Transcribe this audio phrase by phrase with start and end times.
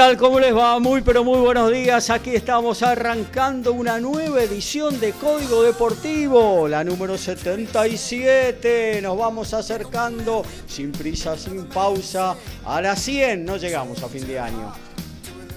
[0.00, 0.16] Tal?
[0.16, 0.78] ¿Cómo les va?
[0.78, 2.08] Muy pero muy buenos días.
[2.08, 9.00] Aquí estamos arrancando una nueva edición de Código Deportivo, la número 77.
[9.02, 13.44] Nos vamos acercando sin prisa, sin pausa, a las 100.
[13.44, 14.72] No llegamos a fin de año.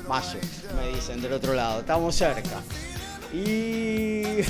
[0.10, 0.40] Mayo,
[0.76, 1.80] me dicen del otro lado.
[1.80, 2.62] Estamos cerca.
[3.32, 4.24] Y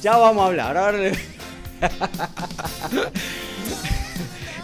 [0.00, 0.76] ya vamos a hablar.
[0.76, 1.10] Ahora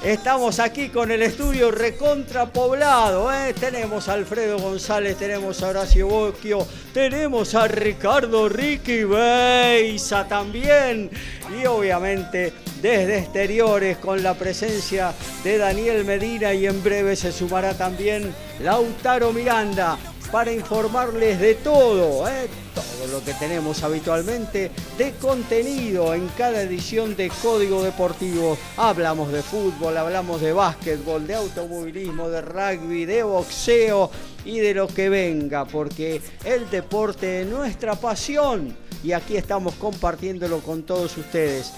[0.05, 3.33] Estamos aquí con el estudio recontrapoblado.
[3.33, 3.55] ¿eh?
[3.55, 11.09] Tenemos a Alfredo González, tenemos a Horacio Bocchio, tenemos a Ricardo Ricky Beisa también.
[11.57, 17.75] Y obviamente desde exteriores con la presencia de Daniel Medina y en breve se sumará
[17.75, 19.97] también Lautaro Miranda
[20.33, 22.49] para informarles de todo, ¿eh?
[22.75, 28.57] Todo lo que tenemos habitualmente de contenido en cada edición de Código Deportivo.
[28.77, 34.11] Hablamos de fútbol, hablamos de básquetbol, de automovilismo, de rugby, de boxeo
[34.45, 40.61] y de lo que venga, porque el deporte es nuestra pasión y aquí estamos compartiéndolo
[40.61, 41.73] con todos ustedes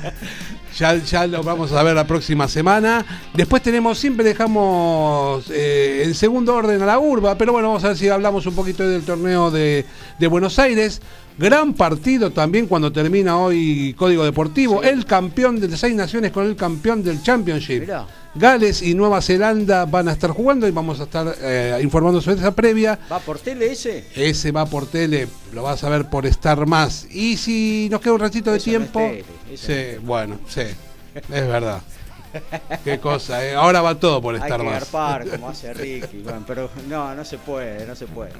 [0.77, 3.05] Ya, ya lo vamos a ver la próxima semana.
[3.33, 7.89] Después tenemos, siempre dejamos eh, en segundo orden a la urba, pero bueno, vamos a
[7.89, 9.87] ver si hablamos un poquito del torneo de,
[10.29, 11.01] Buenos Aires.
[11.39, 14.83] Gran partido también cuando termina hoy Código Deportivo.
[14.83, 17.91] El campeón de seis naciones con el campeón del Championship.
[18.35, 22.37] Gales y Nueva Zelanda van a estar jugando y vamos a estar eh, informando sobre
[22.37, 22.99] esa previa.
[23.11, 24.07] ¿Va por tele ese?
[24.15, 27.07] Ese va por tele, lo vas a ver por estar más.
[27.11, 29.01] Y si nos queda un ratito de tiempo.
[29.55, 30.63] sí, bueno, sí,
[31.15, 31.83] es verdad.
[32.85, 33.55] Qué cosa, eh.
[33.55, 34.85] ahora va todo por estar Hay que más.
[35.31, 38.33] como hace Ricky, pero no, no se puede, no se puede.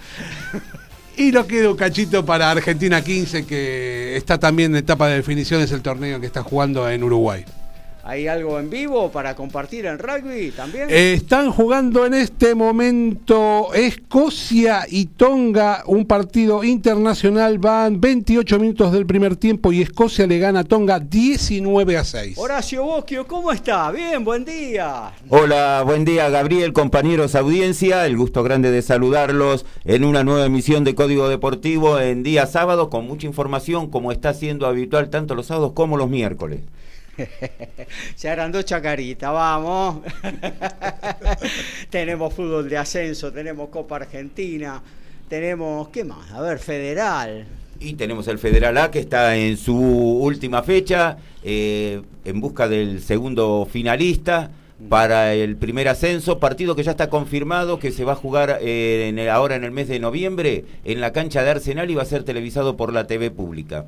[1.17, 5.73] Y lo queda un cachito para Argentina 15, que está también en etapa de definiciones
[5.73, 7.45] el torneo que está jugando en Uruguay.
[8.09, 10.89] ¿Hay algo en vivo para compartir en rugby también?
[10.89, 17.59] están jugando en este momento Escocia y Tonga, un partido internacional.
[17.59, 22.39] Van 28 minutos del primer tiempo y Escocia le gana a Tonga 19 a 6.
[22.39, 23.91] Horacio Bosquio, ¿cómo está?
[23.91, 25.11] Bien, buen día.
[25.29, 28.07] Hola, buen día Gabriel, compañeros, audiencia.
[28.07, 32.89] El gusto grande de saludarlos en una nueva emisión de Código Deportivo en día sábado
[32.89, 36.61] con mucha información como está siendo habitual tanto los sábados como los miércoles.
[38.15, 40.03] Se agrandó Chacarita, vamos.
[41.91, 44.83] tenemos fútbol de ascenso, tenemos Copa Argentina,
[45.29, 46.31] tenemos, ¿qué más?
[46.33, 47.47] A ver, Federal.
[47.79, 53.03] Y tenemos el Federal A que está en su última fecha, eh, en busca del
[53.03, 54.51] segundo finalista.
[54.91, 59.09] para el primer ascenso, partido que ya está confirmado que se va a jugar eh,
[59.09, 62.05] en ahora en el mes de noviembre en la cancha de Arsenal y va a
[62.05, 63.87] ser televisado por la TV pública.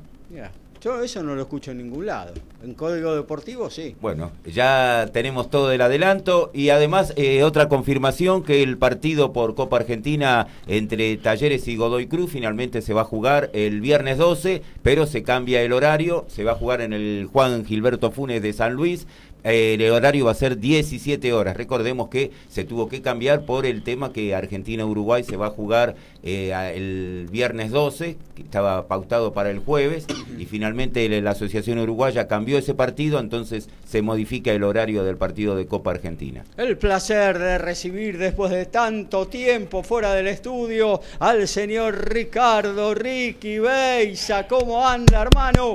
[0.81, 2.33] Yo eso no lo escucho en ningún lado.
[2.63, 3.97] En Código Deportivo sí.
[3.99, 9.55] Bueno, ya tenemos todo el adelanto y además eh, otra confirmación que el partido por
[9.55, 14.61] Copa Argentina entre Talleres y Godoy Cruz finalmente se va a jugar el viernes 12,
[14.81, 18.53] pero se cambia el horario, se va a jugar en el Juan Gilberto Funes de
[18.53, 19.05] San Luis
[19.43, 21.55] el horario va a ser 17 horas.
[21.55, 25.95] Recordemos que se tuvo que cambiar por el tema que Argentina-Uruguay se va a jugar
[26.23, 30.05] eh, el viernes 12, que estaba pautado para el jueves,
[30.37, 35.55] y finalmente la Asociación Uruguaya cambió ese partido, entonces se modifica el horario del partido
[35.55, 36.43] de Copa Argentina.
[36.57, 43.59] El placer de recibir después de tanto tiempo fuera del estudio al señor Ricardo Ricky
[43.59, 44.47] Beisa.
[44.47, 45.73] ¿Cómo anda, hermano?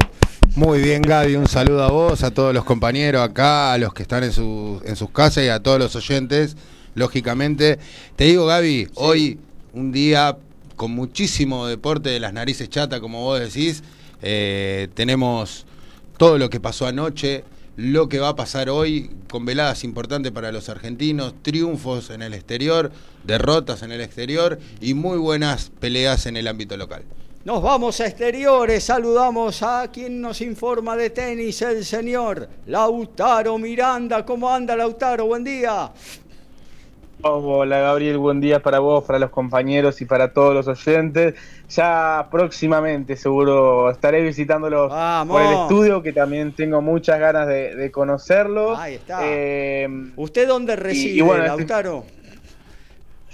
[0.57, 1.37] Muy bien, Gaby.
[1.37, 4.31] Un saludo a vos, a todos los compañeros acá, a los que están en,
[4.85, 6.57] en sus casas y a todos los oyentes.
[6.95, 7.79] Lógicamente,
[8.17, 9.39] te digo, Gaby, hoy
[9.73, 10.37] un día
[10.77, 13.83] con muchísimo deporte de las narices chata, como vos decís.
[14.23, 15.67] Eh, tenemos
[16.17, 17.45] todo lo que pasó anoche,
[17.77, 22.33] lo que va a pasar hoy, con veladas importantes para los argentinos, triunfos en el
[22.33, 22.93] exterior,
[23.25, 27.03] derrotas en el exterior y muy buenas peleas en el ámbito local.
[27.45, 34.25] Nos vamos a exteriores, saludamos a quien nos informa de tenis, el señor Lautaro Miranda.
[34.25, 35.27] ¿Cómo anda Lautaro?
[35.27, 35.91] Buen día.
[37.21, 41.35] Hola Gabriel, buen día para vos, para los compañeros y para todos los oyentes.
[41.69, 44.91] Ya próximamente seguro estaré visitándolos
[45.29, 48.79] por el estudio, que también tengo muchas ganas de, conocerlos.
[48.79, 49.21] Ahí está.
[49.23, 49.87] Eh,
[50.17, 52.05] ¿Usted dónde reside, este Lautaro?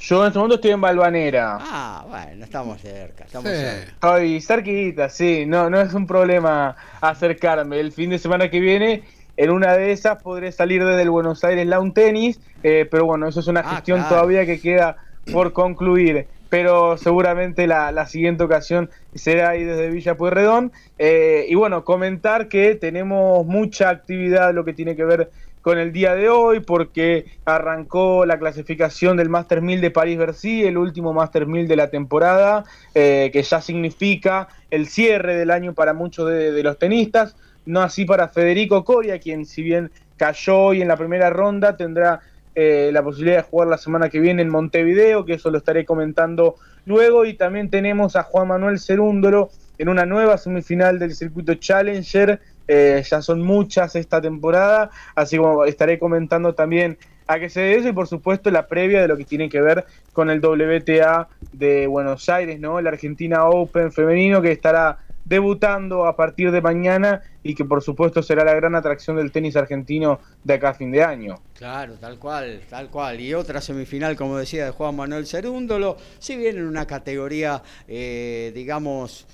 [0.00, 1.58] Yo en este momento estoy en Balvanera.
[1.60, 3.24] Ah, bueno, estamos cerca.
[3.24, 3.92] Estamos cerca.
[3.92, 5.44] Estoy cerquita, sí.
[5.46, 7.78] No, no es un problema acercarme.
[7.78, 9.02] El fin de semana que viene,
[9.36, 12.40] en una de esas, podré salir desde el Buenos Aires Lawn Tennis.
[12.62, 14.96] Eh, pero bueno, eso es una ah, gestión todavía que queda
[15.30, 16.26] por concluir.
[16.48, 20.72] Pero seguramente la, siguiente ocasión será ahí desde Villa Pueyrredón.
[20.98, 25.30] Eh, y bueno, comentar que tenemos mucha actividad, lo que tiene que ver
[25.62, 30.78] con el día de hoy porque arrancó la clasificación del Master 1000 de París-Bercy, el
[30.78, 32.64] último Master 1000 de la temporada,
[32.94, 37.36] eh, que ya significa el cierre del año para muchos de, los tenistas,
[37.66, 42.20] no así para Federico Coria, quien si bien cayó hoy en la primera ronda, tendrá
[42.54, 45.84] eh, la posibilidad de jugar la semana que viene en Montevideo, que eso lo estaré
[45.84, 46.56] comentando
[46.86, 52.38] luego, y también tenemos a Juan Manuel Cerúndolo en una nueva semifinal del circuito Challenger,
[52.68, 57.90] eh, ya son muchas esta temporada, así como estaré comentando también a qué se debe
[57.90, 61.86] y por supuesto la previa de lo que tiene que ver con el WTA de
[61.86, 62.80] Buenos Aires, ¿no?
[62.80, 68.20] La Argentina Open femenino que estará debutando a partir de mañana y que por supuesto
[68.20, 71.36] será la gran atracción del tenis argentino de acá a fin de año.
[71.54, 73.20] Claro, tal cual, tal cual.
[73.20, 78.50] Y otra semifinal, como decía, de Juan Manuel Cerúndolo, si bien en una categoría, eh,
[78.56, 79.26] digamos,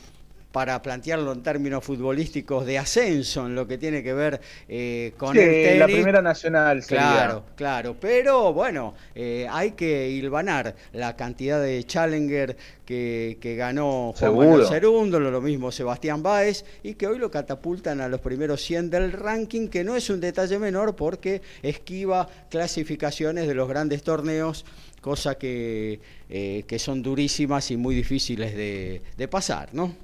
[0.52, 5.36] para plantearlo en términos futbolísticos de ascenso en lo que tiene que ver eh, con
[5.36, 5.78] el tenis.
[5.78, 12.56] la primera nacional Claro, claro, pero bueno, eh, hay que hilvanar la cantidad de Challenger
[12.86, 18.20] que, ganó Juan Segundo, lo mismo Sebastián Báez, y que hoy lo catapultan a los
[18.20, 23.68] primeros 100 del ranking, que no es un detalle menor porque esquiva clasificaciones de los
[23.68, 24.64] grandes torneos
[25.00, 29.94] cosa que, eh, que son durísimas y muy difíciles de, de pasar, ¿no?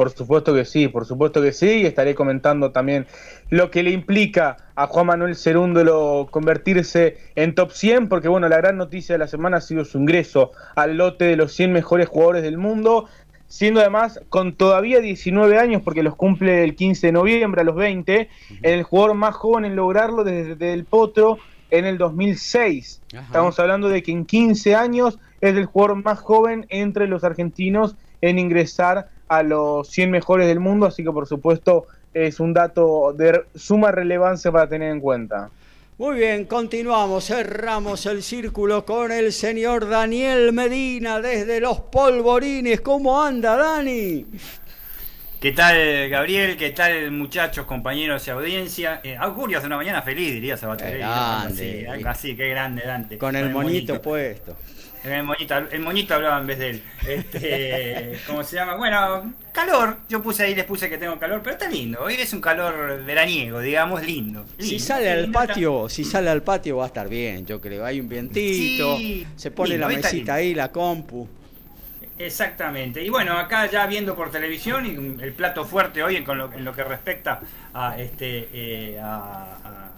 [0.00, 3.06] Por supuesto que sí, por supuesto que sí, y estaré comentando también
[3.50, 8.56] lo que le implica a Juan Manuel Cerúndolo convertirse en top 100, porque bueno, la
[8.56, 12.08] gran noticia de la semana ha sido su ingreso al lote de los 100 mejores
[12.08, 13.10] jugadores del mundo,
[13.46, 17.76] siendo además con todavía 19 años, porque los cumple el 15 de noviembre a los
[17.76, 18.30] 20,
[18.62, 21.36] el jugador más joven en lograrlo desde el Potro
[21.70, 23.02] en el 2006.
[23.12, 27.96] Estamos hablando de que en 15 años es el jugador más joven entre los argentinos
[28.22, 33.14] en ingresar a los 100 mejores del mundo, así que por supuesto es un dato
[33.16, 35.50] de suma relevancia para tener en cuenta.
[35.98, 42.80] Muy bien, continuamos, cerramos el círculo con el señor Daniel Medina desde los polvorines.
[42.80, 44.26] ¿Cómo anda, Dani?
[45.40, 46.56] ¿Qué tal, Gabriel?
[46.56, 49.00] ¿Qué tal, muchachos, compañeros y audiencia?
[49.04, 51.84] Eh, augurio hace una mañana feliz, diría Sabaterelli.
[51.86, 53.16] Algo así, qué grande, Dante.
[53.16, 54.56] Con, el, monito puesto.
[55.02, 56.82] El moñito, el moñito hablaba en vez de él.
[57.06, 58.74] Este, ¿Cómo se llama?
[58.76, 59.98] Bueno, calor.
[60.08, 62.00] Yo puse ahí, les puse que tengo calor, pero está lindo.
[62.02, 64.44] Hoy es un calor veraniego, digamos, lindo.
[64.58, 67.84] si sale al patio, si sale al patio va a estar bien, yo creo.
[67.84, 68.98] Hay un vientito,
[69.36, 71.28] se pone la mesita ahí, la compu.
[72.18, 73.02] Exactamente.
[73.02, 76.64] Y bueno, acá ya viendo por televisión y el plato fuerte hoy en, lo, en
[76.66, 77.40] lo que respecta
[77.72, 79.90] a este eh, a a,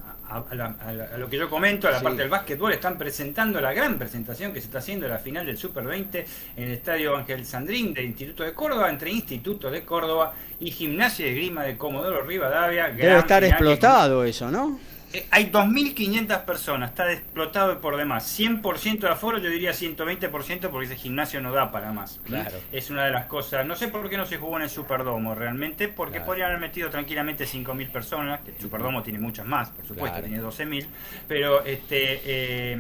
[1.19, 4.61] lo que yo comento, a la parte del básquetbol, están presentando la gran presentación que
[4.61, 8.07] se está haciendo en la final del Super 20 en el Estadio Ángel Sandrín del
[8.07, 12.89] Instituto de Córdoba, entre Instituto de Córdoba y Gimnasia de Grima de Comodoro Rivadavia.
[12.89, 14.79] Debe estar explotado eso, ¿no?
[15.13, 18.39] Eh, hay 2.500 personas, está explotado por demás.
[18.39, 22.21] 100% de aforo, yo diría 120% porque ese gimnasio no da para más.
[22.25, 22.59] Claro.
[22.73, 23.67] Es una de las cosas.
[23.67, 26.89] No sé por qué no se jugó en el Superdomo realmente, porque podrían haber metido
[26.91, 30.87] tranquilamente 5.000 personas, el Superdomo tiene muchas más, por supuesto, tiene 12.000,
[31.29, 32.79] pero este eh,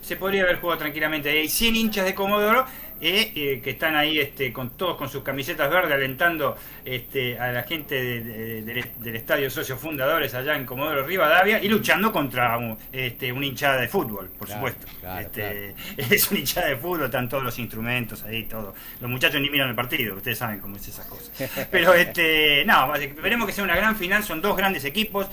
[0.00, 1.30] se podría haber jugado tranquilamente.
[1.30, 2.66] Hay 100 hinchas de Comodoro
[3.00, 7.52] eh, eh, que están ahí este, con todos con sus camisetas verdes alentando este, a
[7.52, 12.58] la gente del estadio Socios Fundadores allá en Comodoro Rivadavia y luchando contra
[12.92, 14.86] este, una hinchada de fútbol, por supuesto.
[15.20, 18.74] este, Es una hinchada de fútbol, están todos los instrumentos ahí, todo.
[19.00, 21.30] Los muchachos ni miran el partido, ustedes saben cómo es esas cosas.
[21.70, 25.28] Pero este, no, veremos que sea una gran final, son dos grandes equipos,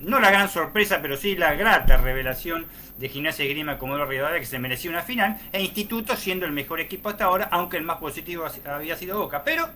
[0.00, 2.66] no la gran sorpresa, pero sí la grata revelación
[2.98, 6.52] de Gimnasia y Grima Comodoro Rivadavia que se merecía una final, e Instituto siendo el
[6.52, 9.42] mejor equipo hasta ahora, aunque el más positivo había sido Boca.
[9.44, 9.68] Pero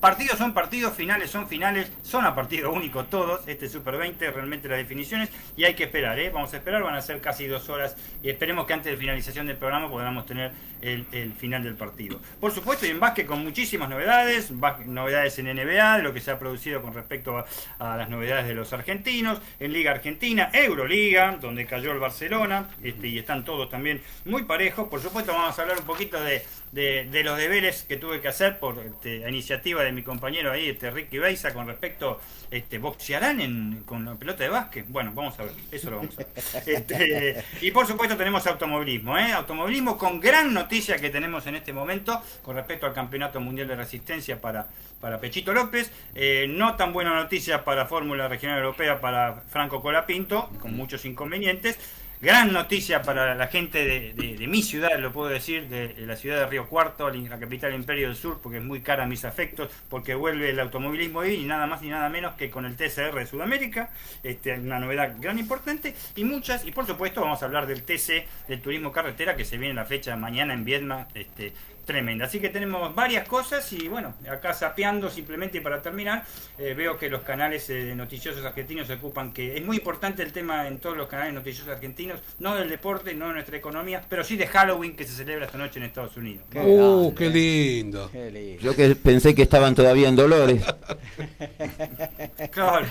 [0.00, 4.68] Partidos son partidos, finales son finales, son a partido único todos, este Super 20, realmente
[4.68, 6.28] las definiciones, y hay que esperar, ¿eh?
[6.28, 9.46] vamos a esperar, van a ser casi dos horas, y esperemos que antes de finalización
[9.46, 12.20] del programa podamos tener el, final del partido.
[12.40, 16.38] Por supuesto, y en básquet con muchísimas novedades, novedades en NBA, lo que se ha
[16.38, 17.44] producido con respecto
[17.78, 23.08] a, las novedades de los argentinos, en Liga Argentina, Euroliga, donde cayó el Barcelona, este,
[23.08, 24.88] y están todos también muy parejos.
[24.88, 28.58] Por supuesto, vamos a hablar un poquito de, de, los deberes que tuve que hacer
[28.58, 34.04] por este, iniciativa de mi compañero ahí, este Ricky Beisa, con respecto, este, ¿boxearán con
[34.04, 34.86] la pelota de básquet?
[34.88, 36.26] Bueno, vamos a ver, eso lo vamos a ver.
[36.76, 39.32] Este, y por supuesto tenemos automovilismo, ¿eh?
[39.32, 43.76] Automovilismo con gran noticia que tenemos en este momento con respecto al Campeonato Mundial de
[43.76, 44.66] Resistencia para,
[45.00, 45.90] para Pechito López.
[46.14, 51.78] Eh, no tan buena noticia para Fórmula Regional Europea para Franco Colapinto, con muchos inconvenientes.
[52.18, 56.46] Gran noticia para la gente de, mi ciudad, lo puedo decir, de, la ciudad de
[56.46, 59.70] Río Cuarto, la capital del Imperio del Sur, porque es muy cara a mis afectos,
[59.90, 63.26] porque vuelve el automovilismo y nada más y nada menos que con el TCR de
[63.26, 63.90] Sudamérica,
[64.22, 68.26] este, una novedad gran importante, y muchas, y por supuesto vamos a hablar del TC,
[68.48, 71.52] del turismo carretera, que se viene la fecha mañana en Viedma, este,
[71.86, 72.26] tremenda.
[72.26, 76.24] Así que tenemos varias cosas y bueno, acá sapeando simplemente para terminar,
[76.58, 80.32] eh, veo que los canales eh, noticiosos argentinos se ocupan que es muy importante el
[80.32, 84.24] tema en todos los canales noticiosos argentinos, no del deporte, no de nuestra economía, pero
[84.24, 86.44] sí de Halloween que se celebra esta noche en Estados Unidos.
[86.50, 88.10] Qué uh, qué lindo.
[88.60, 90.62] Yo que pensé que estaban todavía en Dolores.
[92.50, 92.86] claro,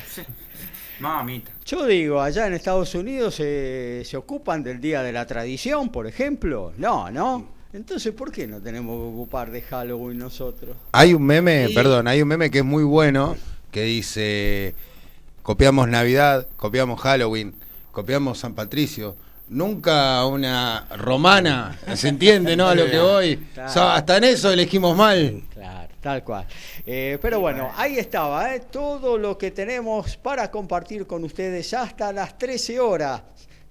[0.99, 1.51] Mamita.
[1.65, 6.71] Yo digo, allá en Estados Unidos se ocupan del Día de la Tradición, por ejemplo.
[6.77, 7.54] No, ¿no?
[7.75, 10.77] Entonces, ¿por qué no tenemos que ocupar de Halloween nosotros?
[10.93, 13.35] Hay un meme, perdón, hay un meme que es muy bueno,
[13.69, 14.73] que dice,
[15.43, 17.53] copiamos Navidad, copiamos Halloween,
[17.91, 19.17] copiamos San Patricio.
[19.49, 22.69] Nunca una romana, ¿se entiende, no?
[22.69, 23.45] A lo que voy.
[23.57, 25.43] hasta en eso elegimos mal.
[25.53, 26.47] Claro, tal cual.
[26.85, 28.61] Eh, pero bueno, ahí estaba, ¿eh?
[28.71, 33.21] todo lo que tenemos para compartir con ustedes hasta las 13 horas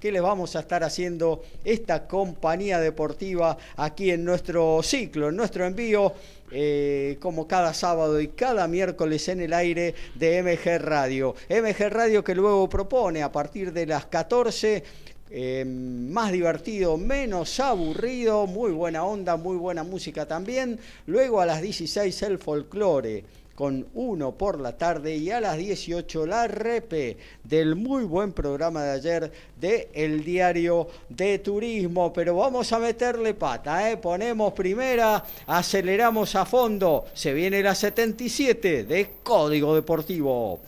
[0.05, 5.65] que les vamos a estar haciendo esta compañía deportiva aquí en nuestro ciclo, en nuestro
[5.65, 6.13] envío,
[6.51, 11.35] eh, como cada sábado y cada miércoles en el aire de MG Radio.
[11.49, 14.85] MG Radio que luego propone a partir de las 14
[15.31, 20.79] eh, más divertido, menos aburrido, muy buena onda, muy buena música también.
[21.07, 26.27] Luego a las 16 el folclore con uno por la tarde y a las 18
[26.27, 32.13] la repe del muy buen programa de ayer de El Diario de Turismo.
[32.13, 33.97] Pero vamos a meterle pata, ¿eh?
[33.97, 37.07] ponemos primera, aceleramos a fondo.
[37.15, 40.61] Se viene la 77 de Código Deportivo.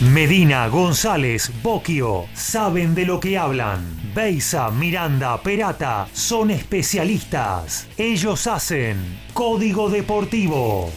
[0.00, 4.12] Medina, González, Boquio, saben de lo que hablan.
[4.14, 7.86] Beisa, Miranda, Perata, son especialistas.
[7.96, 8.96] Ellos hacen
[9.32, 10.90] Código Deportivo.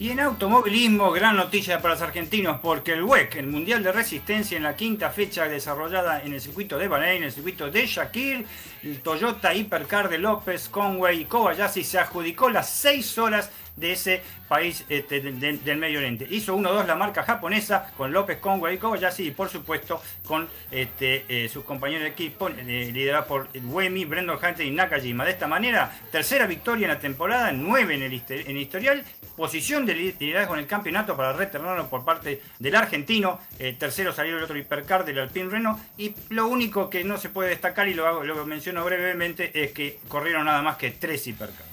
[0.00, 4.56] Y en automovilismo, gran noticia para los argentinos, porque el WEC, el Mundial de Resistencia,
[4.56, 8.46] en la quinta fecha desarrollada en el circuito de Bahrein, en el circuito de Shakir,
[8.82, 13.50] el Toyota Hypercar de López, Conway y Kobayashi se adjudicó las 6 horas
[13.80, 16.26] de ese país este, del Medio Oriente.
[16.28, 21.24] Hizo 1-2 la marca japonesa con López Conway y Kobayashi y por supuesto con este,
[21.28, 25.24] eh, sus compañeros de equipo eh, liderado por Wemi, Brandon Hunter y Nakajima.
[25.24, 29.04] De esta manera, tercera victoria en la temporada, 9 en el, historial,
[29.36, 34.36] posición de liderazgo en el campeonato para retornarlo por parte del argentino, eh, tercero salió
[34.36, 37.94] el otro hipercar del Alpine Renault y lo único que no se puede destacar y
[37.94, 41.69] lo, lo menciono brevemente es que corrieron nada más que tres hipercars.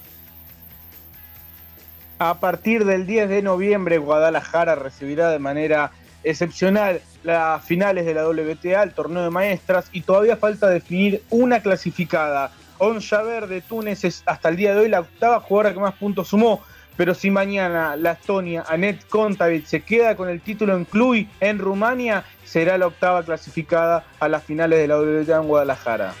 [2.20, 5.92] A partir del 10 de noviembre, Guadalajara recibirá de manera
[6.24, 11.60] excepcional las finales de la WTA, el torneo de maestras, y todavía falta definir una
[11.60, 12.50] clasificada.
[12.78, 16.26] Onjaver de Túnez es hasta el día de hoy la octava jugadora que más puntos
[16.26, 16.60] sumó,
[16.96, 21.60] pero si mañana la Estonia Anet Kontaveit se queda con el título en Cluj en
[21.60, 26.14] Rumania, será la octava clasificada a las finales de la WTA en Guadalajara.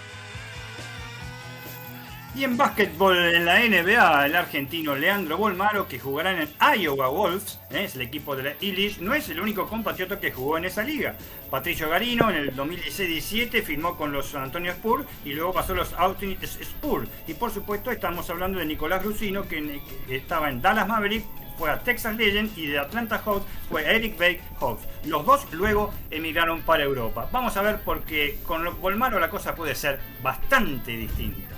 [2.34, 7.08] Y en básquetbol en la NBA, el argentino Leandro Bolmaro, que jugará en el Iowa
[7.08, 7.84] Wolves, ¿eh?
[7.84, 10.84] es el equipo de la Illich, no es el único compatriota que jugó en esa
[10.84, 11.16] liga.
[11.50, 15.76] Patricio Garino en el 2016-17 firmó con los San Antonio Spurs y luego pasó a
[15.76, 17.08] los Austin Spurs.
[17.26, 21.24] Y por supuesto estamos hablando de Nicolás Rusino, que, estaba en Dallas Maverick,
[21.56, 24.86] fue a Texas Legend y de Atlanta Hawks fue Eric Bake Hawks.
[25.06, 27.28] Los dos luego emigraron para Europa.
[27.32, 31.57] Vamos a ver porque con Bolmaro la cosa puede ser bastante distinta.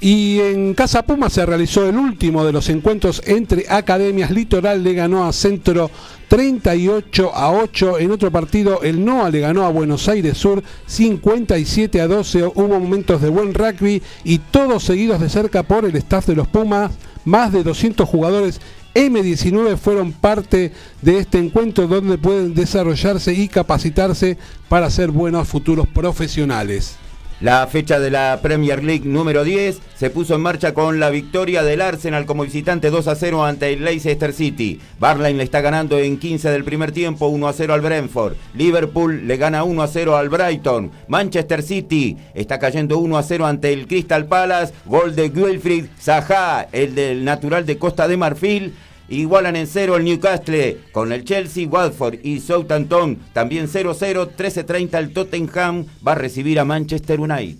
[0.00, 4.30] Y en Casa Puma se realizó el último de los encuentros entre academias.
[4.30, 5.90] Litoral le ganó a Centro
[6.28, 7.98] 38 a 8.
[8.00, 12.44] En otro partido, el NOA le ganó a Buenos Aires Sur 57 a 12.
[12.44, 16.48] Hubo momentos de buen rugby y todos seguidos de cerca por el staff de los
[16.48, 16.92] Pumas.
[17.24, 18.60] Más de 200 jugadores
[18.94, 20.72] M19 fueron parte
[21.02, 26.96] de este encuentro donde pueden desarrollarse y capacitarse para ser buenos futuros profesionales.
[27.44, 31.62] La fecha de la Premier League número 10 se puso en marcha con la victoria
[31.62, 34.80] del Arsenal como visitante 2 a 0 ante el Leicester City.
[34.98, 38.36] Barline le está ganando en 15 del primer tiempo 1 a 0 al Brentford.
[38.54, 40.90] Liverpool le gana 1 a 0 al Brighton.
[41.06, 44.72] Manchester City está cayendo 1 a 0 ante el Crystal Palace.
[44.86, 48.72] Gol de Wilfried Zaha, el del natural de Costa de Marfil.
[49.08, 53.18] Igualan en cero el Newcastle con el Chelsea, Watford y Southampton.
[53.32, 57.56] También 0-0, 13-30 el Tottenham va a recibir a Manchester United.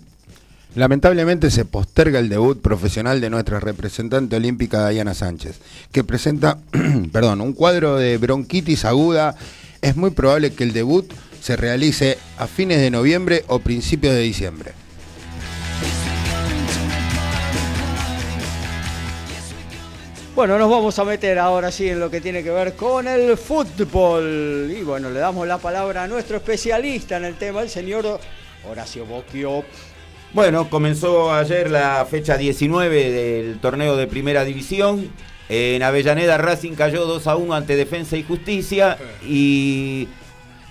[0.75, 5.59] Lamentablemente se posterga el debut profesional de nuestra representante olímpica Diana Sánchez,
[5.91, 6.57] que presenta
[7.13, 9.35] perdón, un cuadro de bronquitis aguda.
[9.81, 11.09] Es muy probable que el debut
[11.41, 14.73] se realice a fines de noviembre o principios de diciembre.
[20.35, 23.37] Bueno, nos vamos a meter ahora sí en lo que tiene que ver con el
[23.37, 24.69] fútbol.
[24.69, 28.19] Y bueno, le damos la palabra a nuestro especialista en el tema, el señor
[28.69, 29.63] Horacio Bocchio.
[30.33, 35.09] Bueno, comenzó ayer la fecha 19 del torneo de Primera División.
[35.47, 40.09] En Avellaneda Racing cayó 2 a 1 ante Defensa y Justicia y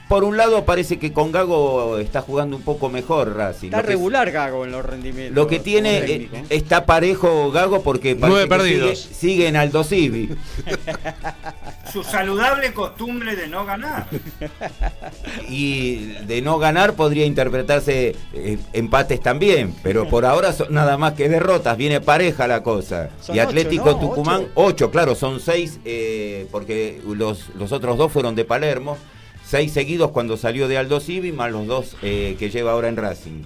[0.08, 3.68] por un lado parece que con Gago está jugando un poco mejor Racing.
[3.68, 5.34] Está regular Gago en los rendimientos.
[5.34, 8.98] Lo que tiene eh, está parejo Gago porque Nueve perdidos.
[8.98, 10.30] Sigue, en Aldo Civi.
[11.92, 14.06] Su saludable costumbre de no ganar.
[15.48, 21.14] Y de no ganar podría interpretarse eh, empates también, pero por ahora son nada más
[21.14, 23.10] que derrotas, viene pareja la cosa.
[23.32, 24.90] y Atlético Tucumán, ocho.
[24.90, 28.98] claro, son seis, eh, porque los, los otros dos fueron de Palermo
[29.46, 32.96] seis seguidos cuando salió de Aldo Civi, más los dos eh, que lleva ahora en
[32.96, 33.42] Racing.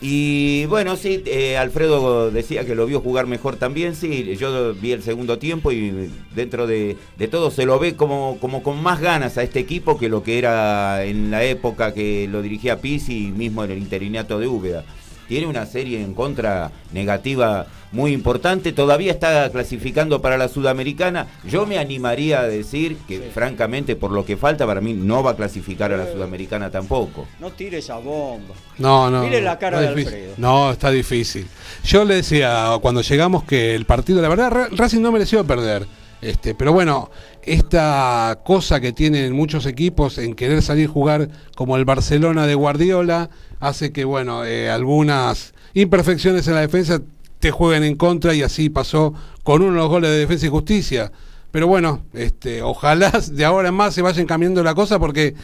[0.00, 4.92] Y bueno, sí, eh, Alfredo decía que lo vio jugar mejor también, sí, yo vi
[4.92, 6.98] el segundo tiempo y dentro de,
[7.30, 10.38] todo se lo ve como, como con más ganas a este equipo que lo que
[10.38, 14.84] era en la época que lo dirigía Pizzi mismo en el interinato de Úbeda
[15.28, 21.26] tiene una serie en contra negativa muy importante, todavía está clasificando para la Sudamericana.
[21.48, 25.32] Yo me animaría a decir que, francamente, por lo que falta, para mí no va
[25.32, 27.26] a clasificar a la Sudamericana tampoco.
[27.40, 28.54] No tire esa bomba.
[28.78, 29.22] No, no.
[29.22, 30.34] Mire la cara de Alfredo.
[30.36, 31.46] No, está difícil.
[31.84, 35.86] Yo le decía cuando llegamos que el partido, la verdad, Racing no mereció perder.
[36.22, 37.10] Este, pero bueno,
[37.42, 42.54] esta cosa que tienen muchos equipos en querer salir a jugar como el Barcelona de
[42.54, 47.00] Guardiola hace que bueno eh, algunas imperfecciones en la defensa
[47.38, 50.48] te jueguen en contra y así pasó con uno de los goles de Defensa y
[50.48, 51.12] Justicia.
[51.50, 55.34] Pero bueno, este, ojalá de ahora en más se vayan cambiando la cosa porque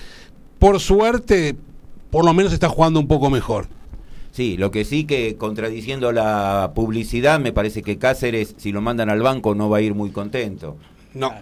[0.58, 1.54] por suerte
[2.10, 3.68] por lo menos está jugando un poco mejor.
[4.32, 9.10] Sí, lo que sí que contradiciendo la publicidad, me parece que Cáceres, si lo mandan
[9.10, 10.76] al banco, no va a ir muy contento.
[11.14, 11.32] No.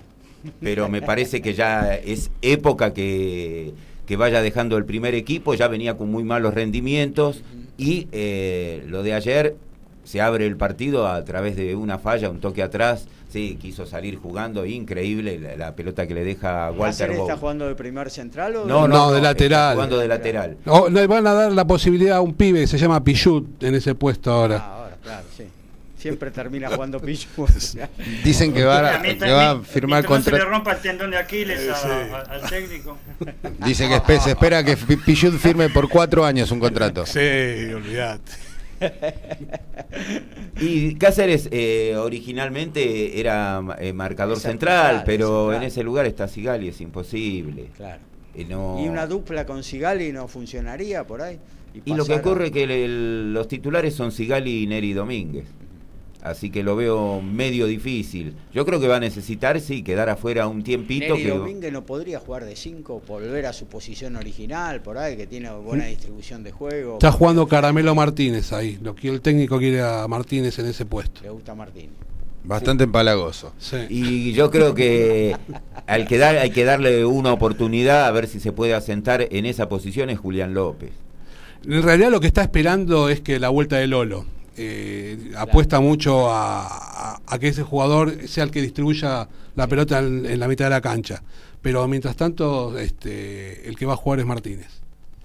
[0.61, 3.75] Pero me parece que ya es época que,
[4.11, 7.45] que vaya dejando el primer equipo, ya venía con muy malos rendimientos
[7.79, 9.55] y eh, lo de ayer
[10.03, 13.07] se abre el partido a través de una falla, un toque atrás.
[13.29, 18.11] Sí, quiso salir jugando, increíble la, pelota que le deja Walter está jugando de primer
[18.11, 19.75] central o no, no, de lateral?
[19.75, 20.57] Jugando de lateral.
[20.65, 23.77] No, le van a dar la posibilidad a un pibe que se llama Pichut en
[23.77, 24.57] ese puesto ahora.
[24.57, 25.45] Ah, ahora, claro, sí.
[26.01, 27.51] Siempre termina jugando Pichut.
[28.25, 30.33] Dicen que va, a, que va a firmar contra.
[30.33, 32.97] No se le rompa el tendón de Aquiles al técnico.
[33.67, 37.05] Dice que se espera que Pichut firme por cuatro años un contrato.
[37.05, 38.33] Sí, olvídate.
[40.61, 46.81] y Cáceres eh, originalmente era eh, marcador central, pero en ese lugar está Sigali, es
[46.81, 47.67] imposible.
[47.77, 48.01] Claro.
[48.35, 48.45] Y,
[48.89, 51.39] una dupla con Sigali no funcionaría por ahí.
[51.85, 55.45] Y, lo que ocurre es que los titulares son Sigali y Neri Domínguez.
[56.23, 58.35] Así que lo veo medio difícil.
[58.53, 61.15] Yo creo que va a necesitar, sí, quedar afuera un tiempito.
[61.15, 65.27] Neri Domínguez no podría jugar de 5, volver a su posición original, por ahí, que
[65.27, 66.95] tiene buena distribución de juego.
[66.95, 68.79] Está jugando Caramelo Martínez ahí.
[68.83, 71.23] Lo que el técnico quiere a Martínez en ese puesto.
[71.23, 71.93] Le gusta Martínez.
[72.43, 73.53] Bastante empalagoso.
[73.89, 75.37] Y yo creo que
[75.87, 79.69] al quedar, hay que darle una oportunidad a ver si se puede asentar en esa
[79.69, 80.91] posición es Julián López.
[81.67, 84.25] En realidad lo que está esperando es que la vuelta de Lolo
[84.57, 90.49] eh, apuesta mucho a, que ese jugador sea el que distribuya la pelota en, la
[90.49, 91.23] mitad de la cancha.
[91.63, 94.69] Pero mientras tanto, este, el que va a jugar es Martínez.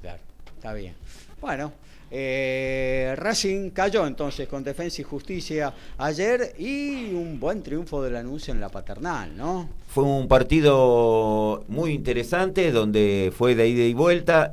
[0.01, 0.19] Claro,
[0.55, 0.93] está bien.
[1.41, 1.71] Bueno,
[2.11, 8.47] eh, Racing cayó entonces con Defensa y Justicia ayer y un buen triunfo de Lanús
[8.49, 9.69] en la paternal, ¿no?
[9.88, 14.51] Fue un partido muy interesante donde fue de ida y vuelta,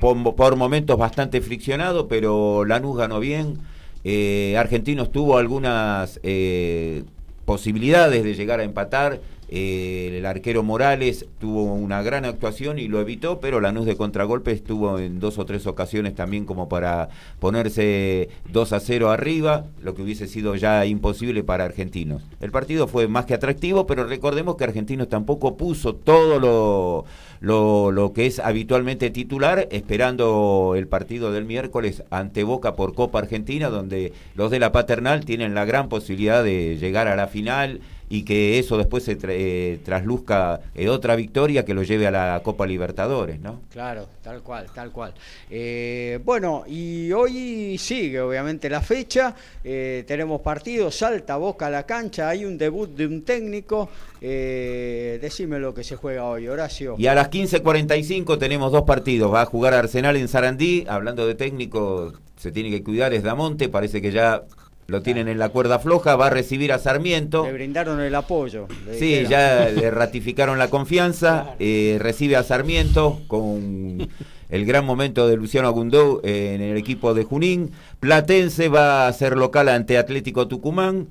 [0.00, 3.58] por, por, momentos bastante friccionado, pero Lanús ganó bien
[4.04, 7.04] eh, Argentinos tuvo algunas eh,
[7.44, 9.20] posibilidades de llegar a empatar.
[9.54, 14.50] Eh, el arquero Morales tuvo una gran actuación y lo evitó, pero Lanús de contragolpe
[14.50, 19.94] estuvo en dos o tres ocasiones también como para ponerse 2 a 0 arriba, lo
[19.94, 22.22] que hubiese sido ya imposible para Argentinos.
[22.40, 27.04] El partido fue más que atractivo, pero recordemos que Argentinos tampoco puso todo lo
[27.42, 33.18] lo, lo que es habitualmente titular, esperando el partido del miércoles ante Boca por Copa
[33.18, 37.80] Argentina, donde los de la paternal tienen la gran posibilidad de llegar a la final
[38.12, 42.42] y que eso después se eh, trasluzca en otra victoria que lo lleve a la
[42.44, 43.62] Copa Libertadores, ¿no?
[43.70, 45.14] Claro, tal cual, tal cual.
[45.48, 51.84] Eh, bueno, y hoy sigue obviamente la fecha, eh, tenemos partidos, salta Boca a la
[51.84, 53.88] cancha, hay un debut de un técnico,
[54.20, 56.96] decime lo que se juega hoy, Horacio.
[56.98, 61.34] Y a las 15.45 tenemos dos partidos, va a jugar Arsenal en Sarandí, hablando de
[61.34, 64.42] técnico, se tiene que cuidar, es Damonte, parece que ya
[64.86, 67.44] lo tienen en la cuerda floja, va a recibir a Sarmiento.
[67.44, 68.66] Le brindaron el apoyo.
[68.98, 74.08] Sí, ya le ratificaron la confianza, eh, recibe a Sarmiento con
[74.48, 77.70] el gran momento de Luciano Agundó en el equipo de Junín.
[78.00, 81.08] Platense va a ser local ante Atlético Tucumán.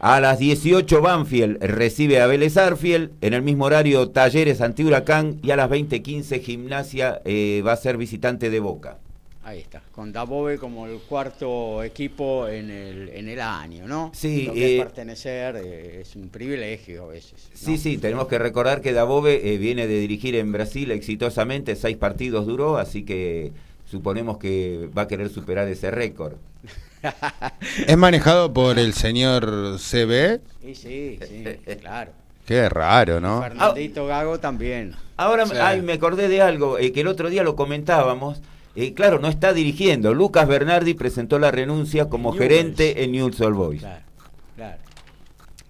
[0.00, 5.38] A las 18 Banfield recibe a Vélez Arfiel, en el mismo horario Talleres Anti Huracán
[5.42, 8.98] y a las 20.15 Gimnasia eh, va a ser visitante de Boca.
[9.46, 14.10] Ahí está, con Dabove como el cuarto equipo en el, en el año, ¿no?
[14.14, 14.50] Sí.
[14.54, 17.50] Eh, pertenecer eh, es un privilegio a veces.
[17.52, 21.98] Sí, sí, tenemos que recordar que Dabove eh, viene de dirigir en Brasil exitosamente, seis
[21.98, 23.52] partidos duró, así que
[23.84, 26.36] suponemos que va a querer superar ese récord.
[27.86, 30.40] ¿Es manejado por el señor CB?
[30.62, 31.44] Sí, sí, sí,
[31.82, 32.12] claro.
[32.46, 33.42] Qué raro, ¿no?
[33.42, 34.94] Fernandito Gago también.
[35.18, 35.44] Ahora
[35.82, 38.40] me acordé de algo, que el otro día lo comentábamos.
[38.76, 40.14] Eh, claro, no está dirigiendo.
[40.14, 43.80] Lucas Bernardi presentó la renuncia como gerente en News All Boys.
[43.80, 44.04] Claro,
[44.56, 44.78] claro.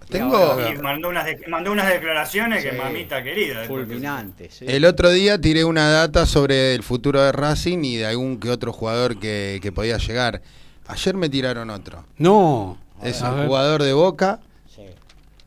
[0.08, 0.56] Tengo...
[0.82, 3.64] mandó, unas mandó unas declaraciones que mamita querida.
[3.64, 4.62] Fulminantes.
[4.62, 8.50] El otro día tiré una data sobre el futuro de Racing y de algún que
[8.50, 10.42] otro jugador que, podía llegar.
[10.86, 12.04] Ayer me tiraron otro.
[12.18, 12.78] No.
[13.02, 14.40] Es un jugador de Boca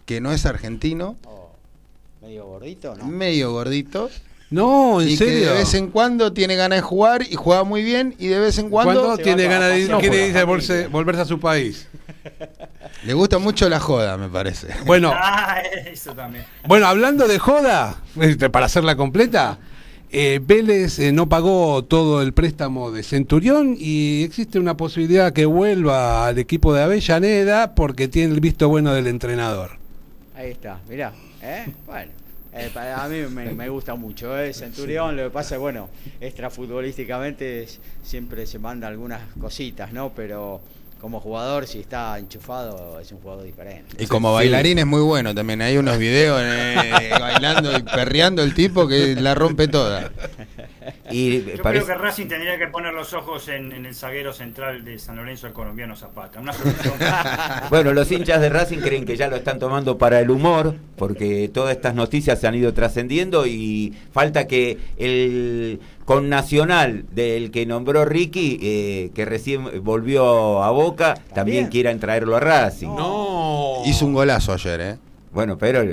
[0.05, 1.17] que no es argentino.
[1.25, 1.51] Oh,
[2.21, 3.05] medio gordito, ¿no?
[3.05, 4.09] Medio gordito.
[4.49, 5.33] No, en y serio.
[5.33, 8.39] Que de vez en cuando tiene ganas de jugar y juega muy bien y de
[8.39, 11.87] vez en cuando tiene ganas de no quiere volverse, volverse, a su país.
[13.03, 14.67] Le gusta mucho la joda, me parece.
[14.85, 16.45] Bueno, ah, eso también.
[16.65, 19.59] bueno, hablando de joda, este, para hacerla completa,
[20.09, 25.45] eh, Vélez eh, no pagó todo el préstamo de Centurión y existe una posibilidad que
[25.45, 29.71] vuelva al equipo de Avellaneda porque tiene el visto bueno del entrenador.
[30.33, 31.11] Ahí está, mirá.
[31.41, 31.65] ¿eh?
[31.85, 32.16] Bueno.
[32.57, 34.37] Eh, a mí me, gusta mucho.
[34.37, 34.53] ¿eh?
[34.53, 35.89] Centurión, lo que pasa es, bueno,
[36.19, 37.67] extrafutbolísticamente
[38.03, 40.11] siempre se manda algunas cositas, ¿no?
[40.15, 40.61] Pero
[40.99, 44.01] como jugador, si está enchufado, es un jugador diferente.
[44.01, 45.61] Y como bailarín es muy bueno también.
[45.61, 50.11] Hay unos videos eh, bailando y perreando el tipo que la rompe toda.
[51.11, 54.99] Y Yo creo que Racing tendría que poner los ojos en, el zaguero central de
[54.99, 56.39] San Lorenzo, el colombiano Zapata.
[56.39, 56.53] Una
[57.69, 61.49] bueno, los hinchas de Racing creen que ya lo están tomando para el humor, porque
[61.53, 67.65] todas estas noticias se han ido trascendiendo y falta que el con Nacional del que
[67.65, 72.87] nombró Ricky, eh, que recién volvió a Boca, también, quieran traerlo a Racing.
[72.87, 73.81] No.
[73.85, 74.97] Hizo un golazo ayer, ¿eh?
[75.33, 75.83] Bueno, pero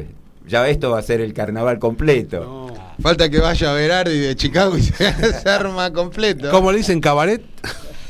[0.46, 2.72] ya esto va a ser el carnaval completo.
[3.02, 5.04] Falta que vaya a Berardi de Chicago y se,
[5.48, 6.48] arma completo.
[6.52, 7.42] Como le dicen cabaret.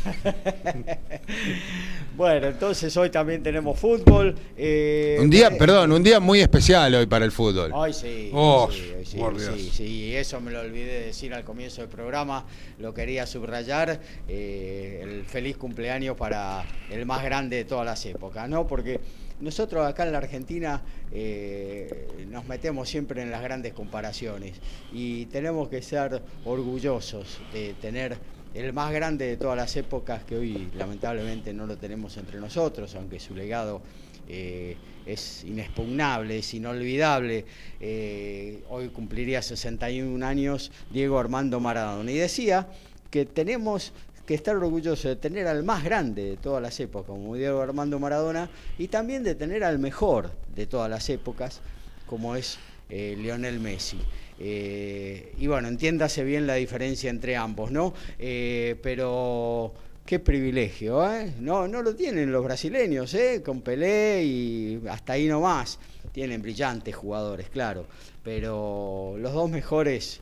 [2.17, 4.37] Bueno, entonces hoy también tenemos fútbol.
[4.57, 7.73] Eh, un día, perdón, un día muy especial hoy para el fútbol.
[7.75, 8.31] Hoy sí.
[8.33, 12.45] Oh, sí, sí, sí, eso me lo olvidé de decir al comienzo del programa.
[12.79, 14.01] Lo quería subrayar.
[14.29, 18.65] Eh, el feliz cumpleaños para el más grande de todas las épocas, ¿no?
[18.65, 19.01] Porque
[19.41, 24.53] nosotros acá en la Argentina eh, nos metemos siempre en las grandes comparaciones
[24.93, 28.17] y tenemos que ser orgullosos de tener
[28.55, 32.95] el más grande de todas las épocas que hoy lamentablemente no lo tenemos entre nosotros,
[32.95, 33.83] aunque su legado
[34.29, 37.45] eh, es inexpugnable, es inolvidable.
[37.81, 42.11] Eh, hoy cumpliría 61 años Diego Armando Maradona.
[42.11, 42.69] Y decía
[43.11, 43.93] que tenemos
[44.25, 47.99] que estar orgullosos de tener al más grande de todas las épocas, como Diego Armando
[47.99, 51.61] Maradona, y también de tener al mejor de todas las épocas,
[52.07, 53.99] como es eh, Lionel Messi.
[54.39, 57.95] Eh, y bueno, entiéndase bien la diferencia entre ambos, ¿no?
[58.19, 59.73] Eh, pero
[60.05, 61.33] qué privilegio, ¿eh?
[61.41, 63.43] No, no lo tienen los brasileños, ¿eh?
[63.45, 65.79] Con Pelé y hasta ahí nomás.
[66.13, 67.87] Tienen brillantes jugadores, claro,
[68.23, 70.21] pero los dos mejores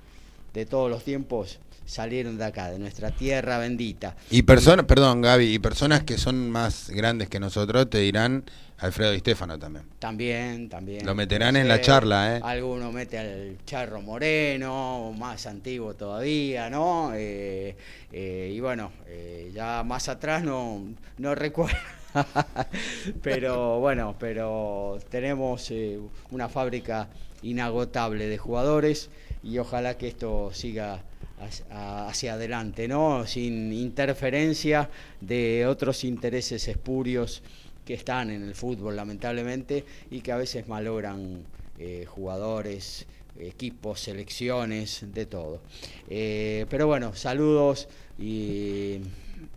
[0.54, 4.16] de todos los tiempos salieron de acá, de nuestra tierra bendita.
[4.30, 8.44] Y personas, perdón Gaby, y personas que son más grandes que nosotros te dirán
[8.82, 9.84] Alfredo y Stefano también.
[10.00, 11.06] También, también.
[11.06, 12.40] Lo meterán en la charla, ¿eh?
[12.42, 17.12] Alguno mete al Charro Moreno, más antiguo todavía, ¿no?
[17.14, 17.76] Eh,
[18.10, 20.82] eh, y bueno, eh, ya más atrás no,
[21.18, 21.76] no recuerdo.
[23.22, 25.72] pero bueno, pero tenemos
[26.32, 27.08] una fábrica
[27.42, 29.10] inagotable de jugadores
[29.44, 31.02] y ojalá que esto siga
[31.70, 33.28] hacia adelante, ¿no?
[33.28, 34.90] Sin interferencia
[35.20, 37.42] de otros intereses espurios
[37.92, 41.42] que están en el fútbol, lamentablemente, y que a veces malogran
[41.78, 43.04] eh, jugadores,
[43.38, 45.60] equipos, selecciones, de todo.
[46.08, 48.96] Eh, pero bueno, saludos y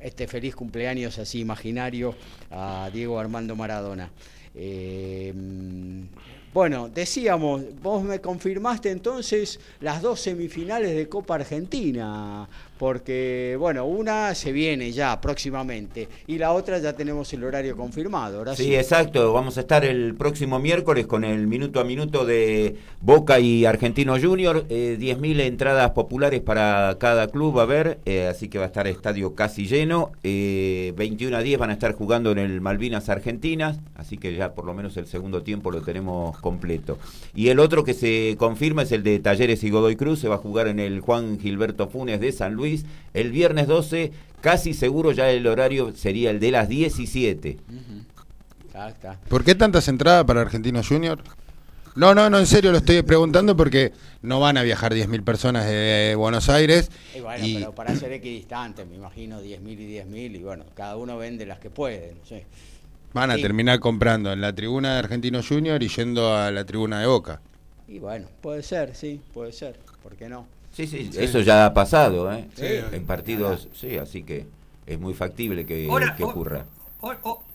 [0.01, 2.13] este feliz cumpleaños así imaginario
[2.51, 4.11] a Diego Armando Maradona.
[4.53, 5.33] Eh,
[6.53, 14.35] bueno, decíamos, vos me confirmaste entonces las dos semifinales de Copa Argentina, porque, bueno, una
[14.35, 18.39] se viene ya próximamente y la otra ya tenemos el horario confirmado.
[18.39, 19.31] Ahora sí, exacto.
[19.33, 24.19] Vamos a estar el próximo miércoles con el minuto a minuto de Boca y Argentino
[24.19, 24.65] Junior.
[24.69, 28.87] Eh, 10.000 entradas populares para cada club, a ver, eh, así que va a estar
[28.87, 30.11] estadio casi lleno.
[30.23, 34.53] 21 eh, a 10 van a estar jugando en el Malvinas Argentinas, así que ya
[34.53, 36.97] por lo menos el segundo tiempo lo tenemos completo.
[37.33, 40.35] Y el otro que se confirma es el de Talleres y Godoy Cruz, se va
[40.35, 42.64] a jugar en el Juan Gilberto Funes de San Luis
[43.13, 47.57] el viernes 12, casi seguro ya el horario sería el de las 17.
[49.29, 51.23] ¿Por qué tantas entradas para Argentino Junior?
[51.95, 55.65] No, no, no, en serio lo estoy preguntando porque no van a viajar 10.000 personas
[55.65, 56.91] de Buenos Aires.
[57.15, 61.17] Y bueno, pero para ser equidistante, me imagino 10.000 y 10.000 y bueno, cada uno
[61.17, 62.45] vende las que puede, no sé.
[63.13, 66.99] Van a terminar comprando en la tribuna de Argentino Junior y yendo a la tribuna
[66.99, 67.39] de Boca.
[67.87, 70.47] Y bueno, puede ser, sí, puede ser, ¿por qué no?
[70.75, 72.49] Sí, sí, eso ya ha pasado, ¿eh?
[72.91, 74.45] en partidos, sí, así que
[74.85, 75.87] es muy factible que,
[76.21, 76.65] ocurra.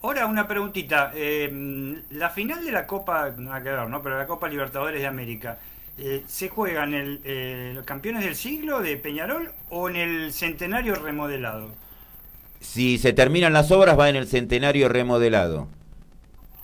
[0.00, 1.12] Ahora una preguntita.
[1.14, 4.02] Eh, la final de la Copa, nada que ver, ¿no?
[4.02, 5.58] Pero la Copa Libertadores de América,
[5.98, 10.32] eh, ¿se juega en el, eh, los campeones del siglo de Peñarol o en el
[10.32, 11.68] centenario remodelado?
[12.60, 15.68] Si se terminan las obras, va en el centenario remodelado.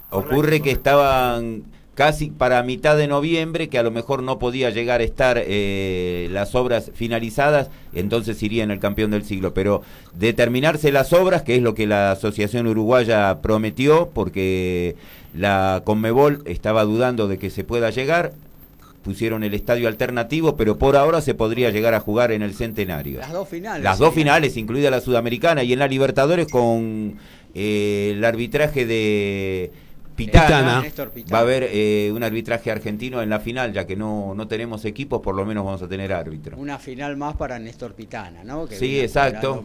[0.08, 1.64] Ocurre que estaban
[1.96, 6.28] casi para mitad de noviembre, que a lo mejor no podía llegar a estar eh,
[6.30, 9.54] las obras finalizadas, entonces iría en el campeón del siglo.
[9.54, 9.82] Pero
[10.12, 14.94] determinarse las obras, que es lo que la Asociación Uruguaya prometió, porque
[15.34, 18.32] la Conmebol estaba dudando de que se pueda llegar,
[19.02, 23.20] pusieron el estadio alternativo, pero por ahora se podría llegar a jugar en el centenario.
[23.20, 23.82] Las dos finales.
[23.82, 27.16] Las dos finales, incluida la sudamericana y en la Libertadores con
[27.54, 29.70] eh, el arbitraje de
[30.16, 30.82] Pitana,
[31.32, 34.84] va a haber eh, un arbitraje argentino en la final, ya que no, no tenemos
[34.84, 36.56] equipos, por lo menos vamos a tener árbitro.
[36.56, 38.66] Una final más para Néstor Pitana, ¿no?
[38.66, 39.62] sí, exacto.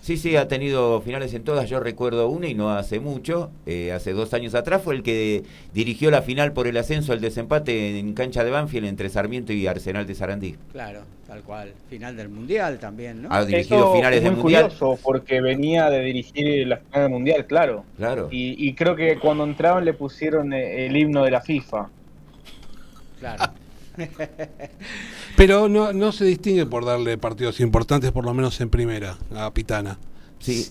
[0.00, 1.68] Sí, sí, ha tenido finales en todas.
[1.70, 5.44] Yo recuerdo una y no hace mucho, eh, hace dos años atrás, fue el que
[5.72, 9.66] dirigió la final por el ascenso al desempate en cancha de Banfield entre Sarmiento y
[9.66, 10.56] Arsenal de Sarandí.
[10.72, 11.74] Claro, Tal cual.
[11.90, 13.28] Final del Mundial también, ¿no?
[13.30, 14.62] Ha dirigido finales del Mundial.
[14.62, 17.84] curioso porque venía de dirigir la final del Mundial, claro.
[17.98, 18.28] Claro.
[18.30, 21.90] Y, y creo que cuando entraron le pusieron eh, el himno de la FIFA.
[23.20, 23.52] Claro.
[25.36, 29.52] Pero no, no se distingue por darle partidos importantes, por lo menos en primera, a
[29.52, 29.98] Pitana.
[30.38, 30.68] Sí,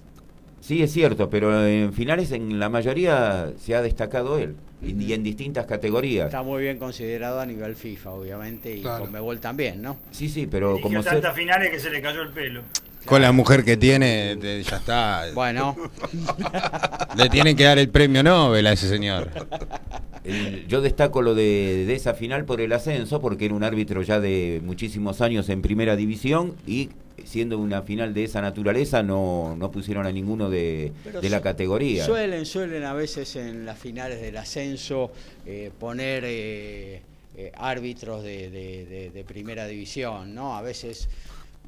[0.59, 5.13] sí es cierto, pero en finales en la mayoría se ha destacado él y, y
[5.13, 6.25] en distintas categorías.
[6.27, 9.03] Está muy bien considerado a nivel FIFA, obviamente, y Claro.
[9.05, 9.97] con Mebol también, ¿no?
[10.11, 12.61] Sí, sí, pero Dirigió como tantas ser, finales que se le cayó el pelo.
[13.05, 15.27] Con la mujer que tiene, te- ya está.
[15.33, 15.75] Bueno,
[17.15, 19.29] Le tienen que dar el premio Nobel a ese señor.
[20.25, 24.01] el- yo destaco lo de, de esa final por el ascenso, porque era un árbitro
[24.01, 26.89] ya de muchísimos años en primera división y
[27.27, 30.93] siendo una final de esa naturaleza no, no pusieron a ninguno de,
[31.29, 32.05] la categoría.
[32.05, 35.11] suelen, suelen a veces en las finales del ascenso
[35.45, 37.01] eh, poner eh,
[37.35, 40.55] eh, árbitros de, de- de- de primera división, ¿no?
[40.55, 41.09] A veces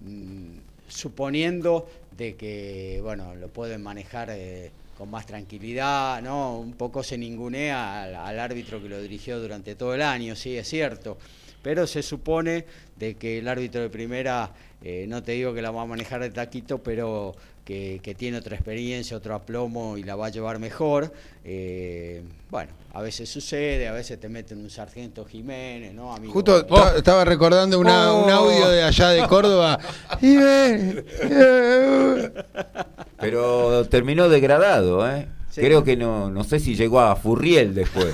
[0.06, 6.60] mm, suponiendo de que, bueno, lo pueden manejar eh, con más tranquilidad, ¿no?
[6.60, 10.58] Un poco se ningunea al, al árbitro que lo dirigió durante todo el año, sí,
[10.58, 11.18] es cierto.
[11.62, 12.66] Pero se supone
[12.98, 14.52] de que el árbitro de primera,
[14.84, 17.34] eh, no te digo que la va a manejar de taquito, pero
[17.64, 21.14] que, que tiene otra experiencia, otro aplomo y la va a llevar mejor.
[21.46, 26.14] Eh, bueno, a veces sucede, a veces te meten un sargento Jiménez, ¿no?
[26.14, 28.34] Amigo, Justo ta- estaba recordando una- un Oh.
[28.34, 29.80] audio de allá de Córdoba.
[33.20, 35.28] Pero terminó degradado, ¿eh?
[35.52, 35.62] Sí.
[35.62, 38.14] Creo que no, no sé si llegó a Furriel después.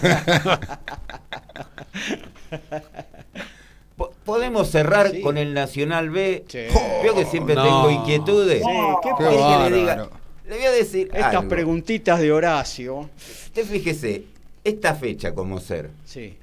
[3.97, 5.21] Po- Podemos cerrar Sí.
[5.21, 6.43] con el Nacional B.
[6.47, 6.59] Sí.
[7.03, 7.63] Veo que siempre No.
[7.63, 8.61] tengo inquietudes.
[8.61, 8.67] Sí,
[9.03, 10.09] ¿qué Qué ¿Querés que le, diga?
[10.47, 11.49] le voy a decir Estas algo.
[11.49, 13.09] preguntitas de Horacio.
[13.47, 14.23] Usted fíjese,
[14.63, 15.91] esta fecha como ser.
[16.05, 16.37] Sí.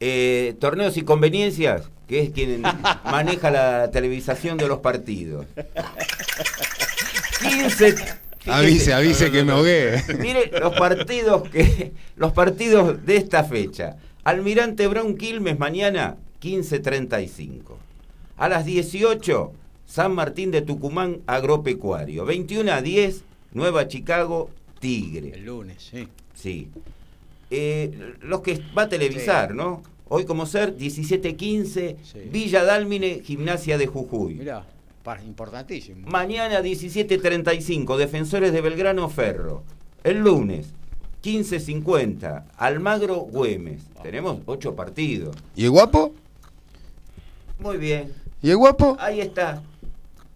[0.00, 2.62] Eh, torneos y conveniencias, que es quien
[3.04, 5.46] maneja la televisación de los partidos.
[7.40, 7.92] 15.
[7.92, 8.04] fíjese,
[8.46, 10.02] Avise, avise que me ahogué.
[10.18, 13.96] Mire los partidos que los partidos de esta fecha.
[14.24, 17.76] Almirante Brown Quilmes mañana 15:35.
[18.36, 19.52] A las 18
[19.86, 22.24] San Martín de Tucumán Agropecuario.
[22.24, 23.22] 21 a 10
[23.52, 25.32] Nueva Chicago Tigre.
[25.34, 26.08] El lunes, sí.
[26.34, 26.68] Sí.
[27.50, 29.56] Eh, los que va a televisar, Sí.
[29.56, 29.82] ¿no?
[30.08, 32.18] Hoy como ser 17:15 Sí.
[32.30, 34.34] Villa Dálmine Gimnasia de Jujuy.
[34.34, 34.64] Mirá,
[35.24, 36.06] importantísimo.
[36.08, 39.62] Mañana 17.35, Defensores de Belgrano Ferro.
[40.04, 40.72] El lunes
[41.22, 43.82] 15.50, Almagro Güemes.
[44.02, 45.36] Tenemos ocho partidos.
[45.56, 46.12] ¿Y el guapo?
[47.58, 48.12] Muy bien.
[48.42, 48.96] ¿Y el guapo?
[49.00, 49.62] Ahí está.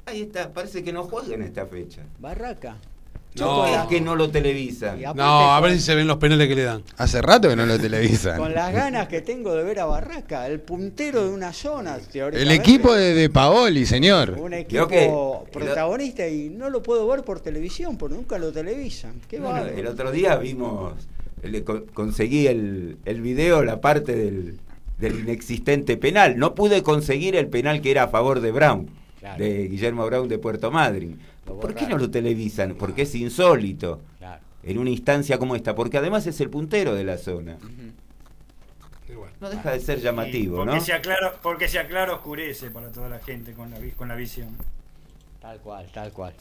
[0.06, 0.52] Ahí está.
[0.52, 2.02] Parece que no juega en esta fecha.
[2.18, 2.78] Barraca.
[3.38, 3.66] No.
[3.66, 5.00] Es que no lo televisan.
[5.14, 6.82] No, a ver si se ven los penales que le dan.
[6.98, 8.36] Hace rato que no lo televisan.
[8.38, 12.50] Con las ganas que tengo de ver a Barraca, el puntero de una zona, El
[12.50, 14.36] equipo de, de Paoli, señor.
[14.38, 15.10] Un equipo que-
[15.50, 19.14] protagonista y no lo puedo ver por televisión, porque nunca lo televisan.
[19.28, 19.76] Qué Bueno, bárbaro.
[19.78, 20.92] el otro día vimos,
[21.42, 24.58] le co- conseguí el, el video, la parte del,
[24.98, 26.36] del inexistente penal.
[26.38, 28.90] No pude conseguir el penal que era a favor de Brown,
[29.20, 29.42] Claro.
[29.42, 31.18] de Guillermo Brown de Puerto Madryn.
[31.44, 32.74] ¿Por qué no lo televisan?
[32.76, 34.42] Porque es insólito Claro.
[34.62, 37.58] en una instancia como esta, porque además es el puntero de la zona.
[39.40, 40.80] No deja de ser llamativo, porque ¿no?
[40.80, 44.14] Se aclara, porque se aclara oscurece para toda la gente con la, vi- con la
[44.14, 44.56] visión.
[45.40, 46.32] Tal cual, tal cual.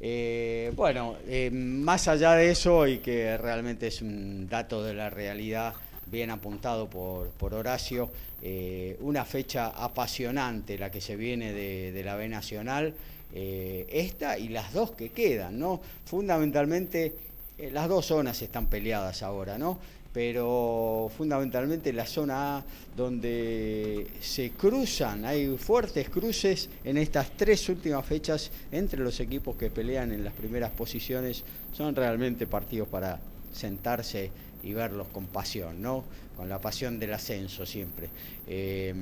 [0.00, 5.08] Eh, bueno, eh, más allá de eso, y que realmente es un dato de la
[5.10, 5.74] realidad
[6.06, 8.10] bien apuntado por, por Horacio,
[8.42, 12.94] eh, una fecha apasionante la que se viene de, de la B Nacional,
[13.34, 15.80] eh, esta y las dos que quedan, ¿no?
[16.04, 17.14] Fundamentalmente,
[17.58, 19.78] eh, las dos zonas están peleadas ahora, ¿no?
[20.12, 22.64] pero fundamentalmente la zona A
[22.96, 29.70] donde se cruzan, hay fuertes cruces en estas tres últimas fechas entre los equipos que
[29.70, 33.20] pelean en las primeras posiciones, son realmente partidos para
[33.52, 34.30] sentarse
[34.62, 36.04] y verlos con pasión, ¿no?
[36.36, 38.08] Con la pasión del ascenso siempre.
[38.46, 38.92] Eh,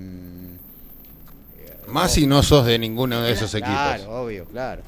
[1.87, 3.73] Más si no sos de ninguno de esos equipos.
[3.75, 4.83] Claro, obvio, claro.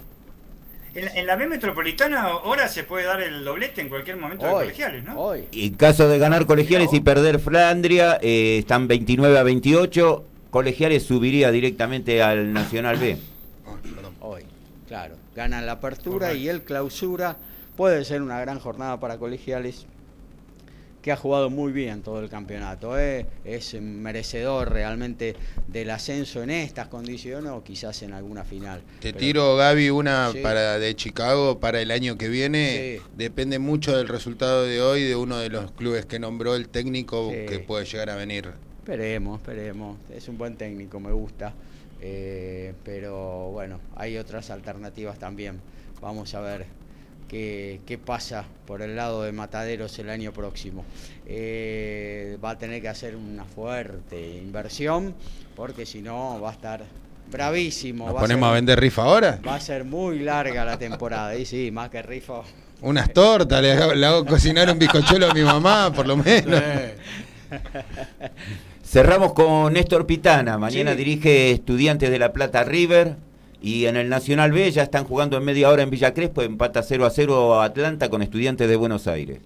[0.93, 4.53] En, en la B Metropolitana ahora se puede dar el doblete en cualquier momento de
[4.53, 5.19] colegiales, ¿no?
[5.19, 5.45] hoy.
[5.53, 10.25] Y en caso de ganar colegiales y perder Flandria, eh, están 29 a 28.
[10.51, 13.17] Colegiales subiría directamente al Nacional B.
[14.21, 14.43] Hoy,
[14.89, 15.15] claro.
[15.37, 16.43] Ganan la apertura Correcto.
[16.43, 17.37] y el clausura.
[17.77, 19.87] Puede ser una gran jornada para colegiales
[21.03, 22.99] que ha jugado muy bien todo el campeonato.
[22.99, 23.27] ¿eh?
[23.45, 25.35] Es merecedor realmente
[25.67, 28.83] del ascenso en estas condiciones o quizás en alguna final.
[29.01, 30.39] Te Pero- tiro, Gaby, una Sí.
[30.41, 32.99] para de Chicago para el año que viene.
[32.99, 33.03] Sí.
[33.17, 37.31] Depende mucho del resultado de hoy de uno de los clubes que nombró el técnico
[37.31, 37.47] Sí.
[37.47, 39.99] que puede llegar a venir Esperemos, esperemos.
[40.13, 41.53] Es un buen técnico, me gusta.
[42.01, 45.61] Eh, pero bueno, hay otras alternativas también.
[46.01, 46.65] Vamos a ver
[47.31, 50.85] qué, pasa por el lado de Mataderos el año próximo.
[51.27, 55.15] Eh, va a tener que hacer una fuerte inversión
[55.55, 56.85] porque si no va a estar
[57.31, 58.09] bravísimo.
[58.09, 59.39] ¿Nos ponemos a, vender rifa ahora?
[59.47, 61.37] Va a ser muy larga la temporada.
[61.37, 62.43] Y sí, más que rifa.
[62.83, 66.61] Unas tortas, le hago, cocinar un bizcochuelo a mi mamá, por lo menos.
[68.83, 70.59] Cerramos con Néstor Pitana.
[70.59, 73.17] Mañana dirige Estudiantes de La Plata River.
[73.63, 76.43] Y en el Nacional B ya están jugando en media hora en Villa Crespo.
[76.43, 79.41] Empata 0 a 0 Atlanta con Estudiantes de Buenos Aires.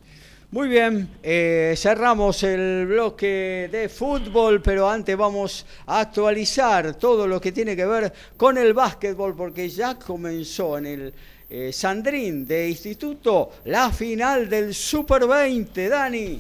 [0.55, 7.41] Muy bien, eh, cerramos el bloque de fútbol, pero antes vamos a actualizar todo lo
[7.41, 11.15] que tiene que ver con el básquetbol, porque ya comenzó en el
[11.51, 16.39] eh, Sandrín de Instituto la final del Super 20, Dani.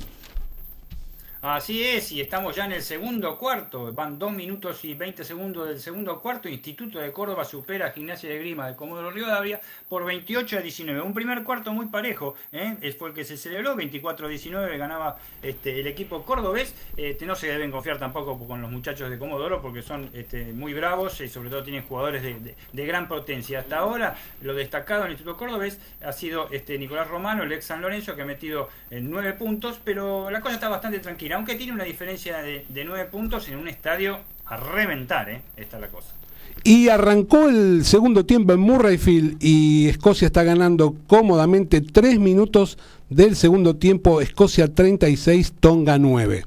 [1.44, 3.92] Así es, y estamos ya en el segundo cuarto.
[3.92, 6.48] Van dos minutos y 20 segundos del segundo cuarto.
[6.48, 11.02] Instituto de Córdoba supera a Gimnasia de Grima de Comodoro Rivadavia por 28 a 19.
[11.02, 12.94] Un primer cuarto muy parejo, ¿eh?
[12.98, 13.76] fue el que se celebró.
[13.76, 16.74] 24 a 19 ganaba este, el equipo cordobés.
[16.96, 20.72] Este, no se deben confiar tampoco con los muchachos de Comodoro porque son este, muy
[20.72, 23.58] bravos y sobre todo tienen jugadores de, gran potencia.
[23.58, 27.66] Hasta ahora, lo destacado en el Instituto Cordobés ha sido este, Nicolás Romano, el ex
[27.66, 31.56] San Lorenzo, que ha metido en nueve puntos, pero la cosa está bastante tranquila aunque
[31.56, 35.42] tiene una diferencia de, nueve puntos en un estadio a reventar, ¿eh?
[35.56, 36.14] Esta es la cosa.
[36.62, 42.78] Y arrancó el segundo tiempo en Murrayfield y Escocia está ganando cómodamente tres minutos
[43.10, 44.20] del segundo tiempo.
[44.20, 46.44] Escocia 36, Tonga 9.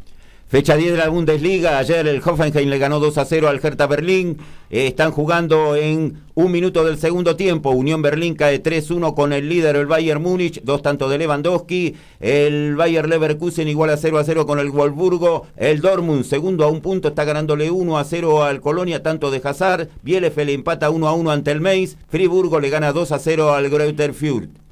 [0.50, 1.78] Fecha 10 de la Bundesliga.
[1.78, 4.38] Ayer el Hoffenheim le ganó 2 a 0 al Hertha Berlín.
[4.70, 7.72] Eh, están jugando en un minuto del segundo tiempo.
[7.72, 10.62] Unión Berlín cae 3-1 con el líder, el Bayern Múnich.
[10.64, 11.98] Dos tantos de Lewandowski.
[12.22, 15.48] El Bayern Leverkusen igual a 0 a 0 con el Wolfsburgo.
[15.58, 19.42] El Dortmund, segundo a un punto, está ganándole 1 a 0 al Colonia, tanto de
[19.44, 19.90] Hazard.
[20.02, 21.98] Bielefeld empata 1 a 1 ante el Mainz.
[22.08, 24.67] Friburgo le gana 2 a 0 al Greuther Fürth.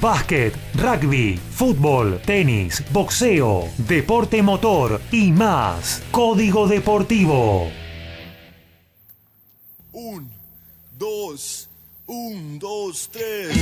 [0.00, 6.02] Básquet, rugby, fútbol, tenis, boxeo, deporte motor y más.
[6.10, 7.70] Código Deportivo.
[9.92, 10.30] Un,
[10.98, 11.70] dos,
[12.06, 13.56] un, dos, tres.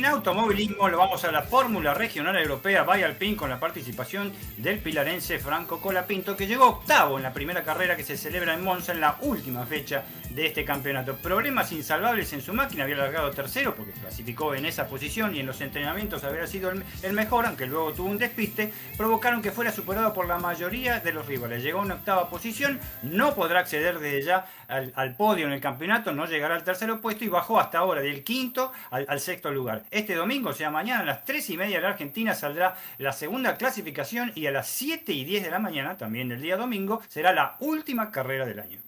[0.00, 4.78] En automovilismo lo vamos a la Fórmula Regional Europea Vaya Alpine con la participación del
[4.78, 8.92] pilarense Franco Colapinto que llegó octavo en la primera carrera que se celebra en Monza
[8.92, 11.16] en la última fecha de este campeonato.
[11.16, 15.46] Problemas insalvables en su máquina, había largado tercero porque clasificó en esa posición y en
[15.46, 20.14] los entrenamientos había sido el, mejor, aunque luego tuvo un despiste, provocaron que fuera superado
[20.14, 21.62] por la mayoría de los rivales.
[21.62, 26.12] Llegó a una octava posición, no podrá acceder desde ya al, podio en el campeonato,
[26.12, 29.84] no llegará al tercer puesto y bajó hasta ahora del quinto al sexto lugar.
[29.90, 33.12] Este domingo, o sea, mañana a las 3 y media de la Argentina saldrá la
[33.12, 37.02] segunda clasificación y a las 7 y 10 de la mañana, también del día domingo,
[37.08, 38.78] será la última carrera del año.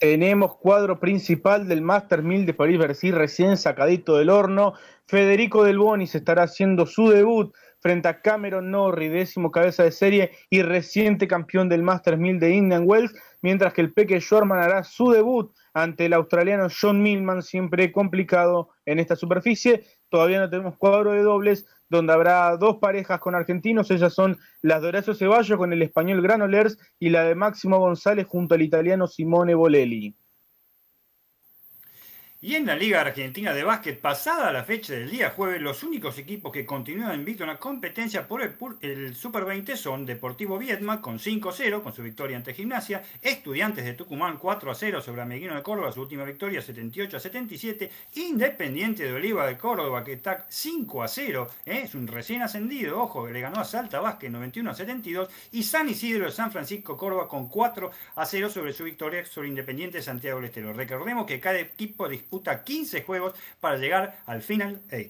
[0.00, 4.74] Tenemos cuadro principal del Master 1000 de París-Bercy recién sacadito del horno.
[5.06, 10.32] Federico Del Bonis estará haciendo su debut frente a Cameron Norrie, décimo cabeza de serie
[10.50, 14.82] y reciente campeón del Master 1000 de Indian Wells, mientras que el Peque Shorman hará
[14.82, 15.52] su debut
[15.82, 19.84] ante el australiano John Millman, siempre complicado en esta superficie.
[20.08, 23.90] Todavía no tenemos cuadro de dobles, donde habrá dos parejas con argentinos.
[23.90, 28.26] Ellas son las de Horacio Ceballos con el español Granolers y la de Máximo González
[28.26, 30.16] junto al italiano Simone Bolelli.
[32.40, 36.18] Y en la Liga Argentina de Básquet, pasada la fecha del día jueves, los únicos
[36.18, 38.42] equipos que continúan invictos en la competencia por
[38.80, 43.94] el, Super 20 son Deportivo Viedma con 5-0 con su victoria ante Gimnasia, Estudiantes de
[43.94, 50.04] Tucumán 4-0 sobre Ameguino de Córdoba, su última victoria 78-77, Independiente de Oliva de Córdoba
[50.04, 51.80] que está 5-0, ¿eh?
[51.86, 56.26] es un recién ascendido, ojo, que le ganó a Salta Básquet 91-72 y San Isidro
[56.26, 60.72] de San Francisco Córdoba con 4-0 sobre su victoria sobre Independiente de Santiago del Estero.
[60.72, 65.08] Recordemos que cada equipo de disputa 15 juegos para llegar al Final 8.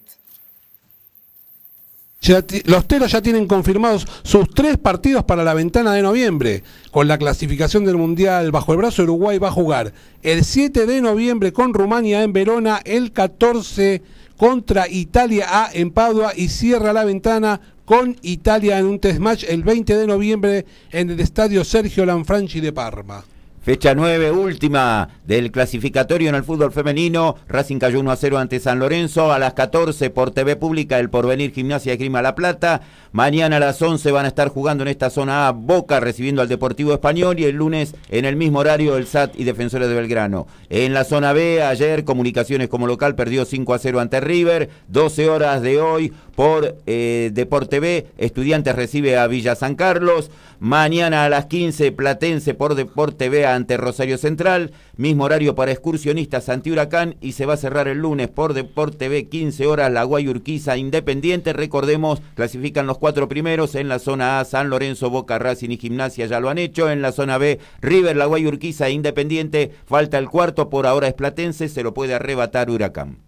[2.67, 6.63] los teros ya tienen confirmados sus tres partidos para la ventana de noviembre.
[6.93, 9.93] Con la clasificación del Mundial bajo el brazo, Uruguay va a jugar
[10.23, 14.01] el 7 de noviembre con Rumania en Verona, el 14
[14.37, 19.43] contra Italia A en Padua y cierra la ventana con Italia en un test match
[19.49, 23.25] el 20 de noviembre en el estadio Sergio Lanfranchi de Parma.
[23.69, 27.37] Fecha 9, última del clasificatorio en el fútbol femenino.
[27.49, 29.31] Racing cayó 1 a 0 ante San Lorenzo.
[29.31, 32.81] A las 14 por TV Pública, el Porvenir Gimnasia de Grima La Plata.
[33.13, 36.49] Mañana a las 11 van a estar jugando en esta zona A Boca recibiendo al
[36.49, 37.39] Deportivo Español.
[37.39, 40.47] Y el lunes en el mismo horario el SAT y Defensores de Belgrano.
[40.71, 44.71] En la zona B, ayer Comunicaciones como local perdió 5 a 0 ante River.
[44.89, 48.07] 12 horas de hoy por eh, Deporte B.
[48.17, 50.31] Estudiantes recibe a Villa San Carlos.
[50.59, 54.73] Mañana a las 15 Platense por Deporte B ante Rosario Central.
[54.97, 57.17] Mismo horario para excursionistas anti Huracán.
[57.21, 61.53] Y se va a cerrar el lunes por Deporte B 15 horas La Guayurquiza Independiente.
[61.53, 63.75] Recordemos, clasifican los cuatro primeros.
[63.75, 66.91] En la zona A San Lorenzo, Boca Racing y Gimnasia ya lo han hecho.
[66.91, 69.73] En la zona B River, La Guayurquiza Independiente.
[69.85, 71.69] Falta el cuarto, por ahora es Platense.
[71.69, 73.19] Se lo puede arrebatar Huracán.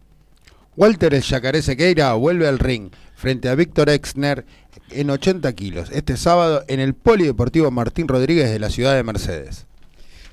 [0.76, 4.46] Walter el Yacaré Sequeira vuelve al ring frente a Víctor Exner
[4.90, 9.66] en 80 kilos este sábado en el Polideportivo Martín Rodríguez de la ciudad de Mercedes.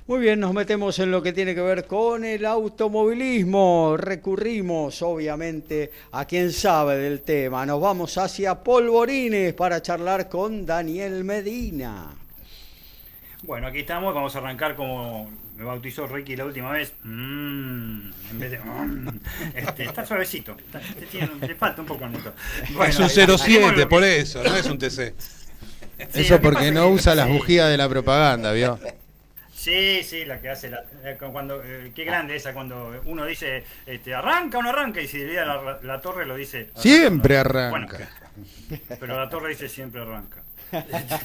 [0.08, 3.97] Muy bien, nos metemos en lo que tiene que ver con el automovilismo.
[3.97, 7.66] Recurrimos, obviamente, a quien sabe del tema.
[7.66, 12.08] Nos vamos hacia Polvorines para charlar con Daniel Medina.
[13.41, 16.93] Bueno, aquí estamos, vamos a arrancar como me bautizó Ricky la última vez.
[17.03, 18.60] Mm, en vez de.
[18.60, 19.10] Mm,
[19.55, 20.55] este, está suavecito.
[21.01, 22.34] Este le falta un poco el motor.
[22.88, 25.14] es un 07, por eso, no es un TC.
[26.14, 28.80] eso porque no usa las bujías de la propaganda, ¿vio?
[29.68, 33.65] Sí, sí, la que hace la, eh, cuando eh, qué grande esa cuando uno dice
[33.86, 38.09] este, arranca o no arranca y si la, la, torre lo dice siempre arranca.
[38.97, 40.41] pero la torre dice siempre arranca.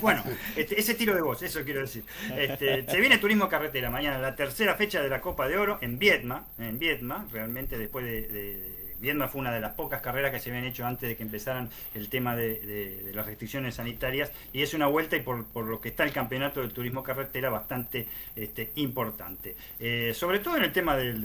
[0.01, 0.25] bueno,
[0.57, 2.03] este, ese tiro de voz, eso quiero decir.
[2.37, 6.01] Este, se viene turismo carretera mañana, la tercera fecha de la Copa de Oro en
[6.01, 8.72] Vietma, en Vietma, realmente después de
[9.03, 11.69] Viedma fue una de las pocas carreras que se habían hecho antes de que empezaran
[11.95, 16.05] el tema de, las restricciones sanitarias y es una vuelta y por, lo que está
[16.05, 19.57] el campeonato del turismo carretera bastante este, importante.
[19.81, 21.21] Eh, sobre todo en el tema del,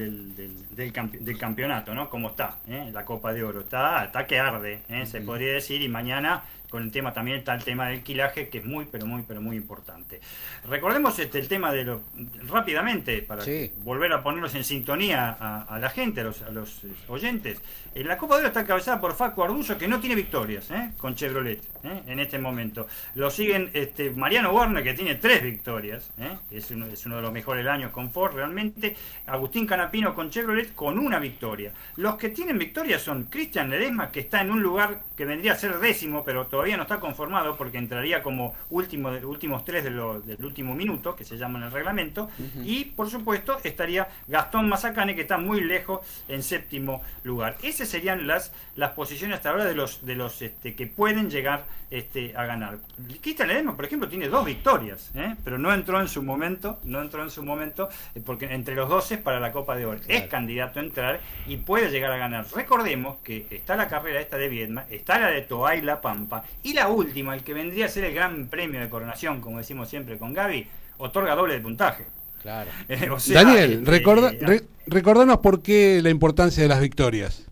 [0.75, 2.09] del, campeonato, ¿no?
[2.09, 2.89] Como está, ¿eh?
[2.91, 3.61] la Copa de Oro.
[3.61, 5.05] Está, está que arde, ¿eh?
[5.05, 8.59] se podría decir, y mañana con el tema también está el tema del quilaje que
[8.59, 10.19] es muy pero muy pero muy importante
[10.67, 12.01] recordemos este el tema de lo
[12.47, 13.43] rápidamente para
[13.83, 17.61] volver a ponernos en sintonía a, la gente a los, a los oyentes
[17.95, 20.91] en la Copa de Oro está encabezada por Facu Arduzo que no tiene victorias ¿eh?
[20.97, 22.03] con Chevrolet ¿eh?
[22.05, 26.37] en este momento lo siguen este Mariano Warner que tiene tres victorias ¿eh?
[26.51, 28.95] es, uno, es uno de los mejores años con Ford realmente
[29.25, 34.19] Agustín Canapino con Chevrolet con una victoria los que tienen victorias son Cristian Ledesma que
[34.21, 37.77] está en un lugar que vendría a ser décimo pero todavía no está conformado porque
[37.77, 41.71] entraría como último de, últimos tres de del último minuto, que se llama en el
[41.71, 42.31] reglamento,
[42.63, 47.57] y por supuesto estaría Gastón Mazacane, que está muy lejos en séptimo lugar.
[47.61, 51.65] Esas serían las, las posiciones hasta ahora de los, de los este, que pueden llegar
[51.89, 52.79] este, a ganar.
[53.21, 55.35] Cristian Ledesma, por ejemplo, tiene dos victorias, ¿eh?
[55.43, 58.89] pero no entró en su momento, no entró en su momento, eh, porque entre los
[58.89, 59.99] 12 para la Copa de Oro.
[60.07, 62.45] Es candidato a entrar y puede llegar a ganar.
[62.53, 66.73] Recordemos que está la carrera esta de Viedma, está la de Toay La Pampa, y
[66.73, 70.17] la última, el que vendría a ser el gran premio de coronación, como decimos siempre
[70.17, 70.67] con Gaby,
[70.97, 72.05] otorga doble de puntaje.
[72.41, 72.69] Claro.
[72.89, 77.47] Eh, Daniel, este, recordanos por qué la importancia de las victorias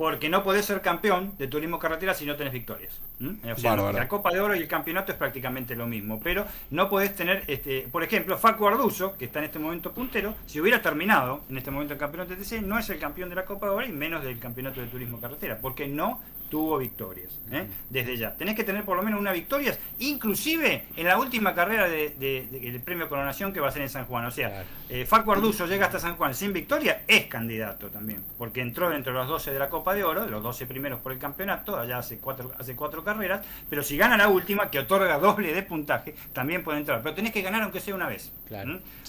[0.00, 2.98] porque no podés ser campeón de turismo carretera si no tenés victorias.
[3.18, 7.44] la Copa de Oro y el campeonato es prácticamente lo mismo, pero no podés tener,
[7.48, 11.58] este, por ejemplo, Facu Arduzo, que está en este momento puntero, si hubiera terminado en
[11.58, 13.84] este momento el campeonato de TC, no es el campeón de la Copa de Oro
[13.84, 16.18] y menos del campeonato de turismo carretera, porque no
[16.50, 17.38] tuvo victorias.
[17.50, 17.66] ¿eh?
[17.88, 18.36] Desde ya.
[18.36, 22.82] Tenés que tener por lo menos una victoria, inclusive en la última carrera del de,
[22.84, 24.26] premio Coronación que va a ser en San Juan.
[24.26, 28.60] O sea, eh, Facu Arduzo llega hasta San Juan sin victoria, es candidato también, porque
[28.60, 31.12] entró dentro de los 12 de la Copa de Oro, de los 12 primeros por
[31.12, 35.18] el campeonato, allá hace cuatro, hace cuatro carreras, pero si gana la última, que otorga
[35.18, 37.02] doble de puntaje, también puede entrar.
[37.02, 38.32] Pero tenés que ganar aunque sea una vez.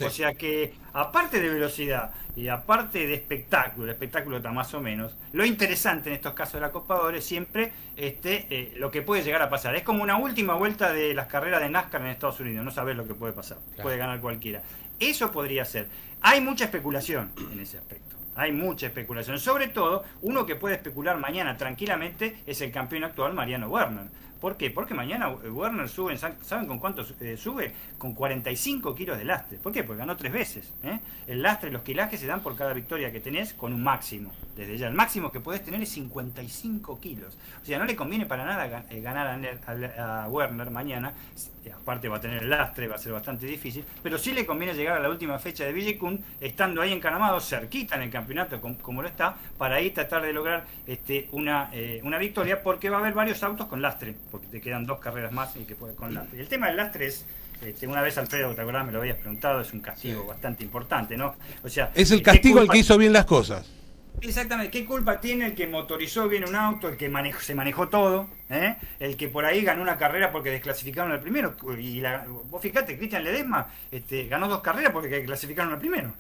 [0.06, 4.82] O sea que, aparte de velocidad y aparte de espectáculo, el espectáculo está más o
[4.82, 8.92] menos, lo interesante en estos casos de la Copa Oro es siempre este, eh, lo
[8.92, 9.76] que puede llegar a pasar.
[9.76, 12.96] Es como una última vuelta de las carreras de NASCAR en Estados Unidos, no sabes
[12.96, 14.62] lo que puede pasar, puede ganar cualquiera.
[15.00, 15.88] Eso podría ser.
[16.22, 18.16] Hay mucha especulación en ese aspecto.
[18.36, 19.40] Hay mucha especulación.
[19.40, 24.06] Sobre todo, uno que puede especular mañana tranquilamente es el campeón actual Mariano Werner.
[24.42, 24.72] ¿Por qué?
[24.72, 27.72] Porque mañana Werner sube, ¿saben con cuánto eh, sube?
[28.00, 29.60] Con 45 kilos de lastre.
[29.60, 29.84] ¿Por qué?
[29.84, 30.74] Porque ganó tres veces.
[30.82, 31.00] ¿eh?
[31.28, 34.32] El lastre los kilajes se dan por cada victoria que tenés con un máximo.
[34.56, 37.38] Desde ya, el máximo que podés tener es 55 kilos.
[37.62, 39.40] O sea, no le conviene para nada eh, ganar
[40.00, 41.14] a, Werner mañana.
[41.80, 43.86] Aparte va a tener el lastre, va a ser bastante difícil.
[44.02, 47.96] Pero sí le conviene llegar a la última fecha de Villicún, estando ahí encaramado, cerquita
[47.96, 51.70] en el campeonato como, lo está, para ahí tratar de lograr este, una
[52.20, 55.56] victoria, porque va a haber varios autos con lastre porque te quedan dos carreras más
[55.56, 56.40] y que puedes con lastre.
[56.40, 57.26] El tema del lastre es
[57.66, 58.86] este, una vez Alfredo, ¿te acordás?
[58.86, 61.36] Me lo habías preguntado, es un castigo bastante importante, ¿no?
[61.64, 63.70] O sea, es el castigo el que hizo bien las cosas.
[64.20, 68.28] Exactamente, ¿qué culpa tiene el que motorizó bien un auto, el que se manejó todo,
[68.52, 68.78] ¿eh?
[69.00, 71.56] el que por ahí ganó una carrera porque desclasificaron al primero?
[71.80, 76.14] Y la, vos fíjate, Cristian Ledesma este, ganó dos carreras porque clasificaron al primero.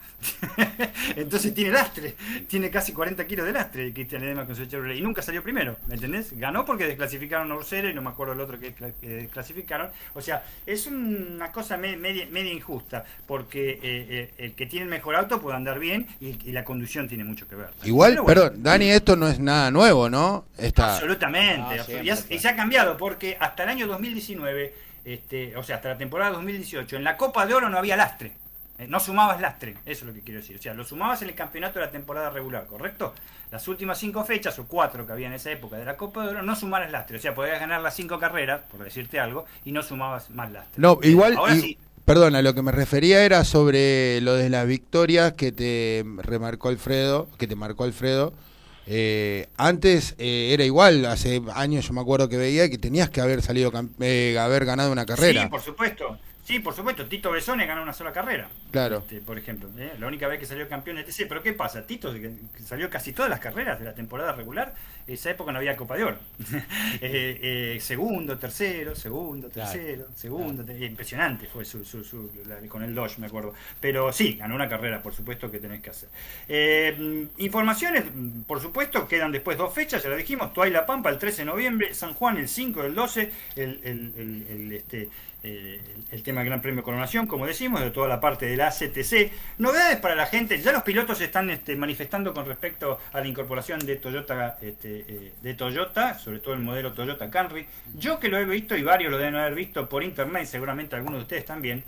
[1.16, 2.16] Entonces tiene lastre,
[2.48, 5.78] tiene casi 40 kilos de lastre Cristian Ledesma con su Chevrolet y nunca salió primero,
[5.88, 6.38] ¿me entendés?
[6.38, 9.90] Ganó porque desclasificaron a Ursera y no me acuerdo el otro que, desclasificaron.
[10.14, 14.90] O sea, es una cosa media, media injusta porque eh, eh, el que tiene el
[14.90, 17.70] mejor auto puede andar bien y, y la conducción tiene mucho que ver.
[17.84, 20.46] Igual, perdón, Dani, esto no es nada nuevo, ¿no?
[20.58, 21.86] Absolutamente, ah,
[22.30, 24.74] y, se ha cambiado porque hasta el año 2019,
[25.06, 28.34] este, o sea, hasta la temporada 2018, en la Copa de Oro no había lastre.
[28.78, 30.58] Eh, no sumabas lastre, eso es lo que quiero decir.
[30.58, 33.14] O sea, lo sumabas en el campeonato de la temporada regular, ¿correcto?
[33.52, 36.30] Las últimas cinco fechas, o cuatro que había en esa época de la Copa de
[36.30, 37.18] Oro, no sumaras lastre.
[37.18, 40.82] O sea, podías ganar las cinco carreras, por decirte algo, y no sumabas más lastre.
[40.82, 41.36] No, igual.
[41.38, 46.04] Ahora sí Perdona, lo que me refería era sobre lo de las victorias que te
[46.18, 48.34] remarcó Alfredo, que te marcó Alfredo.
[48.88, 53.22] Eh, antes eh, era igual, hace años yo me acuerdo que veía que tenías que
[53.22, 55.44] haber salido, eh, haber ganado una carrera.
[55.44, 56.18] Sí, por supuesto.
[56.52, 58.50] Sí, por supuesto, Tito Besone ganó una sola carrera.
[58.72, 58.98] Claro.
[58.98, 59.94] Este, por ejemplo, ¿eh?
[59.98, 61.26] la única vez que salió campeón de TC.
[61.26, 61.88] Pero ¿qué pasa?
[61.88, 62.30] Tito que
[62.66, 64.74] salió casi todas las carreras de la temporada regular.
[65.08, 66.18] Esa época no había Copa de Oro.
[67.04, 67.40] Eh,
[67.76, 70.70] eh, segundo, tercero, segundo, tercero, segundo.
[70.74, 71.82] Impresionante fue su,
[72.68, 73.54] con el Dodge, me acuerdo.
[73.80, 76.10] Pero sí, ganó una carrera, por supuesto, que tenés que hacer.
[77.38, 78.04] informaciones,
[78.46, 80.54] por supuesto, quedan después dos fechas, ya lo dijimos.
[80.54, 84.46] Tuay La Pampa el 13 de noviembre, San Juan el 5 del 12, el, el,
[84.50, 85.10] el este,
[85.44, 85.80] eh,
[86.12, 89.32] el tema del Gran Premio Coronación, como decimos, de toda la parte de la ACTC.
[89.58, 93.80] Novedades para la gente, ya los pilotos están este, manifestando con respecto a la incorporación
[93.80, 97.66] de Toyota, este, eh, de Toyota, sobre todo el modelo Toyota Camry.
[97.96, 101.20] Yo que lo he visto y varios lo deben haber visto por internet, seguramente algunos
[101.20, 101.84] de ustedes también.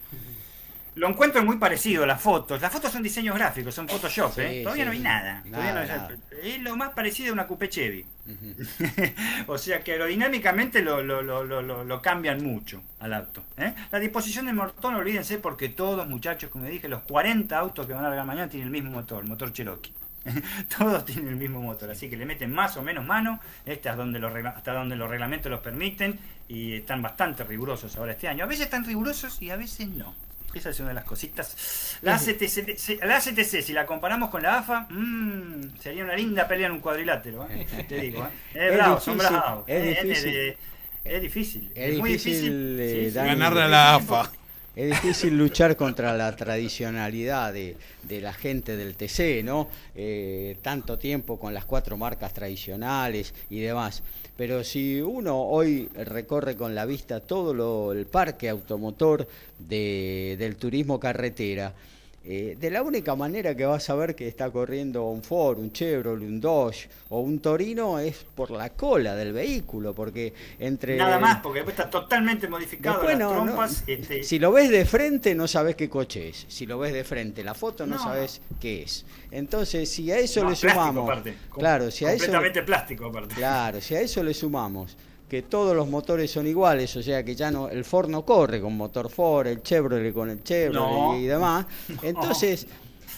[0.96, 2.62] Lo encuentro muy parecido, las fotos.
[2.62, 4.62] Las fotos son diseños gráficos, son Photoshop, ¿eh?
[4.64, 5.44] Todavía no hay nada.
[6.44, 8.06] Es lo más parecido a una Coupe Chevy.
[9.48, 13.44] o sea que aerodinámicamente lo, lo, cambian mucho al auto.
[13.58, 13.74] ¿eh?
[13.92, 17.94] La disposición del motor, no olvídense, porque todos, muchachos, como dije, los 40 autos que
[17.94, 19.94] van a largar mañana tienen el mismo motor, el motor Cherokee.
[20.78, 24.02] todos tienen el mismo motor, así que le meten más o menos mano, este hasta
[24.02, 26.18] donde, los, hasta donde los reglamentos los permiten
[26.48, 28.46] y están bastante rigurosos ahora este año.
[28.46, 30.16] A veces están rigurosos y a veces no.
[30.54, 31.98] Esa es una de las cositas.
[32.02, 36.80] La ACTC, si la comparamos con la AFA, mmm, sería una linda pelea en un
[36.80, 37.66] cuadrilátero, ¿eh?
[37.90, 38.24] te digo.
[38.54, 38.68] ¿eh?
[38.70, 39.64] Es, bravo, son bravos.
[39.68, 40.04] Es, ¿eh?
[40.04, 40.58] difícil.
[41.04, 41.72] Es, difícil.
[41.76, 44.32] Es, muy difícil, ganarle a la AFA.
[44.76, 49.70] Es difícil luchar contra la tradicionalidad de, de la gente del TC, ¿no?
[49.96, 54.02] Eh, tanto tiempo con las cuatro marcas tradicionales y demás.
[54.36, 59.28] Pero si uno hoy recorre con la vista todo lo, el parque automotor
[59.60, 61.74] de, del turismo carretera,
[62.26, 65.74] eh, de la única manera que vas a ver que está corriendo un Ford, un
[65.74, 70.96] Chevrolet, un Dodge o un Torino es por la cola del vehículo, porque entre...
[70.96, 73.84] Nada más, porque después está totalmente modificado las trompas.
[73.88, 77.04] Este si lo ves de frente no sabes qué coche es, si lo ves de
[77.04, 79.06] frente la foto no, sabes qué es.
[79.30, 81.12] Entonces, si a eso le sumamos...
[81.54, 82.26] Claro, si a eso...
[82.26, 83.36] Completamente plástico aparte.
[83.36, 84.96] Claro, si a eso le sumamos
[85.34, 88.62] que todos los motores son iguales, o sea que ya no el Ford no corre
[88.62, 91.66] con motor Ford, el Chevrolet con el Chevrolet y demás.
[92.04, 92.68] Entonces,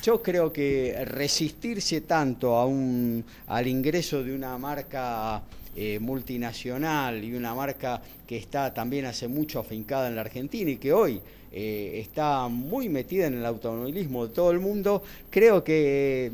[0.02, 5.44] yo creo que resistirse tanto a un al ingreso de una marca
[5.76, 10.78] eh, multinacional y una marca que está también hace mucho afincada en la Argentina y
[10.78, 11.22] que hoy
[11.58, 16.30] eh, está muy metida en el automovilismo de todo el mundo, creo que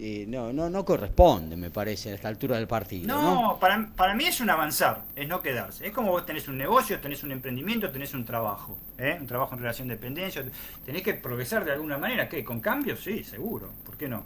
[0.00, 3.06] eh, no, no, no corresponde, me parece, a esta altura del partido.
[3.06, 5.86] No, Para, para mí es un avanzar, es no quedarse.
[5.86, 9.16] Es como vos tenés un negocio, tenés un emprendimiento, tenés un trabajo, ¿eh?
[9.20, 10.44] un trabajo en relación de dependencia,
[10.84, 12.44] tenés que progresar de alguna manera, ¿qué?
[12.44, 13.00] ¿Con cambios?
[13.00, 14.24] Sí, seguro, ¿por qué no?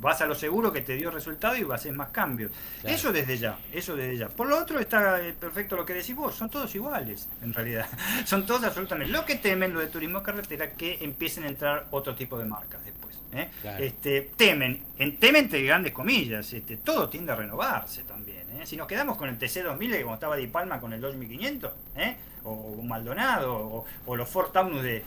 [0.00, 2.50] Vas a lo seguro que te dio resultado y vas a hacer más cambios.
[2.82, 4.28] Eso desde ya, eso desde ya.
[4.28, 7.86] Por lo otro está perfecto lo que decís vos, son todos iguales, en realidad.
[8.24, 9.12] son todos absolutamente.
[9.12, 13.06] Lo que temen de turismo carretera que empiecen a entrar otro tipo de marcas después.
[13.32, 13.48] ¿eh?
[13.78, 18.48] Este, temen, en, temen entre grandes comillas, este, todo tiende a renovarse también.
[18.58, 18.66] ¿eh?
[18.66, 22.16] Si nos quedamos con el TC2000, como estaba Di Palma con el 2500, ¿eh?
[22.46, 25.02] O Maldonado, o, los Ford Taunus de,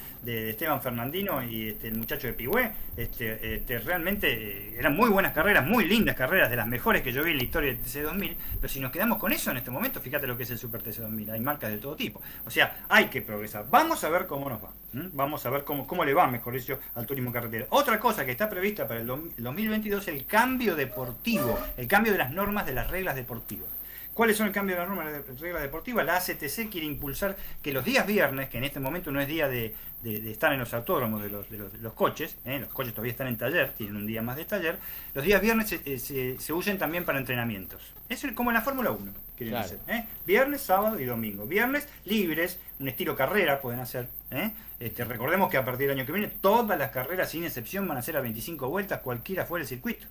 [0.49, 5.33] Esteban Fernandino y este, el muchacho de Pigüé, este, este, realmente eh, eran muy buenas
[5.33, 8.35] carreras, muy lindas carreras, de las mejores que yo vi en la historia del TC2000,
[8.59, 10.83] pero si nos quedamos con eso en este momento, fíjate lo que es el Super
[10.83, 14.49] TC2000, hay marcas de todo tipo, o sea, hay que progresar, vamos a ver cómo
[14.49, 17.65] nos va, vamos a ver cómo, cómo le va, mejor dicho, al turismo carretera.
[17.69, 22.17] Otra cosa que está prevista para el 2022 es el cambio deportivo, el cambio de
[22.17, 23.78] las normas de las reglas deportivas.
[24.19, 26.03] ¿Cuáles son el cambio de la norma de regla deportiva?
[26.03, 29.47] La ACTC quiere impulsar que los días viernes, que en este momento no es día
[29.47, 32.59] de, estar en los autódromos de los, de los, coches, ¿eh?
[32.59, 34.77] los coches todavía están en taller, tienen un día más de taller,
[35.13, 37.93] los días viernes se, se, usen también para entrenamientos.
[38.09, 39.79] Es como en la Fórmula 1, quieren hacer.
[39.87, 40.03] ¿eh?
[40.25, 41.45] Viernes, sábado y domingo.
[41.45, 44.09] Viernes libres, un estilo carrera pueden hacer.
[44.31, 44.51] ¿eh?
[44.81, 47.95] Este, recordemos que a partir del año que viene todas las carreras sin excepción van
[47.95, 50.07] a ser a 25 vueltas, cualquiera fuera el circuito.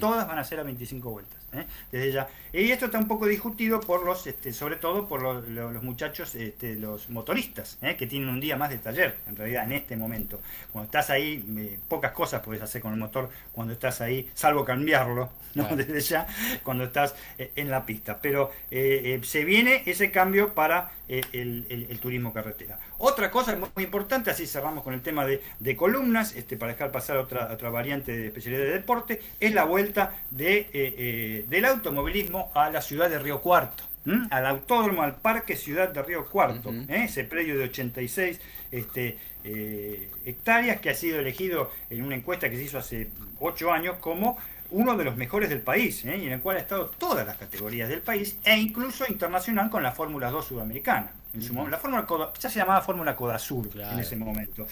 [0.00, 1.38] Todas van a ser a 25 vueltas.
[1.52, 1.64] ¿eh?
[1.90, 2.28] Desde ya.
[2.52, 6.76] Y esto está un poco discutido por los, este, sobre todo por los, muchachos, este,
[6.76, 7.96] los motoristas, ¿eh?
[7.96, 10.40] que tienen un día más de taller, en realidad, en este momento.
[10.72, 14.64] Cuando estás ahí, eh, pocas cosas puedes hacer con el motor cuando estás ahí, salvo
[14.64, 15.64] cambiarlo, ¿no?
[15.76, 16.26] Desde ya,
[16.62, 18.18] cuando estás en la pista.
[18.20, 22.78] Pero se viene ese cambio para el, turismo carretera.
[22.98, 27.16] Otra cosa muy importante, así cerramos con el tema de, columnas, este, para dejar pasar
[27.18, 32.82] otra, otra variante de especialidad de deporte, es la vuelta de del automovilismo a la
[32.82, 33.84] ciudad de Río Cuarto.
[34.30, 37.04] al autódromo, al Parque Ciudad de Río Cuarto, ¿eh?
[37.04, 38.40] ese predio de 86
[38.70, 43.08] este, eh, hectáreas que ha sido elegido en una encuesta que se hizo hace
[43.38, 44.38] 8 años como
[44.70, 46.16] uno de los mejores del país, ¿eh?
[46.16, 49.82] y en el cual ha estado todas las categorías del país e incluso internacional con
[49.82, 51.12] la Fórmula 2 sudamericana.
[51.34, 54.66] En su momento, la Fórmula ya se llamaba Fórmula Codasur en ese momento.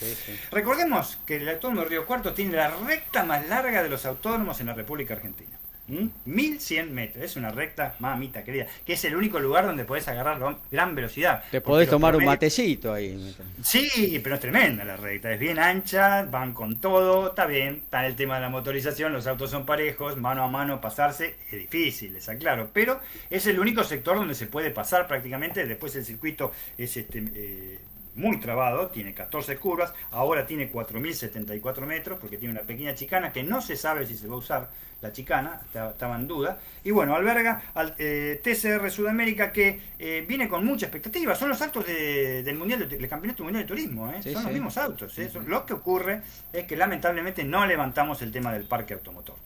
[0.51, 4.61] Recordemos que el autódromo de Río Cuarto tiene la recta más larga de los autódromos
[4.61, 5.57] en la República Argentina.
[5.89, 10.57] 1100 metros, es una recta, mamita querida, que es el único lugar donde podés agarrar
[10.71, 11.45] gran velocidad.
[11.51, 13.35] Te podés tomar un matecito ahí.
[13.63, 18.07] Sí, pero es tremenda la recta, es bien ancha, van con todo, está bien, está
[18.07, 22.13] el tema de la motorización, los autos son parejos, mano a mano pasarse es difícil,
[22.13, 26.53] les aclaro, pero es el único sector donde se puede pasar prácticamente, después el circuito
[26.77, 27.25] es este...
[27.35, 27.79] Eh,
[28.17, 33.43] muy trabado, tiene 14 curvas, ahora tiene 4.074 metros porque tiene una pequeña chicana que
[33.43, 34.71] no se sabe si se va a usar
[35.03, 36.59] la chicana, estaba en duda.
[36.83, 41.35] Y bueno, alberga al eh, TCR Sudamérica que eh, viene con mucha expectativa.
[41.35, 44.23] Son los autos del mundial del Campeonato Mundial de Turismo, ¿eh?
[44.23, 45.17] son los mismos autos.
[45.47, 49.37] Lo que ocurre es que lamentablemente no levantamos el tema del parque automotor.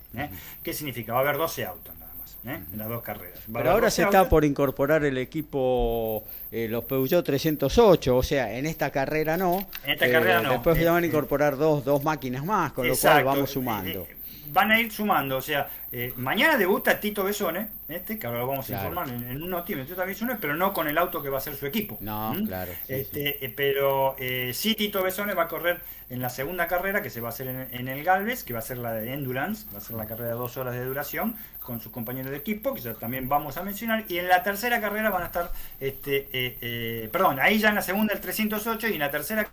[0.62, 1.12] ¿Qué significa?
[1.12, 1.99] Va a haber 12 autos
[2.44, 3.40] más en las dos carreras.
[3.52, 8.90] Pero ahora se está por incorporar el equipo, los Peugeot 308, o sea, en esta
[8.90, 9.66] carrera no.
[9.84, 10.52] En esta carrera no.
[10.52, 14.06] Después van a incorporar dos, dos máquinas más, con lo cual vamos sumando
[14.52, 15.36] van a ir sumando.
[15.36, 19.28] O sea, eh, mañana debuta Tito Besone, este, que ahora lo vamos a informar en,
[19.28, 21.66] en un noticiero Tito Besone, pero no con el auto que va a ser su
[21.66, 21.98] equipo.
[22.00, 22.70] No, claro.
[22.86, 27.10] este, eh, pero eh, sí Tito Besone va a correr en la segunda carrera, que
[27.10, 29.78] se va a hacer en, el Galvez, que va a ser la de Endurance, va
[29.78, 32.80] a ser la carrera de dos horas de duración, con sus compañeros de equipo, que
[32.80, 34.04] ya también vamos a mencionar.
[34.08, 38.12] Y en la tercera carrera van a estar, este, perdón, ahí ya en la segunda
[38.12, 39.48] el 308 y en la tercera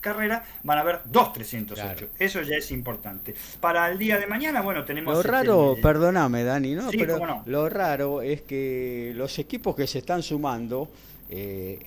[0.00, 2.08] carrera van a haber dos 308.
[2.18, 3.34] Eso ya es importante.
[3.60, 5.14] Para el día de mañana, bueno, tenemos...
[5.14, 5.28] Lo este,
[5.74, 6.90] raro, perdóname Dani, ¿no?
[6.90, 10.88] Pero lo raro es que los equipos que se están sumando,
[11.30, 11.78] eh,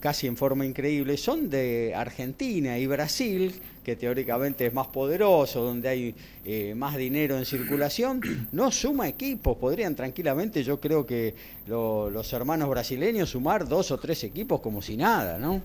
[0.00, 3.54] casi en forma increíble, son de Argentina y Brasil,
[3.84, 6.14] que teóricamente es más poderoso, donde hay
[6.44, 8.20] eh, más dinero en circulación,
[8.52, 9.56] no suma equipos.
[9.56, 11.34] Podrían tranquilamente, yo creo que
[11.66, 15.60] los hermanos brasileños sumar dos o tres equipos como si nada, ¿no?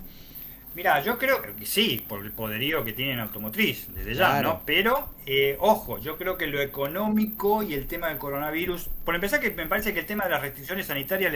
[0.76, 4.62] Mira, yo creo que sí, por el poderío que tienen automotriz, desde ya, ¿no?
[4.66, 9.40] Pero, eh, ojo, yo creo que lo económico y el tema del coronavirus, por empezar
[9.40, 11.32] que me parece que el tema de las restricciones sanitarias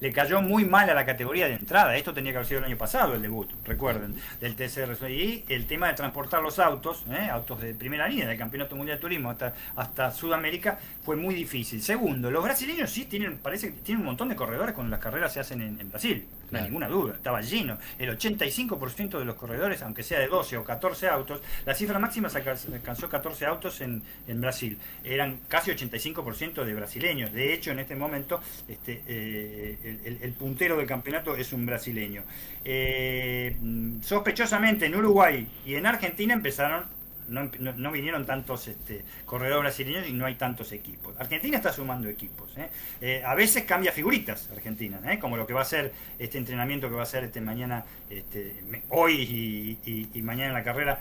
[0.00, 1.96] le, cayó muy mal a la categoría de entrada.
[1.96, 5.08] Esto tenía que haber sido el año pasado el debut, recuerden, del TCR.
[5.08, 7.28] Y el tema de transportar los autos, ¿eh?
[7.30, 11.80] autos de primera línea del Campeonato Mundial de Turismo hasta, hasta Sudamérica, fue muy difícil.
[11.80, 15.32] Segundo, los brasileños sí tienen, parece que tienen un montón de corredores cuando las carreras
[15.32, 17.78] se hacen en, Brasil, no hay ninguna duda, estaba lleno.
[17.96, 18.80] El 85
[19.18, 23.08] de los corredores, aunque sea de 12 o 14 autos, la cifra máxima se alcanzó
[23.08, 24.78] 14 autos en, en Brasil.
[25.04, 27.32] Eran casi 85% de brasileños.
[27.32, 32.22] De hecho, en este momento, este, eh, el, puntero del campeonato es un brasileño.
[32.64, 33.56] Eh,
[34.02, 36.96] sospechosamente, en Uruguay y en Argentina empezaron
[37.28, 41.14] no, vinieron tantos este, corredores brasileños y no hay tantos equipos.
[41.18, 42.56] Argentina está sumando equipos.
[42.56, 43.22] ¿eh?
[43.24, 47.02] A veces cambia figuritas Argentina, como lo que va a ser este entrenamiento que va
[47.02, 48.54] a ser este mañana, este,
[48.90, 50.98] hoy y, mañana en la carrera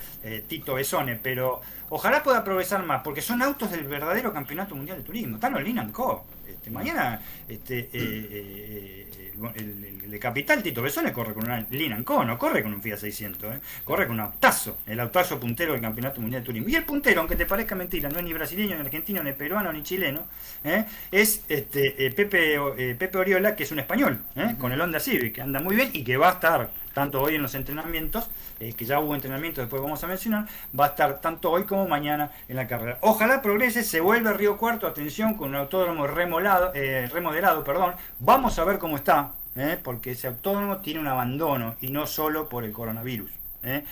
[0.48, 5.04] Tito Besone, pero ojalá pueda aprovechar más, porque son autos del verdadero campeonato mundial de
[5.04, 5.36] turismo.
[5.36, 6.26] Están los Linan Co.
[6.48, 12.64] Este, mañana este, el, de Capital, Tito Besone, corre con una Linan Co, no corre
[12.64, 13.60] con un Fiat 600, ¿eh?
[13.84, 16.70] corre con un autazo, el autazo puntero del Campeonato Mundial de Turismo.
[16.70, 19.72] Y el puntero, aunque te parezca mentira, no es ni brasileño, ni argentino, ni peruano,
[19.74, 20.26] ni chileno,
[20.64, 20.86] ¿eh?
[21.12, 24.22] es este, eh, Pepe, Pepe Oriola, que es un español,
[24.60, 27.36] con el Honda Civic, que anda muy bien y que va a estar tanto hoy
[27.36, 28.30] en los entrenamientos,
[28.60, 30.46] eh, que ya hubo entrenamientos, después vamos a mencionar,
[30.80, 32.98] va a estar tanto hoy como mañana en la carrera.
[33.02, 37.96] Ojalá progrese, se vuelve Río Cuarto, atención, con un autódromo remolado, eh, remodelado, perdón.
[38.20, 42.48] Vamos a ver cómo está, eh, porque ese autódromo tiene un abandono y no solo
[42.48, 43.30] por el coronavirus.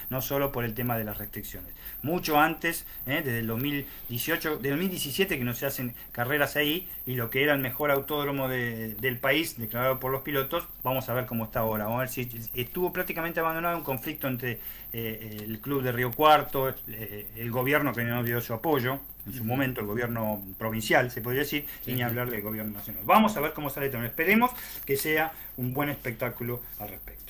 [0.10, 3.22] No solo por el tema de las restricciones mucho antes, ¿eh?
[3.24, 7.54] desde el 2018, del 2017 que no se hacen carreras ahí, y lo que era
[7.54, 11.86] el mejor autódromo del país, declarado por los pilotos, vamos a ver cómo está ahora.
[11.86, 14.60] Vamos a ver si estuvo prácticamente abandonado un conflicto entre
[14.92, 19.34] eh, el club de Río Cuarto, eh, el gobierno que no dio su apoyo, en
[19.34, 23.04] su momento el gobierno provincial, se podría decir, y ni hablar del gobierno nacional.
[23.06, 24.04] Vamos a ver cómo sale todo.
[24.04, 24.52] Esperemos
[24.86, 27.23] que sea un buen espectáculo al respecto.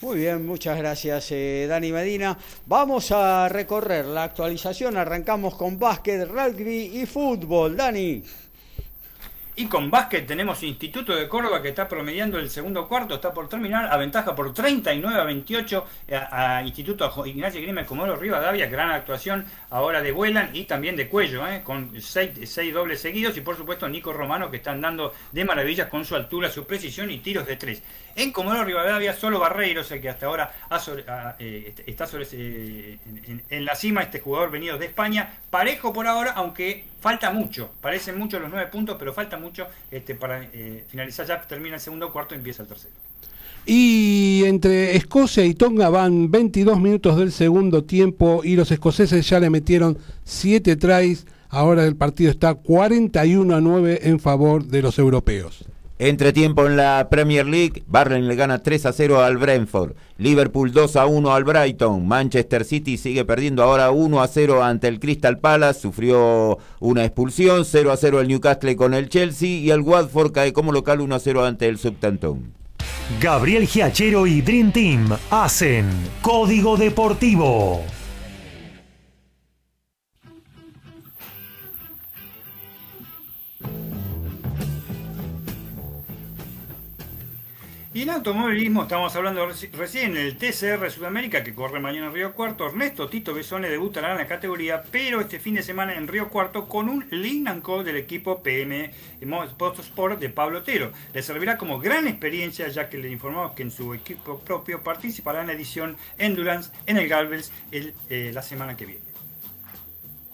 [0.00, 2.38] Muy bien, muchas gracias eh, Dani Medina.
[2.66, 4.96] Vamos a recorrer la actualización.
[4.96, 7.76] Arrancamos con básquet, rugby y fútbol.
[7.76, 8.22] Dani.
[9.58, 13.48] Y con básquet tenemos Instituto de Córdoba que está promediando el segundo cuarto, está por
[13.48, 19.46] terminar, aventaja por 39 a 28 eh, a, Instituto Ignacio Grimes Comodoro Rivadavia, gran actuación
[19.70, 23.56] ahora de Vuelan y también de Cuello, eh, con seis, seis, dobles seguidos y por
[23.56, 27.44] supuesto Nico Romano que están dando de maravillas con su altura, su precisión y tiros
[27.44, 27.82] de tres.
[28.18, 30.50] En Comodoro Rivadavia solo Barreiros, el que hasta ahora
[31.38, 32.26] eh, está sobre,
[33.48, 38.18] en, la cima, este jugador venido de España, parejo por ahora, aunque falta mucho, parecen
[38.18, 42.12] muchos los nueve puntos, pero falta mucho este, para eh, finalizar ya, termina el segundo
[42.12, 42.92] cuarto y empieza el tercero.
[43.64, 49.38] Y entre Escocia y Tonga van 22 minutos del segundo tiempo y los escoceses ya
[49.38, 51.24] le metieron 7 tries.
[51.50, 55.68] Ahora el partido está 41 a 9 en favor de los europeos.
[56.00, 60.70] Entre tiempo en la Premier League, Barren le gana 3 a 0 al Brentford, Liverpool
[60.70, 65.00] 2 a 1 al Brighton, Manchester City sigue perdiendo ahora 1 a 0 ante el
[65.00, 69.80] Crystal Palace, sufrió una expulsión, 0 a 0 el Newcastle con el Chelsea y el
[69.80, 72.52] Watford cae como local 1 a 0 ante el Southampton.
[73.20, 75.88] Gabriel Giachero y Dream Team hacen
[76.22, 77.82] Código Deportivo.
[87.98, 92.68] Y en automovilismo estamos hablando recién el TCR Sudamérica que corre mañana en Río Cuarto.
[92.68, 96.68] Ernesto Tito Besone debutará en la categoría, pero este fin de semana en Río Cuarto
[96.68, 100.92] con un Co del equipo PM Sport de Pablo Otero.
[101.12, 105.40] Le servirá como gran experiencia ya que le informamos que en su equipo propio participará
[105.40, 109.02] en la edición Endurance en el Galvez eh, la semana que viene.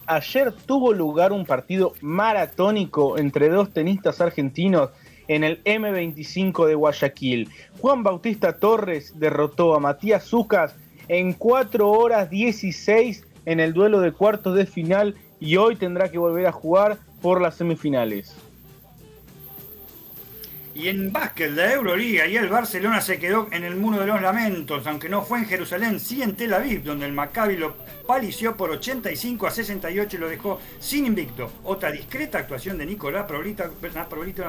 [0.04, 4.90] Ayer tuvo lugar un partido maratónico entre dos tenistas argentinos
[5.28, 7.48] en el M25 de Guayaquil.
[7.80, 10.74] Juan Bautista Torres derrotó a Matías Zucas
[11.08, 16.18] en 4 horas 16 en el duelo de cuartos de final y hoy tendrá que
[16.18, 18.36] volver a jugar por las semifinales.
[20.74, 24.20] Y en básquet, la Euroliga, y el Barcelona se quedó en el muro de los
[24.20, 27.76] lamentos, aunque no fue en Jerusalén, sí en Tel Aviv, donde el Maccabi lo
[28.08, 31.48] palició por 85 a 68 y lo dejó sin invicto.
[31.62, 33.70] Otra discreta actuación de Nicolás Probrita,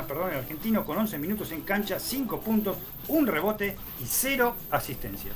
[0.07, 2.75] perdón, el argentino, con 11 minutos en cancha, 5 puntos,
[3.07, 5.35] un rebote y 0 asistencias.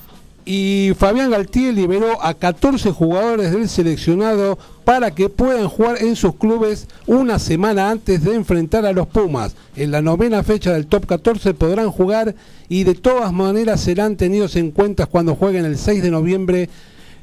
[0.51, 6.37] Y Fabián Galtier liberó a 14 jugadores del seleccionado para que puedan jugar en sus
[6.37, 9.55] clubes una semana antes de enfrentar a los Pumas.
[9.75, 12.33] En la novena fecha del top 14 podrán jugar
[12.67, 16.67] y de todas maneras serán tenidos en cuenta cuando jueguen el 6 de noviembre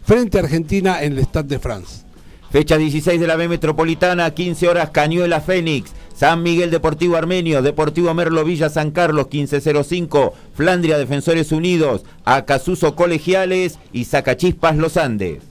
[0.05, 2.06] frente a Argentina en el Stade de France.
[2.51, 5.93] Fecha 16 de la B Metropolitana, 15 horas Cañuela Fénix.
[6.17, 13.79] San Miguel Deportivo Armenio, Deportivo Merlo Villa San Carlos 1505, Flandria Defensores Unidos, Acasuso Colegiales
[13.93, 15.43] y Sacachispas Los Andes.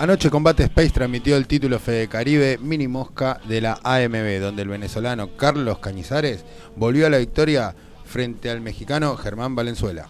[0.00, 4.68] Anoche Combate Space transmitió el título Fede Caribe Mini Mosca de la AMB, donde el
[4.68, 6.44] venezolano Carlos Cañizares
[6.74, 10.08] volvió a la victoria frente al mexicano Germán Valenzuela.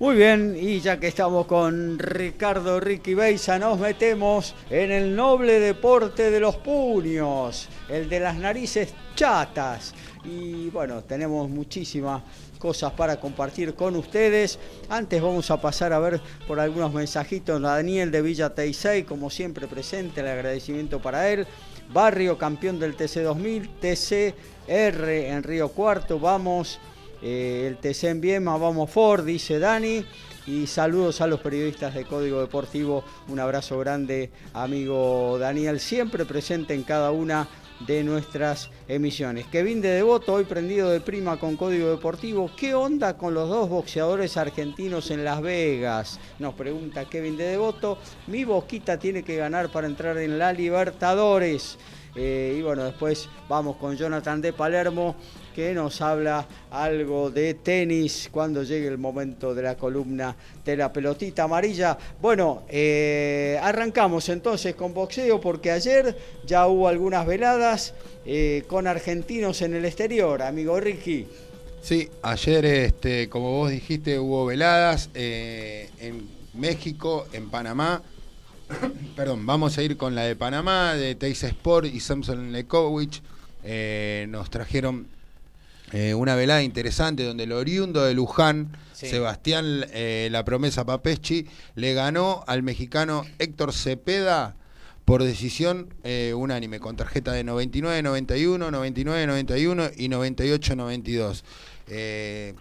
[0.00, 5.60] Muy bien, y ya que estamos con Ricardo Ricky Beisa, nos metemos en el noble
[5.60, 9.92] deporte de los puños, el de las narices chatas.
[10.24, 12.22] Y bueno, tenemos muchísimas
[12.58, 14.58] cosas para compartir con ustedes.
[14.88, 17.60] Antes vamos a pasar a ver por algunos mensajitos.
[17.60, 21.46] Daniel de Villa Teisei, como siempre presente, el agradecimiento para él.
[21.92, 26.78] Barrio, campeón del TC 2000, TCR en Río Cuarto, vamos
[27.22, 30.04] eh, el TC en Viema, vamos Ford, dice Dani.
[30.46, 33.04] Y saludos a los periodistas de Código Deportivo.
[33.28, 37.46] Un abrazo grande, amigo Daniel, siempre presente en cada una
[37.86, 39.46] de nuestras emisiones.
[39.46, 42.50] Kevin de Devoto, hoy prendido de prima con Código Deportivo.
[42.56, 46.20] ¿Qué onda con los dos boxeadores argentinos en Las Vegas?
[46.38, 47.98] Nos pregunta Kevin de Devoto.
[48.26, 51.78] Mi boquita tiene que ganar para entrar en la Libertadores.
[52.14, 55.14] Eh, y bueno, después vamos con Jonathan de Palermo
[55.54, 60.92] que nos habla algo de tenis cuando llegue el momento de la columna de la
[60.92, 61.96] pelotita amarilla.
[62.20, 67.94] Bueno, eh, arrancamos entonces con boxeo porque ayer ya hubo algunas veladas
[68.24, 71.26] eh, con argentinos en el exterior, amigo Ricky.
[71.82, 78.02] Sí, ayer, este, como vos dijiste, hubo veladas eh, en México, en Panamá.
[79.16, 83.22] Perdón, vamos a ir con la de Panamá, de Teis Sport y Samson Lekovic.
[83.64, 85.06] Eh, nos trajeron
[85.92, 89.08] eh, una velada interesante donde el oriundo de Luján, Sí.
[89.08, 89.80] Sebastián
[90.30, 94.56] La Promesa Papeschi, le ganó al mexicano Héctor Cepeda
[95.10, 101.42] por decisión eh, unánime, con tarjeta de 99-91, 99-91 y 98-92.
[101.88, 102.54] Eh,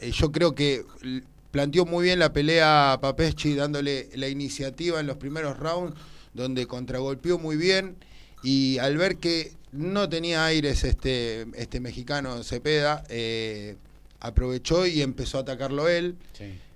[0.00, 0.84] eh, yo creo que
[1.50, 5.96] planteó muy bien la pelea a Papeschi, dándole la iniciativa en los primeros rounds,
[6.34, 7.96] donde contragolpeó muy bien.
[8.44, 13.76] Y al ver que no tenía aires este, este mexicano Cepeda, eh,
[14.20, 16.16] aprovechó y empezó a atacarlo él.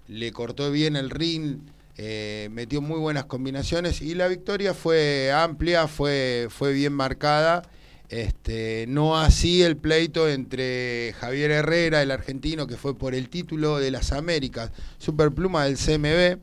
[0.08, 1.58] Le cortó bien el ring,
[1.96, 7.62] eh, metió muy buenas combinaciones y la victoria fue amplia, fue, fue bien marcada.
[8.08, 13.78] Este, no así el pleito entre Javier Herrera, el argentino, que fue por el título
[13.78, 16.40] de las Américas, Superpluma del CMB,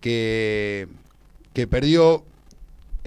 [0.00, 0.88] que,
[1.52, 2.24] que perdió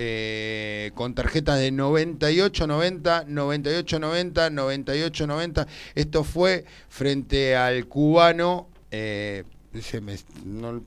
[0.01, 5.67] eh, con tarjetas de 98-90, 98-90, 98-90.
[5.93, 8.69] Esto fue frente al cubano.
[8.91, 9.43] eh,
[9.81, 10.81] se me- no-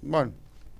[0.00, 0.32] bueno,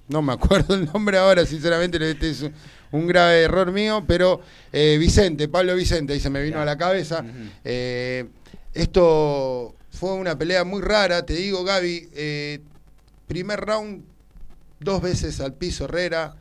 [0.08, 2.46] no me acuerdo el nombre ahora, sinceramente, este es
[2.92, 4.40] un grave error mío, pero
[4.72, 7.24] eh, Vicente, Pablo Vicente, ahí se me vino a la cabeza.
[7.64, 8.26] Eh,
[8.72, 12.08] esto fue una pelea muy rara, te digo, Gaby.
[12.14, 12.60] eh,
[13.26, 14.04] primer round,
[14.80, 16.36] dos veces al piso Herrera.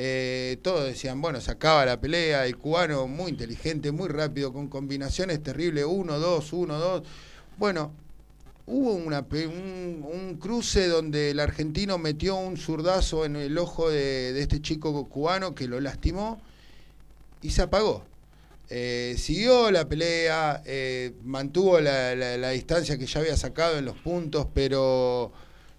[0.00, 2.46] Eh, todos decían, bueno, se acaba la pelea.
[2.46, 7.02] El cubano muy inteligente, muy rápido, con combinaciones terribles: 1, 2, 1, 2.
[7.56, 7.92] Bueno,
[8.66, 14.62] hubo un, un cruce donde el argentino metió un zurdazo en el ojo de, este
[14.62, 16.40] chico cubano que lo lastimó
[17.42, 18.04] y se apagó.
[18.70, 24.46] Eh, siguió la pelea, eh, mantuvo la distancia que ya había sacado en los puntos,
[24.54, 25.32] pero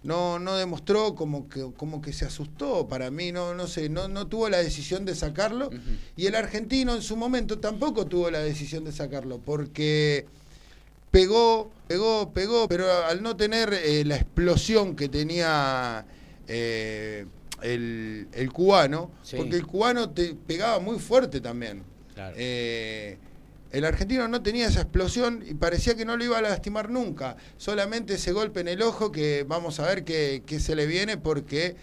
[0.04, 4.08] no, no demostró como que, como que se asustó para mí, no, no sé, no,
[4.08, 5.70] no tuvo la decisión de sacarlo.
[6.16, 10.26] Y el argentino en su momento tampoco tuvo la decisión de sacarlo, porque
[11.12, 16.06] pegó, pegó, pegó, pero al no tener eh, la explosión que tenía
[16.48, 17.26] eh,
[17.62, 19.36] el, el cubano, Sí.
[19.38, 21.84] porque el cubano te pegaba muy fuerte también.
[22.14, 22.36] Claro.
[22.38, 23.18] Eh,
[23.72, 27.36] el argentino no tenía esa explosión y parecía que no lo iba a lastimar nunca.
[27.58, 31.18] Solamente ese golpe en el ojo que vamos a ver qué qué se le viene
[31.18, 31.76] porque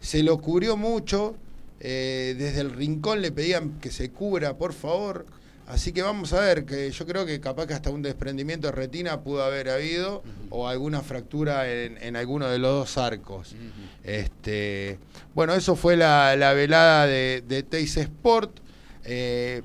[0.00, 1.36] se lo cubrió mucho.
[1.80, 5.26] eh, desde el rincón le pedían que se cubra, por favor.
[5.66, 8.72] Así que vamos a ver, que yo creo que capaz que hasta un desprendimiento de
[8.72, 13.54] retina pudo haber habido o alguna fractura en, en alguno de los dos arcos.
[14.02, 14.98] este,
[15.34, 18.60] bueno, eso fue la, la velada de, de Teis Sport.
[19.04, 19.62] Eh,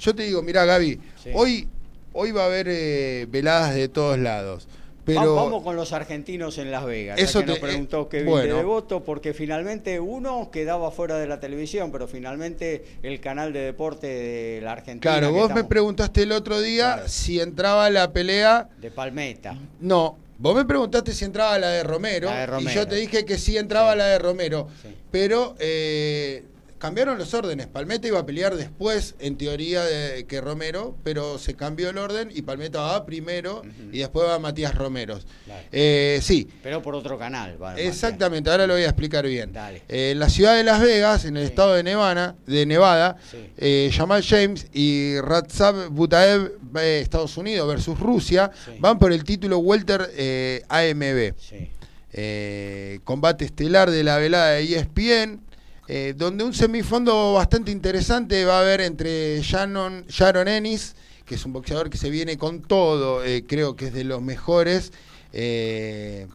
[0.00, 1.30] yo te digo, mirá Gaby, Sí.
[1.34, 1.68] hoy,
[2.12, 4.68] hoy va a haber eh, veladas de todos lados.
[5.04, 7.18] Pero Vamos con los argentinos en Las Vegas.
[7.18, 8.54] Eso ya que nos te- preguntó eh, Kevin bueno.
[8.56, 13.60] de Devoto, porque finalmente uno quedaba fuera de la televisión, pero finalmente el canal de
[13.60, 15.00] deporte de la Argentina.
[15.00, 17.08] claro, vos me estamos- preguntaste el otro día Claro.
[17.08, 18.68] si entraba la pelea.
[18.82, 19.56] De Palmeta.
[19.80, 22.70] No, vos me preguntaste si entraba la de Romero, La de y Romero.
[22.74, 23.98] yo te dije que sí entraba Sí.
[23.98, 24.88] la de Romero, Sí.
[25.10, 26.44] pero eh,
[26.78, 27.66] cambiaron los órdenes.
[27.66, 32.30] Palmeta iba a pelear después, en teoría, de, que Romero, pero se cambió el orden
[32.34, 33.62] y Palmeta va primero
[33.92, 35.18] y después va Matías Romero.
[35.44, 35.62] Claro.
[35.72, 37.60] Eh, sí, Pero por otro canal.
[37.62, 39.52] va, Exactamente, ahora lo voy a explicar bien.
[39.52, 39.82] Dale.
[39.88, 41.50] Eh, en la ciudad de Las Vegas, en el Sí.
[41.50, 43.50] estado de Nevada, de Nevada Sí.
[43.56, 48.72] eh, Jamal James y Ratzab Butaev, eh, Estados Unidos versus Rusia, Sí.
[48.78, 51.34] van por el título Welter eh, AMB.
[51.38, 51.70] Sí.
[52.12, 55.40] Eh, combate estelar de la velada de ESPN,
[55.88, 61.44] eh, donde un semifondo bastante interesante va a haber entre Shannon, Sharon Ennis, que es
[61.46, 64.92] un boxeador que se viene con todo, eh, creo que es de los mejores,
[65.32, 66.26] eh,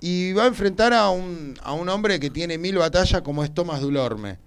[0.00, 3.52] y va a enfrentar a un, a un hombre que tiene mil batallas como es
[3.52, 4.38] Tomás Dulorme.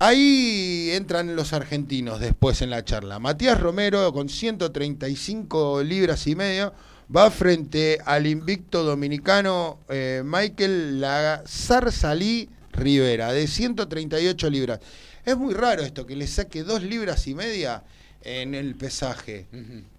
[0.00, 3.18] Ahí entran los argentinos después en la charla.
[3.18, 6.72] Matías Romero con 135 libras y medio
[7.14, 12.48] va frente al invicto dominicano eh, Michael Lazarsalí
[12.78, 14.80] Rivera de 138 libras.
[15.24, 17.82] Es muy raro esto que le saque dos libras y media
[18.22, 19.46] en el pesaje.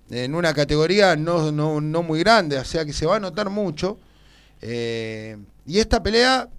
[0.09, 3.49] En una categoría no, no, no muy grande, o sea que se va a notar
[3.49, 3.99] mucho.
[4.61, 6.49] Eh, y esta pelea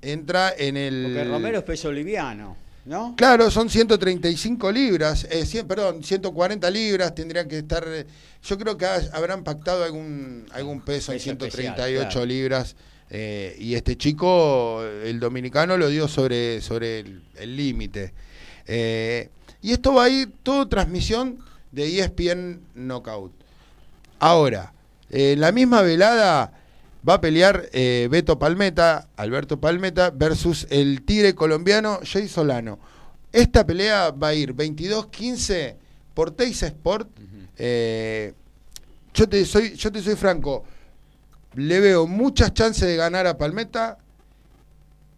[0.00, 1.02] entra en el...
[1.14, 2.56] Porque Romero es peso liviano.
[2.84, 3.14] ¿no?
[3.16, 8.04] Claro, son 135 libras, eh, 100, perdón, 140 libras, tendrían que estar, eh,
[8.42, 12.26] yo creo que ha- habrán pactado algún, algún peso en Peso especial, 138 claro.
[12.26, 12.74] libras,
[13.14, 18.14] eh, y este chico, el dominicano, lo dio sobre, sobre el límite.
[18.66, 19.28] Eh,
[19.60, 21.38] y esto va a ir todo transmisión
[21.72, 23.32] de ESPN Knockout.
[24.18, 24.72] Ahora,
[25.10, 26.54] eh, la misma velada
[27.06, 32.78] va a pelear eh, Beto Palmeta, Alberto Palmeta, versus el tigre colombiano Jay Solano.
[33.30, 35.76] Esta pelea va a ir 22-15
[36.14, 37.10] por Teis Sport.
[39.14, 40.64] Yo, te soy, yo te soy franco,
[41.54, 43.98] le veo muchas chances de ganar a Palmeta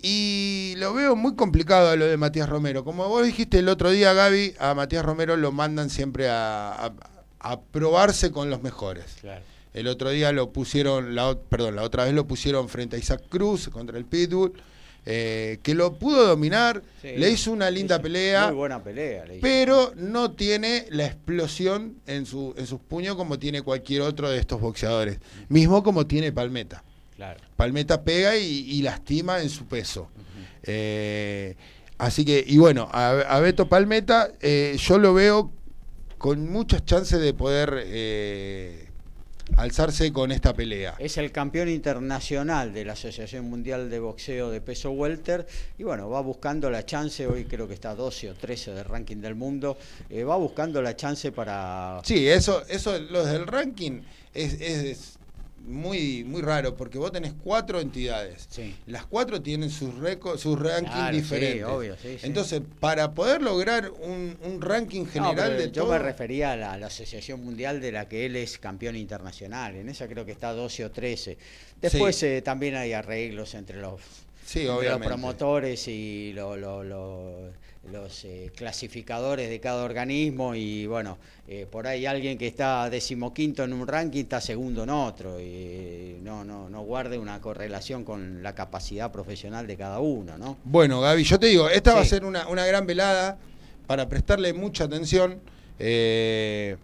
[0.02, 2.84] y lo veo muy complicado a lo de Matías Romero.
[2.84, 6.92] Como vos dijiste el otro día, Gaby, a Matías Romero lo mandan siempre a, a-
[7.40, 9.04] a probarse con los mejores.
[9.74, 13.22] El otro día lo pusieron, la, perdón, la otra vez lo pusieron frente a Isaac
[13.28, 14.52] Cruz contra el Pitbull,
[15.06, 17.08] eh, que lo pudo dominar, Sí.
[17.16, 19.24] le hizo una linda pelea, Muy buena pelea.
[19.26, 19.42] le hizo.
[19.42, 24.38] pero no tiene la explosión en, su, en sus puños como tiene cualquier otro de
[24.38, 26.82] estos boxeadores, mismo como tiene Palmeta.
[27.16, 27.40] Claro.
[27.56, 30.08] Palmeta pega y, y lastima en su peso.
[30.64, 31.54] Eh,
[31.98, 35.52] así que, y bueno, a, a Beto Palmeta eh, yo lo veo
[36.18, 37.84] con muchas chances de poder
[39.56, 40.94] alzarse con esta pelea.
[40.98, 45.46] Es el campeón internacional de la Asociación Mundial de Boxeo de Peso Welter
[45.78, 49.16] y bueno, va buscando la chance, hoy creo que está 12 o 13 del ranking
[49.18, 49.76] del mundo,
[50.10, 52.00] eh, va buscando la chance para...
[52.04, 55.18] Sí, eso, eso, los del ranking es, es
[55.66, 58.46] muy, muy raro, porque vos tenés cuatro entidades.
[58.50, 58.74] Sí.
[58.86, 61.64] Las cuatro tienen sus récords, sus rankings Claro, sí, diferentes.
[61.64, 62.18] obvio, sí.
[62.22, 65.92] Entonces, para poder lograr un, un ranking general de yo todo.
[65.92, 69.74] me refería a la, a la Asociación Mundial de la que él es campeón internacional,
[69.76, 71.38] en esa creo que está 12 o 13.
[71.80, 74.00] Después eh, también hay arreglos entre los,
[74.54, 77.50] entre los promotores y lo- lo- lo-
[77.92, 83.62] los eh, clasificadores de cada organismo y bueno, eh, por ahí alguien que está decimoquinto
[83.64, 88.04] en un ranking está segundo en otro y eh, no, no, no guarde una correlación
[88.04, 90.56] con la capacidad profesional de cada uno, ¿no?
[90.64, 93.38] Bueno, Gaby, yo te digo, esta va a ser una, una gran velada
[93.86, 95.38] para prestarle mucha atención.
[95.78, 96.76] eh,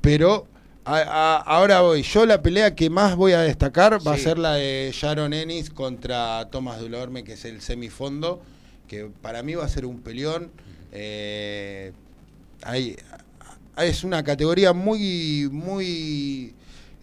[0.00, 0.46] pero
[0.84, 2.02] a- a- ahora voy.
[2.02, 5.70] Yo la pelea que más voy a destacar va a ser la de Sharon Ennis
[5.70, 8.42] contra Tomás Dulorme, que es el semifondo,
[8.94, 10.50] que para mí va a ser un peleón.
[10.92, 11.92] Eh,
[12.62, 12.96] hay-
[13.78, 16.54] es una categoría muy, muy...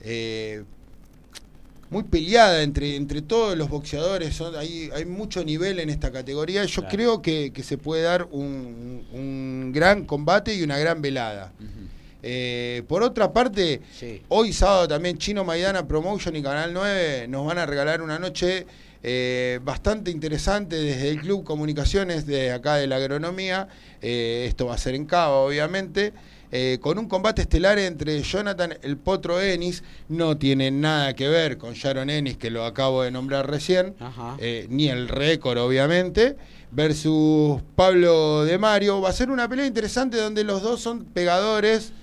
[0.01, 0.63] eh,
[1.89, 6.63] muy peleada entre, entre todos los boxeadores, son, hay, hay mucho nivel en esta categoría.
[6.63, 6.95] Yo Claro.
[6.95, 11.51] creo que, que se puede dar un, un gran combate y una gran velada.
[12.23, 14.21] Eh, por otra parte, Sí.
[14.29, 18.65] hoy sábado también Chino Maidana Promotion y Canal 9 nos van a regalar una noche
[19.03, 23.67] eh, bastante interesante desde el Club Comunicaciones de acá de la agronomía.
[24.01, 26.13] Eh, esto va a ser en Cava, obviamente.
[26.51, 31.57] eh, con un combate estelar entre Jonathan el Potro Ennis, no tiene nada que ver
[31.57, 33.95] con Sharon Ennis, que lo acabo de nombrar recién,
[34.69, 36.35] ni el récord, obviamente,
[36.71, 38.99] versus Pablo de Mario.
[38.99, 41.93] Va a ser una pelea interesante donde los dos son pegadores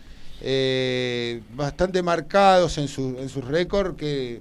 [1.55, 4.41] bastante marcados en, su, en sus récords, que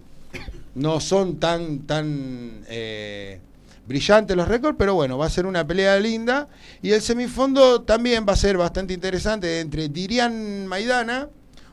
[0.75, 3.39] no son tan, tan eh,
[3.87, 6.49] brillantes los récords, pero bueno, va a ser una pelea linda.
[6.81, 11.29] Y el semifondo también va a ser bastante interesante entre Dirian Maidana,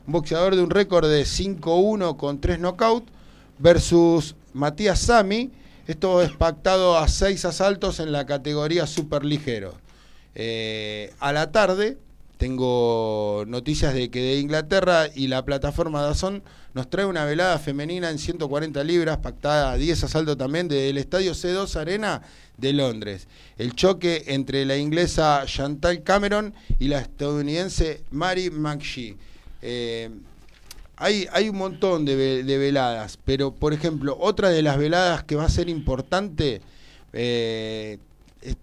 [0.07, 3.11] un boxeador de un récord de 5-1 con 3 knockouts,
[3.59, 5.51] versus Matías Sami.
[5.87, 9.75] Esto es pactado a 6 asaltos en la categoría super ligero.
[10.33, 11.97] Eh, a la tarde
[12.37, 18.09] tengo noticias de que de Inglaterra y la plataforma Dazón nos trae una velada femenina
[18.09, 22.21] en 140 libras, pactada a 10 asaltos también desde el estadio C2 Arena
[22.57, 23.27] de Londres.
[23.57, 29.15] El choque entre la inglesa Chantal Cameron y la estadounidense Mary McShee.
[29.61, 30.09] Eh,
[30.97, 35.23] hay, hay un montón de, ve- de veladas, pero por ejemplo, otra de las veladas
[35.23, 36.61] que va a ser importante
[37.13, 37.97] eh,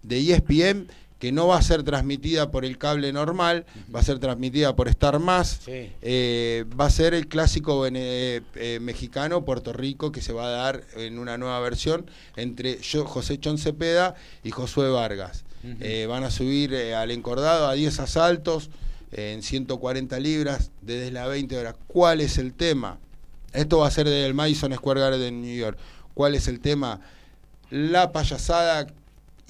[0.02, 0.86] de ESPN,
[1.22, 3.64] que no va a ser transmitida por el cable normal,
[3.94, 5.92] va a ser transmitida por Star Más, Sí.
[6.02, 10.50] eh, va a ser el clásico vene- eh, mexicano Puerto Rico que se va a
[10.50, 15.44] dar en una nueva versión entre yo, José Chon Cepeda y Josué Vargas.
[15.78, 18.68] Eh, van a subir eh, al encordado a 10 asaltos
[19.12, 21.76] eh, en 140 libras desde las 20 horas.
[21.86, 22.98] ¿Cuál es el tema?
[23.52, 25.78] Esto va a ser del Madison Square Garden en New York.
[26.14, 27.00] ¿Cuál es el tema?
[27.70, 28.88] La payasada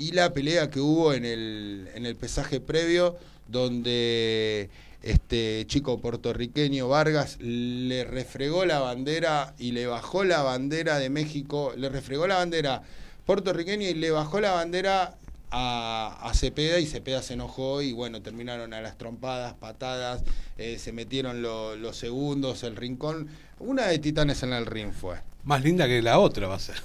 [0.02, 3.16] y la pelea que hubo en el, en el pesaje previo,
[3.46, 4.68] donde
[5.00, 11.72] este chico puertorriqueño Vargas le refregó la bandera y le bajó la bandera de México,
[11.76, 12.82] le refregó la bandera
[13.24, 15.18] puertorriqueña y le bajó la bandera
[15.52, 20.24] a, Cepeda y Cepeda se enojó y bueno, terminaron a las trompadas, patadas,
[20.58, 23.28] eh, se metieron los segundos, el rincón.
[23.60, 25.18] Una de Titanes en el ring fue.
[25.44, 26.76] Más linda que la otra va a ser.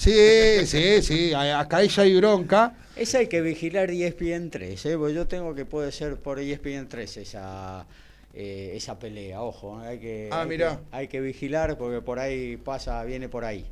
[0.00, 2.72] Sí, sí, sí, acá ella hay bronca.
[2.96, 4.96] Esa hay que vigilar ESPN 3, ¿eh?
[4.96, 7.84] porque yo tengo que puede ser por ESPN 3 esa,
[8.32, 10.80] eh, esa pelea, ojo, hay que, ah, mira.
[10.90, 13.66] hay que vigilar porque por ahí pasa, viene por ahí.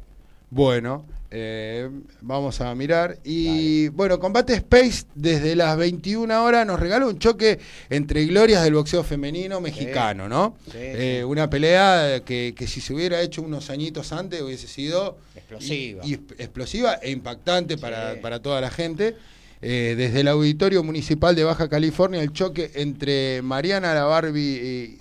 [0.50, 1.90] Bueno, eh,
[2.22, 3.18] vamos a mirar.
[3.22, 7.58] Y bueno, Combate Space desde las 21 horas nos regala un choque
[7.90, 10.56] entre glorias del boxeo femenino mexicano, ¿no?
[10.74, 16.14] Eh, una pelea que, si se hubiera hecho unos añitos antes hubiese sido explosiva, y,
[16.14, 19.16] explosiva e impactante para, para, toda la gente.
[19.60, 24.98] Eh, desde el Auditorio Municipal de Baja California, el choque entre Mariana La Barbie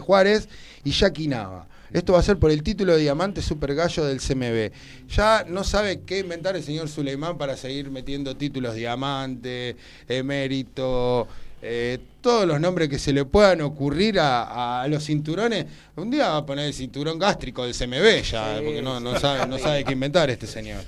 [0.00, 0.48] Juárez
[0.82, 1.68] y Jackie Nava.
[1.92, 4.72] Esto va a ser por el título de Diamante Super Gallo del CMB.
[5.08, 11.26] Ya no sabe qué inventar el señor Suleimán para seguir metiendo títulos Diamante, Emérito,
[11.60, 15.66] eh, todos los nombres que se le puedan ocurrir a, los cinturones.
[15.96, 19.46] Un día va a poner el cinturón gástrico del CMB ya, porque no, no, sabe,
[19.46, 20.84] no sabe qué inventar este señor.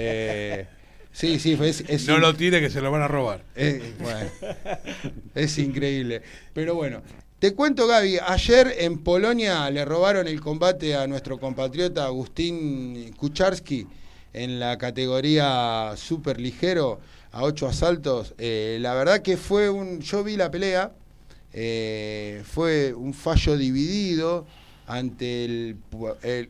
[0.00, 0.66] Eh,
[1.12, 3.42] sí, sí, es, no lo tiene que se lo van a robar.
[4.00, 4.30] bueno,
[5.34, 6.22] es increíble.
[6.52, 7.02] Pero bueno,
[7.38, 13.86] te cuento, Gaby, ayer en Polonia le robaron el combate a nuestro compatriota Agustín Kucharski
[14.32, 17.00] en la categoría super ligero
[17.30, 18.34] a ocho asaltos.
[18.38, 20.00] Eh, la verdad que fue un.
[20.00, 20.92] Yo vi la pelea,
[21.52, 24.46] eh, fue un fallo dividido
[24.86, 25.76] ante el,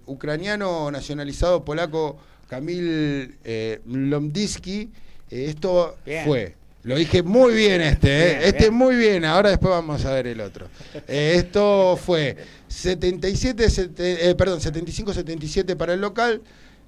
[0.07, 4.91] ucraniano nacionalizado polaco Kamil eh, Lomdiski.
[5.31, 6.58] esto fue
[6.89, 8.49] lo dije muy bien este, ¿eh?
[8.49, 10.69] este muy bien, ahora después vamos a ver el otro.
[11.07, 12.35] Eh, esto fue
[12.67, 13.67] 77,
[13.99, 16.41] eh, perdón, 75-77 para el local,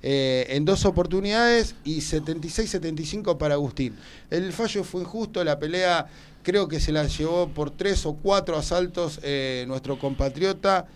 [0.02, 3.94] en dos oportunidades y 76-75 para Agustín.
[4.31, 6.06] El fallo fue injusto, la pelea
[6.43, 9.20] creo que se la llevó por tres o cuatro asaltos
[9.66, 10.86] nuestro compatriota.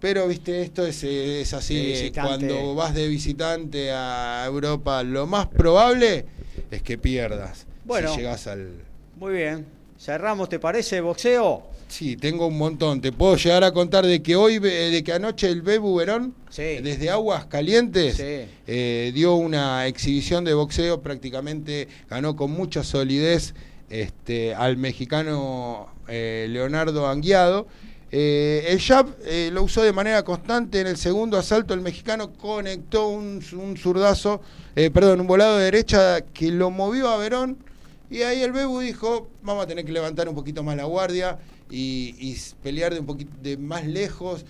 [0.00, 2.10] Pero, viste, esto es, es así.
[2.14, 6.24] Cuando vas de visitante a Europa, lo más probable
[6.70, 7.66] es que pierdas.
[7.90, 8.70] Bueno, si llegas al.
[9.16, 9.66] Muy bien.
[9.98, 11.66] Cerramos, ¿te parece, boxeo?
[11.88, 13.00] Sí, tengo un montón.
[13.00, 17.10] Te puedo llegar a contar de que hoy, de que anoche el Bebu Verón, desde
[17.10, 23.54] Aguas Calientes, eh, dio una exhibición de boxeo, prácticamente ganó con mucha solidez
[23.88, 27.66] este, al mexicano eh, Leonardo Anguiado.
[28.12, 29.08] Eh, el jab
[29.50, 30.80] lo usó de manera constante.
[30.80, 34.42] En el segundo asalto, el mexicano conectó un, un zurdazo,
[34.76, 37.58] perdón, un volado de derecha que lo movió a Verón
[38.10, 41.38] y ahí el Bebu dijo, vamos a tener que levantar un poquito más la guardia
[41.70, 44.44] y, pelear de un poquito de más lejos.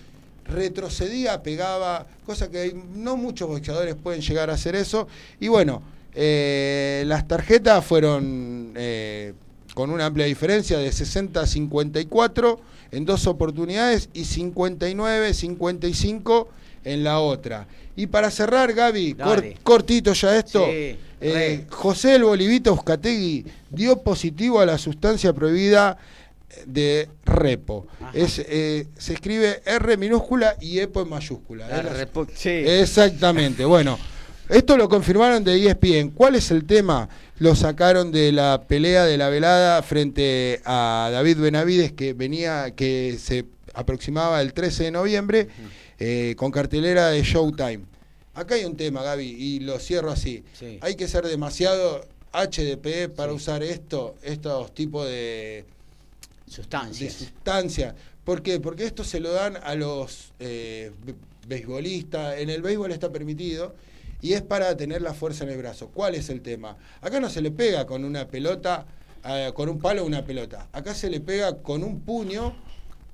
[0.45, 5.07] Retrocedía, pegaba, cosa que no muchos boxeadores pueden llegar a hacer eso.
[5.39, 5.83] Y bueno,
[6.15, 9.33] eh, las tarjetas fueron eh,
[9.75, 12.59] con una amplia diferencia de 60 a 54
[12.91, 16.49] en dos oportunidades y 59 55
[16.83, 17.67] en la otra.
[17.95, 19.15] Y para cerrar, Gaby,
[19.63, 20.65] cortito ya esto.
[21.23, 25.97] Eh, José el Bolivito Euskategui dio positivo a la sustancia prohibida
[26.65, 27.87] de repo.
[28.13, 31.67] Es, eh, se escribe R minúscula y EPO en mayúscula.
[32.81, 33.65] Exactamente.
[33.65, 33.97] Bueno,
[34.49, 36.09] esto lo confirmaron de ESPN.
[36.09, 37.07] ¿Cuál es el tema?
[37.39, 43.17] Lo sacaron de la pelea de la velada frente a David Benavides que venía, que
[43.19, 45.47] se aproximaba el 13 de noviembre,
[46.03, 47.81] eh, con cartelera de Showtime.
[48.33, 50.43] Acá hay un tema, Gaby, y lo cierro así.
[50.81, 52.03] Hay que ser demasiado
[52.33, 55.63] HDP para usar esto, estos tipos de
[56.47, 57.19] sustancias.
[57.19, 57.93] De sustancias.
[58.23, 58.59] ¿Por qué?
[58.59, 60.91] Porque esto se lo dan a los eh,
[61.47, 62.39] beisbolistas.
[62.39, 63.75] En el béisbol está permitido
[64.23, 65.89] y es para tener la fuerza en el brazo.
[65.89, 66.77] ¿Cuál es el tema?
[67.01, 68.87] Acá no se le pega con una pelota,
[69.23, 70.67] eh, con un palo una pelota.
[70.71, 72.55] Acá se le pega con un puño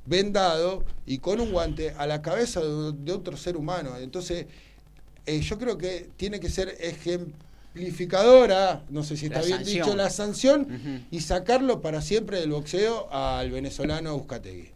[0.08, 3.98] vendado y con un guante a la cabeza de otro ser humano.
[3.98, 4.46] Entonces,
[5.26, 10.10] eh, yo creo que tiene que ser ejemplificadora, no sé si está bien dicho, la
[10.10, 14.72] sanción y sacarlo para siempre del boxeo al venezolano Euskategui.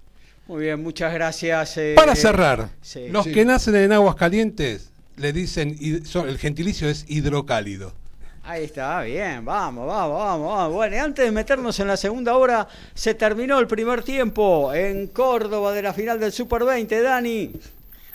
[0.47, 1.77] Muy bien, muchas gracias.
[1.77, 2.71] Eh, para cerrar,
[3.09, 7.93] los que nacen en aguas calientes le dicen, el gentilicio es hidrocálido.
[8.43, 10.73] Ahí está, bien, vamos, vamos, vamos, vamos.
[10.73, 15.07] Bueno, y antes de meternos en la segunda hora, se terminó el primer tiempo en
[15.07, 17.51] Córdoba de la final del Super 20, Dani.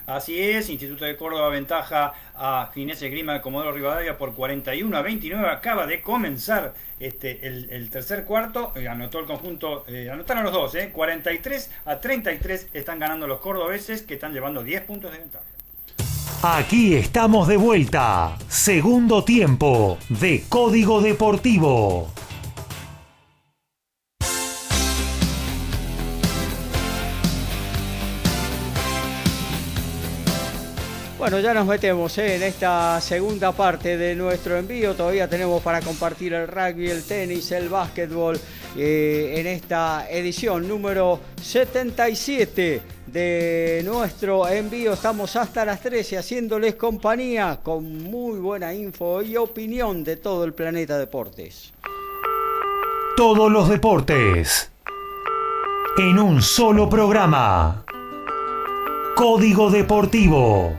[0.07, 5.03] Así es, Instituto de Córdoba ventaja a Ginés Grima de Comodoro Rivadavia por 41 a
[5.03, 5.49] 29.
[5.49, 8.73] Acaba de comenzar este, el, tercer cuarto.
[8.75, 13.41] Eh, anotó el conjunto, eh, anotaron los dos, eh, 43 a 33 están ganando los
[13.41, 15.45] cordobeses que están llevando 10 puntos de ventaja.
[16.43, 18.37] Aquí estamos de vuelta.
[18.49, 22.09] Segundo tiempo de Código Deportivo.
[31.19, 32.37] Bueno, ya nos metemos ¿eh?
[32.37, 34.95] en esta segunda parte de nuestro envío.
[34.95, 38.39] Todavía tenemos para compartir el rugby, el tenis, el básquetbol
[38.77, 44.93] eh, en esta edición número 77 de nuestro envío.
[44.93, 50.53] Estamos hasta las 13 haciéndoles compañía con muy buena info y opinión de todo el
[50.53, 51.73] planeta deportes.
[53.17, 54.71] Todos los deportes
[55.97, 57.87] en un solo programa.
[59.15, 60.75] Código Deportivo.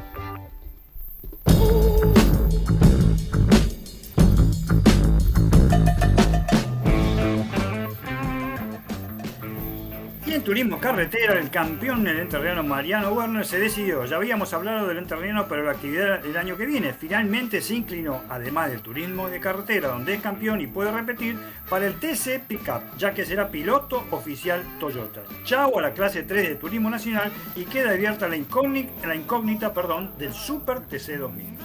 [10.48, 14.06] Turismo carretera, el campeón, el enterriano Mariano Werner, se decidió.
[14.06, 18.22] Ya habíamos hablado del enterriano, pero la actividad el año que viene finalmente se inclinó,
[18.30, 21.38] además del turismo de carretera, donde es campeón y puede repetir,
[21.70, 25.24] para el TC Pickup, ya que será piloto oficial Toyota.
[25.44, 29.74] Chau a la clase 3 de turismo nacional y queda abierta la incógnita,
[30.18, 31.58] del Super TC 2000.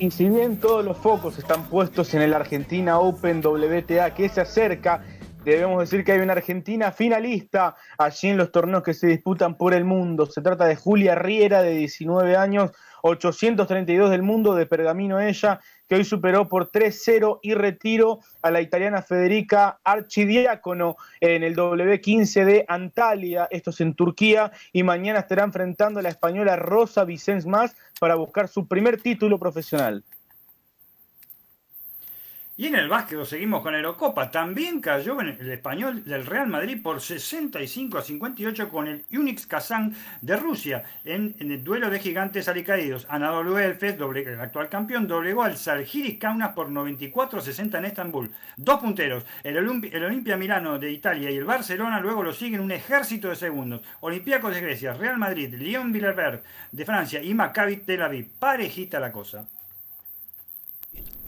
[0.00, 4.40] Y si bien todos los focos están puestos en el Argentina Open WTA que se
[4.40, 5.04] acerca,
[5.52, 9.74] debemos decir que hay una Argentina finalista allí en los torneos que se disputan por
[9.74, 10.26] el mundo.
[10.26, 12.72] Se trata de Julia Riera, de 19 años,
[13.02, 18.62] 832 del mundo, de Pergamino ella, que hoy superó por 3-0 y retiro a la
[18.62, 25.44] italiana Federica Archidiácono en el W15 de Antalya, esto es en Turquía, y mañana estará
[25.44, 30.02] enfrentando a la española Rosa Vicens Más para buscar su primer título profesional.
[32.56, 34.30] Y en el básquet lo seguimos con Eurocopa.
[34.30, 39.92] También cayó el español del Real Madrid por 65 a 58 con el Unix Kazán
[40.20, 43.08] de Rusia en, el duelo de gigantes alicaídos.
[43.10, 48.30] Anadolu Efes, el actual campeón, doblegó al Salgiris Kaunas por 94 a 60 en Estambul.
[48.56, 53.30] Dos punteros, el, Olimpia Milano de Italia y el Barcelona luego lo siguen un ejército
[53.30, 53.80] de segundos.
[53.98, 58.28] Olympiacos de Grecia, Real Madrid, Lyon Villarberg de Francia y Maccabi Tel Aviv.
[58.38, 59.48] Parejita la cosa.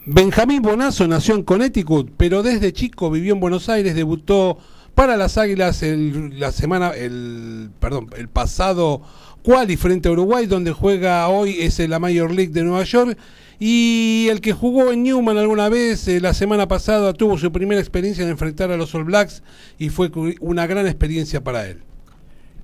[0.09, 4.57] Benjamín Bonazo nació en Connecticut, pero desde chico vivió en Buenos Aires, debutó
[4.95, 9.03] para las Águilas el, la semana, el, perdón, el pasado
[9.43, 13.19] quali frente a Uruguay, donde juega hoy es la Major League de Nueva York.
[13.59, 17.81] Y el que jugó en Newman alguna vez, eh, la semana pasada tuvo su primera
[17.81, 19.43] experiencia en enfrentar a los All Blacks
[19.77, 21.83] y fue una gran experiencia para él.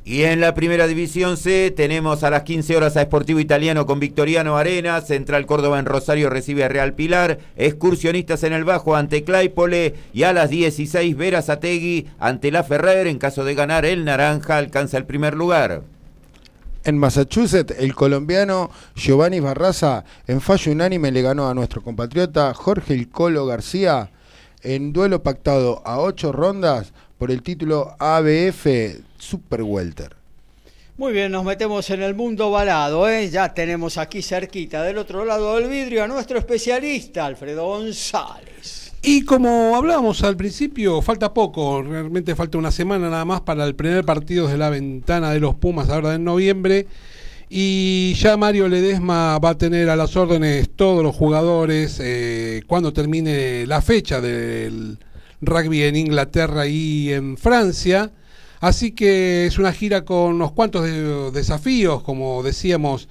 [0.05, 4.01] Y en la primera división C tenemos a las 15 horas a Sportivo Italiano con
[4.01, 9.23] Victoriano Arena, Central Córdoba en Rosario recibe a Real Pilar, Excursionistas en el Bajo ante
[9.23, 14.05] Claypole y a las 16 Veras Ategui ante La Ferrer, en caso de ganar el
[14.05, 15.83] Naranja alcanza el primer lugar.
[16.83, 22.95] En Massachusetts, el colombiano Giovanni Barraza en fallo unánime le ganó a nuestro compatriota Jorge
[22.95, 24.11] El Colo García
[24.62, 28.66] en duelo pactado a ocho rondas por el título ABF
[29.23, 30.16] Super Welter.
[30.99, 33.31] Muy bien, nos metemos en el mundo balado, ¿eh?
[33.31, 38.93] Ya tenemos aquí cerquita, del otro lado del vidrio, a nuestro especialista, Alfredo González.
[39.01, 43.74] Y como hablábamos al principio, falta poco, realmente falta una semana nada más para el
[43.77, 46.86] primer partido de la ventana de los Pumas ahora en noviembre.
[47.49, 52.93] Y ya Mario Ledesma va a tener a las órdenes todos los jugadores eh, cuando
[52.93, 54.99] termine la fecha del
[55.40, 58.11] rugby en Inglaterra y en Francia.
[58.63, 60.85] Así que es una gira con unos cuantos
[61.35, 63.09] desafíos, como decíamos.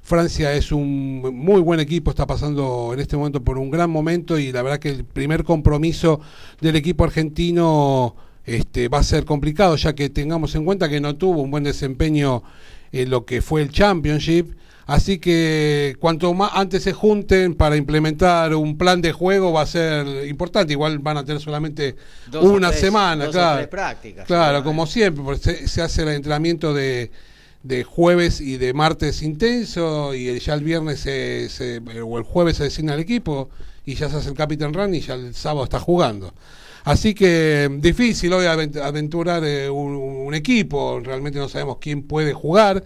[0.00, 4.38] Francia es un muy buen equipo, está pasando en este momento por un gran momento
[4.38, 6.20] y la verdad que el primer compromiso
[6.60, 8.14] del equipo argentino
[8.44, 11.64] este, va a ser complicado, ya que tengamos en cuenta que no tuvo un buen
[11.64, 12.44] desempeño
[12.92, 14.54] en lo que fue el Championship
[14.86, 19.66] Así que cuanto más antes se junten para implementar un plan de juego va a
[19.66, 20.72] ser importante.
[20.72, 21.96] Igual van a tener solamente
[22.40, 23.68] una semana, claro.
[24.26, 27.10] claro, como siempre, porque se, hace el entrenamiento de,
[27.86, 32.94] jueves y de martes intenso y ya el viernes se, o el jueves se designa
[32.94, 33.50] el equipo
[33.86, 36.34] y ya se hace el Capitán Run y ya el sábado está jugando.
[36.84, 42.82] Así que difícil hoy aventurar eh, un equipo, realmente no sabemos quién puede jugar.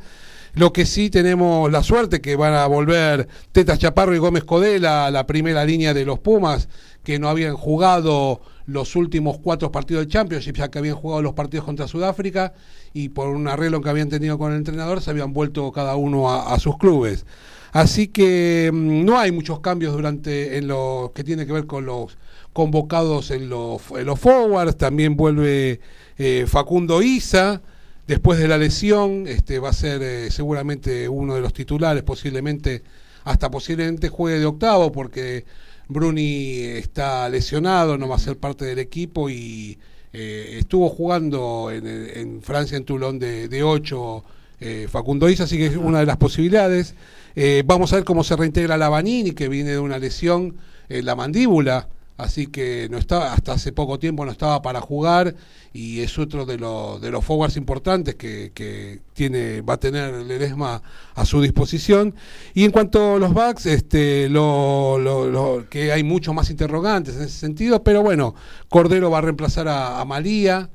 [0.56, 5.04] Lo que sí tenemos la suerte que van a volver Teta Chaparro y Gómez Codela
[5.04, 6.70] a la primera línea de los Pumas,
[7.04, 11.34] que no habían jugado los últimos cuatro partidos de Championship, ya que habían jugado los
[11.34, 12.54] partidos contra Sudáfrica
[12.94, 16.32] y por un arreglo que habían tenido con el entrenador se habían vuelto cada uno
[16.32, 17.26] a, sus clubes.
[17.72, 21.84] Así que mm, no hay muchos cambios durante en lo que tiene que ver con
[21.84, 22.16] los
[22.54, 24.78] convocados en los, en los forwards.
[24.78, 25.80] También vuelve
[26.16, 27.60] eh, Facundo Isa
[28.06, 32.82] después de la lesión, este, va a ser eh, seguramente uno de los titulares, posiblemente,
[33.24, 35.44] hasta posiblemente juegue de octavo, porque
[35.88, 39.78] Bruni está lesionado, no va a ser parte del equipo y
[40.12, 44.24] eh, estuvo jugando en, Francia, en Toulon, de, de 8
[44.60, 46.94] eh, Facundo Isa, así que es una de las posibilidades.
[47.34, 50.56] Eh, vamos a ver cómo se reintegra la Vanini, que viene de una lesión
[50.88, 55.34] en la mandíbula, así que no estaba, hasta hace poco tiempo no estaba para jugar
[55.72, 60.82] y es otro de, los de los forwards importantes que, tiene, va a tener Ledesma
[61.14, 62.14] a su disposición.
[62.54, 67.38] Y en cuanto a los backs, este, lo, que hay muchos más interrogantes en ese
[67.38, 68.34] sentido, pero bueno,
[68.68, 70.70] Cordero va a reemplazar a, María,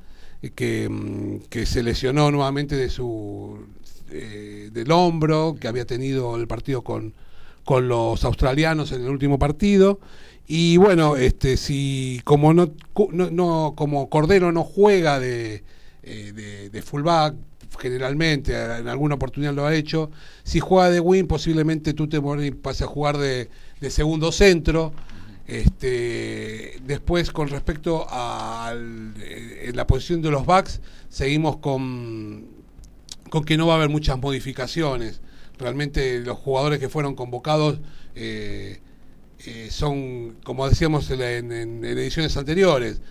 [0.56, 3.60] que, mm, que se lesionó nuevamente de su
[4.14, 7.14] eh, del hombro que había tenido el partido con,
[7.64, 10.02] con los australianos en el último partido.
[10.54, 12.74] Y bueno, este si como no,
[13.14, 15.64] no, como Cordero no juega de,
[16.04, 17.36] eh, de, fullback
[17.80, 20.12] generalmente, en alguna oportunidad lo ha hecho,
[20.44, 22.22] si juega de win posiblemente tú te
[22.52, 23.50] pases a jugar de,
[23.80, 24.92] de segundo centro.
[25.48, 32.46] Este, después, con respecto a eh, la posición de los backs, seguimos con
[33.30, 35.22] con que no va a haber muchas modificaciones.
[35.58, 37.80] Realmente los jugadores que fueron convocados
[38.16, 38.82] eh,
[39.46, 43.02] eh, son, como decíamos en, ediciones anteriores,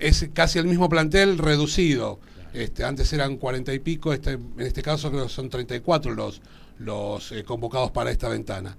[0.00, 2.20] es casi el mismo plantel reducido.
[2.54, 6.40] Este, antes eran cuarenta y pico, este, en este caso creo que son 34 los,
[6.78, 8.76] los eh, convocados para esta ventana.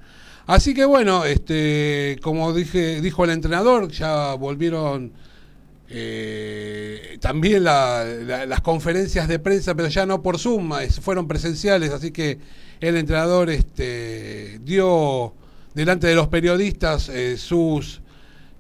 [0.48, 5.14] Así que bueno, este, como dije, dijo el entrenador, ya volvieron
[5.92, 10.72] eh, también las conferencias de prensa, pero ya no por Zoom,
[11.02, 12.40] fueron presenciales, así que
[12.80, 15.34] el entrenador este, dio
[15.80, 18.02] delante de los periodistas eh, sus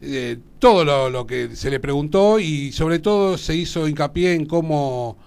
[0.01, 5.17] eh, todo lo, que se le preguntó y sobre todo se hizo hincapié en cómo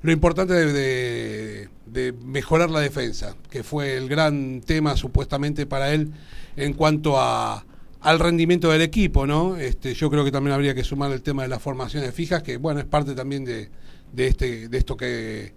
[0.00, 6.10] lo importante de, de mejorar la defensa, que fue el gran tema supuestamente para él
[6.56, 7.66] en cuanto a
[8.00, 9.56] al rendimiento del equipo, ¿no?
[9.56, 12.56] Este, yo creo que también habría que sumar el tema de las formaciones fijas, que
[12.56, 13.68] bueno, es parte también de,
[14.12, 15.52] de este, de esto que,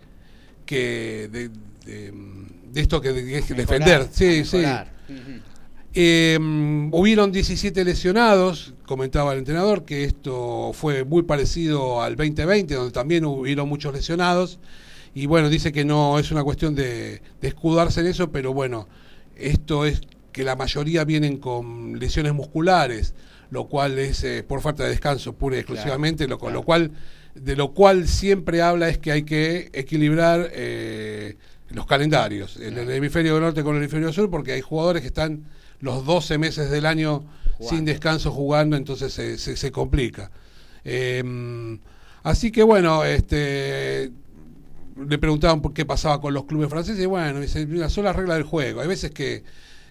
[0.66, 1.50] que de,
[2.76, 4.10] esto que defender.
[4.12, 4.64] Sí, sí.
[5.98, 6.38] Eh,
[6.92, 13.24] hubieron 17 lesionados, comentaba el entrenador, que esto fue muy parecido al 2020, donde también
[13.24, 14.60] hubieron muchos lesionados.
[15.14, 18.90] Y bueno, dice que no es una cuestión de, de escudarse en eso, pero bueno,
[19.38, 20.02] esto es
[20.34, 23.16] que la mayoría vienen con lesiones musculares,
[23.50, 26.92] lo cual es eh, por falta de descanso pura y exclusivamente, lo, lo cual
[27.36, 31.38] de lo cual siempre habla es que hay que equilibrar eh,
[31.70, 35.46] los calendarios, en el hemisferio norte con el hemisferio sur, porque hay jugadores que están
[35.80, 37.24] los 12 meses del año
[37.60, 40.32] sin descanso jugando, entonces se, se, complica.
[40.84, 41.80] Em,
[42.24, 44.12] así que bueno, este
[45.08, 48.36] le preguntaban por qué pasaba con los clubes franceses y bueno, dice, una sola regla
[48.36, 48.82] del juego.
[48.82, 49.44] Hay veces que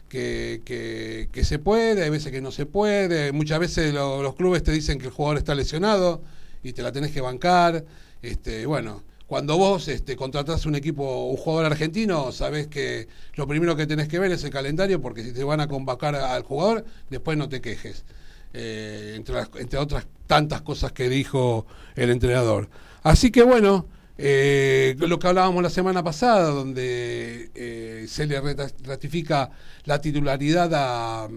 [0.09, 4.70] que, que, se puede, hay veces que no se puede, muchas veces los clubes te
[4.70, 6.23] dicen que el jugador está lesionado
[6.62, 7.85] y te la tenés que bancar.
[8.23, 9.02] Este, bueno,
[9.35, 14.06] cuando vos este, contratás un equipo, un jugador argentino, sabés que lo primero que tenés
[14.06, 17.48] que ver es el calendario, porque si te van a convocar al jugador, después no
[17.48, 18.05] te quejes.
[18.52, 21.66] Eh, entre, otras tantas cosas que dijo
[21.97, 22.69] el entrenador.
[23.02, 23.89] Así que bueno,
[24.19, 28.40] eh, lo que hablábamos la semana pasada, donde eh, se le
[28.85, 29.51] ratifica
[29.85, 31.28] la titularidad a,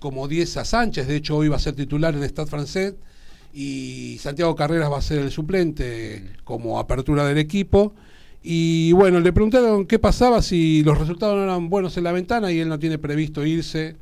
[0.00, 2.94] como 10 a Sánchez, de hecho hoy va a ser titular en Stade francés,
[3.54, 7.94] y Santiago Carreras va a ser el suplente como apertura del equipo.
[8.42, 12.50] Y bueno, le preguntaron qué pasaba si los resultados no eran buenos en la ventana
[12.50, 13.96] y él no tiene previsto irse,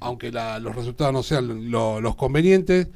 [0.00, 2.88] aunque los resultados no sean los convenientes.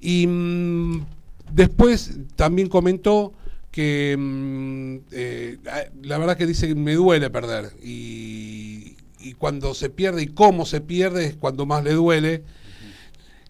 [0.00, 1.06] Y mm,
[1.52, 3.32] después también comentó
[3.70, 5.58] que mm, eh,
[6.02, 8.94] la verdad que dice que me duele perder y,
[9.38, 12.42] cuando se pierde y cómo se pierde es cuando más le duele.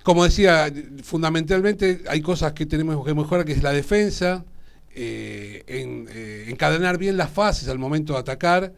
[0.05, 0.71] Como decía,
[1.03, 4.45] fundamentalmente hay cosas que tenemos que mejorar, que es la defensa,
[4.95, 8.75] eh, eh, encadenar bien las fases al momento de atacar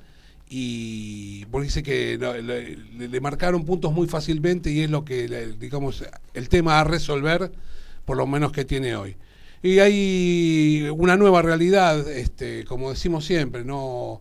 [0.48, 5.26] y porque dice que le, marcaron puntos muy fácilmente y es lo que,
[5.58, 7.50] digamos, el tema a resolver,
[8.04, 9.16] por lo menos que tiene hoy.
[9.64, 14.20] Y hay una nueva realidad, este, como decimos siempre, no,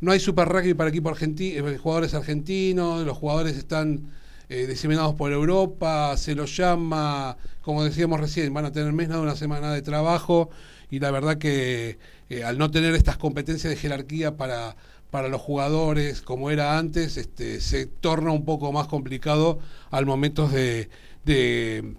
[0.00, 4.12] no hay super rugby para equipos argentinos, eh, jugadores argentinos, los jugadores están
[4.48, 9.22] eh, diseminados por Europa, se los llama, como decíamos recién, van a tener menos de
[9.22, 10.50] una semana de trabajo
[10.90, 11.98] y la verdad que
[12.30, 14.76] eh, al no tener estas competencias de jerarquía para,
[15.10, 19.58] para los jugadores como era antes, este, se torna un poco más complicado
[19.90, 20.88] al momento de,
[21.24, 21.94] de,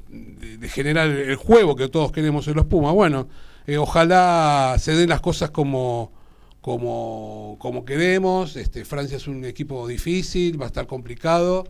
[0.69, 2.93] generar el juego que todos queremos en los Pumas.
[2.93, 3.27] Bueno,
[3.65, 6.11] eh, ojalá se den las cosas como,
[6.61, 8.55] como, como queremos.
[8.55, 11.65] Este, Francia es un equipo difícil, va a estar complicado.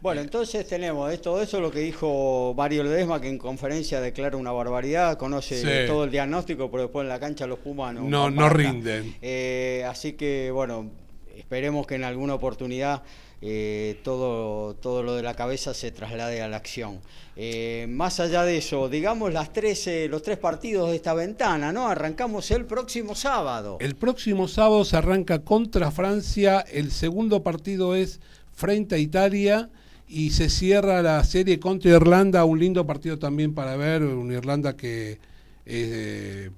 [0.00, 4.52] Bueno, entonces tenemos esto, eso lo que dijo Mario Ledesma, que en conferencia declara una
[4.52, 9.16] barbaridad, conoce todo el diagnóstico, pero después en la cancha los Pumas no, no, rinden.
[9.20, 10.88] Eh, así que, bueno,
[11.36, 13.02] esperemos que en alguna oportunidad
[13.42, 17.00] eh, todo, todo lo de la cabeza se traslade a la acción.
[17.34, 21.88] Eh, más allá de eso, digamos las tres, los tres partidos de esta ventana, ¿no?
[21.88, 23.78] Arrancamos el próximo sábado.
[23.80, 28.20] El próximo sábado se arranca contra Francia, el segundo partido es
[28.54, 29.70] frente a Italia
[30.08, 34.76] y se cierra la serie contra Irlanda, un lindo partido también para ver, una Irlanda
[34.76, 35.18] que
[35.66, 36.50] es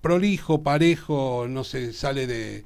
[0.00, 2.64] prolijo, parejo, no se sale de,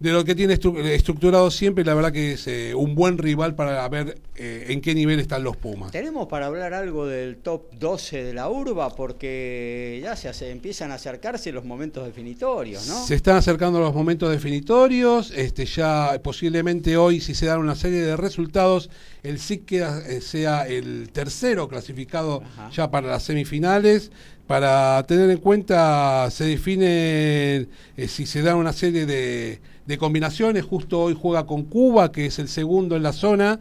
[0.00, 3.86] de lo que tiene estructurado siempre, la verdad que es eh, un buen rival para
[3.90, 5.92] ver eh, en qué nivel están los Pumas.
[5.92, 10.94] Tenemos para hablar algo del top 12 de la urba, porque ya se empiezan a
[10.94, 13.04] acercarse los momentos definitorios, ¿no?
[13.04, 18.00] Se están acercando los momentos definitorios, este ya posiblemente hoy, si se dan una serie
[18.00, 18.88] de resultados,
[19.22, 24.10] el SIC eh, sea el tercero clasificado ya para las semifinales.
[24.50, 27.68] Para tener en cuenta, se define
[28.08, 29.60] si se dan una serie de
[29.90, 30.64] de combinaciones.
[30.64, 33.60] Justo hoy juega con Cuba, que es el segundo en la zona.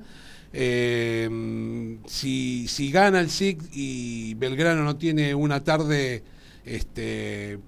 [0.53, 6.23] Eh, si, si, gana el SIC y Belgrano no tiene una tarde
[6.65, 7.59] este,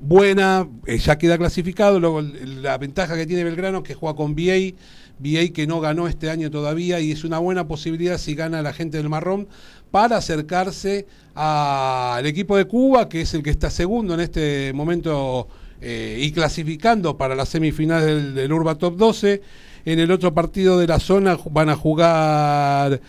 [0.00, 1.98] buena, eh, ya queda clasificado.
[2.00, 4.74] Luego la ventaja que tiene Belgrano es que juega con VA,
[5.18, 8.72] VA que no ganó este año todavía y es una buena posibilidad si gana la
[8.72, 9.48] gente del marrón
[9.90, 15.48] para acercarse al equipo de Cuba, que es el que está segundo en este momento
[15.80, 19.42] eh, y clasificando para las semifinales del, Urba Top 12.
[19.86, 23.00] En el otro partido de la zona van a jugar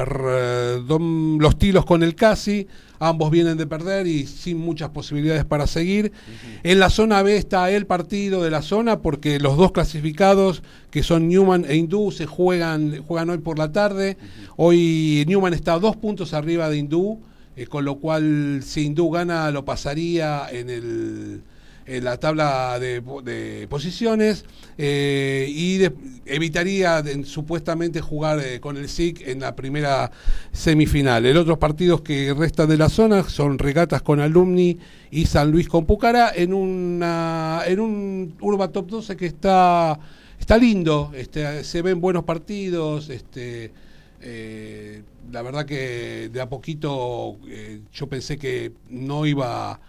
[0.00, 2.66] em, los Tilos con el Casi.
[3.00, 6.12] Ambos vienen de perder y sin muchas posibilidades para seguir.
[6.62, 11.02] En la zona B está el partido de la zona porque los dos clasificados, que
[11.02, 14.16] son Newman e Hindú, se juegan, juegan hoy por la tarde.
[14.56, 17.20] Hoy Newman está a dos puntos arriba de Hindú.
[17.58, 21.42] Eh, con lo cual si Hindú gana lo pasaría en, el,
[21.88, 24.44] en la tabla de, posiciones
[24.76, 25.80] eh, y
[26.26, 30.10] evitaría supuestamente jugar eh, con el SIC en la primera
[30.52, 31.24] semifinal.
[31.26, 34.78] El otros partidos que restan de la zona son regatas con Alumni
[35.10, 39.98] y San Luis con Pucará en, una, en un Urba Top 12 que está,
[40.38, 43.08] está lindo, este, se ven buenos partidos.
[43.08, 43.72] Este,
[44.20, 49.80] eh, la verdad que de a poquito eh, yo pensé que no iba,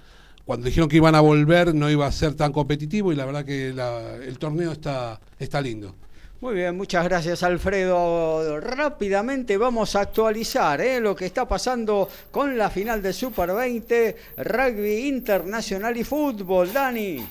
[0.49, 3.45] cuando dijeron que iban a volver, no iba a ser tan competitivo y la verdad
[3.45, 5.95] que el torneo está, está lindo.
[6.41, 8.59] Muy bien, muchas gracias Alfredo.
[8.59, 10.99] Rápidamente vamos a actualizar ¿eh?
[10.99, 16.73] lo que está pasando con la final de Super 20, rugby internacional y fútbol.
[16.73, 17.23] Dani.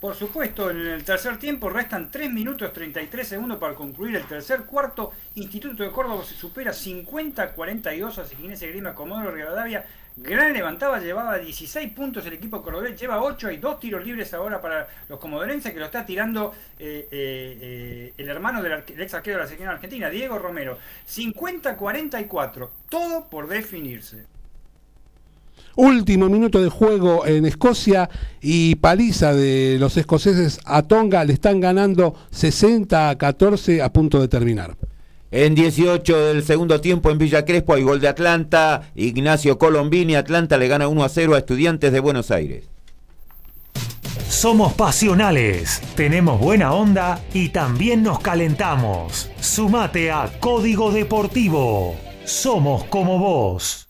[0.00, 4.62] Por supuesto, en el tercer tiempo restan 3 minutos 33 segundos para concluir el tercer
[4.64, 5.12] cuarto.
[5.34, 9.84] Instituto de Córdoba se supera 50-42 a Siginese Grima Comodoro Rivadavia.
[10.16, 14.60] Gran levantaba, llevaba 16 puntos el equipo cordobés, lleva 8, hay dos tiros libres ahora
[14.60, 19.38] para los comodorenses que lo está tirando eh, eh, eh, el hermano del, ex arquero
[19.38, 20.78] de la selección argentina, Diego Romero.
[21.08, 24.24] 50-44, todo por definirse.
[25.74, 28.08] Último minuto de juego en Escocia
[28.40, 31.24] y paliza de los escoceses a Tonga.
[31.24, 34.76] Le están ganando 60 a 14 a punto de terminar.
[35.36, 38.82] En 18 del segundo tiempo en Villa Crespo hay gol de Atlanta.
[38.94, 42.68] Ignacio Colombini, Atlanta le gana 1 a 0 a Estudiantes de Buenos Aires.
[44.28, 49.28] Somos pasionales, tenemos buena onda y también nos calentamos.
[49.40, 51.96] Sumate a Código Deportivo.
[52.24, 53.88] Somos como vos.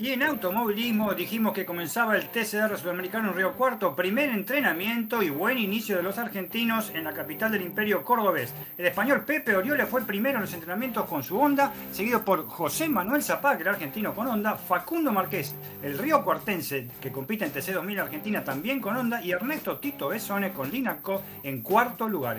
[0.00, 5.30] Y en automovilismo dijimos que comenzaba el TCR Sudamericano en Río Cuarto, primer entrenamiento y
[5.30, 8.54] buen inicio de los argentinos en la capital del imperio cordobés.
[8.76, 12.88] El español Pepe Oriola fue primero en los entrenamientos con su Honda, seguido por José
[12.88, 17.72] Manuel Zapag, el argentino con Honda, Facundo Marqués, el río cuartense que compite en TC
[17.72, 22.38] 2000 Argentina también con Honda y Ernesto Tito Besone con Linaco en cuarto lugar.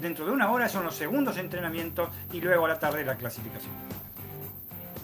[0.00, 4.07] Dentro de una hora son los segundos entrenamientos y luego a la tarde la clasificación.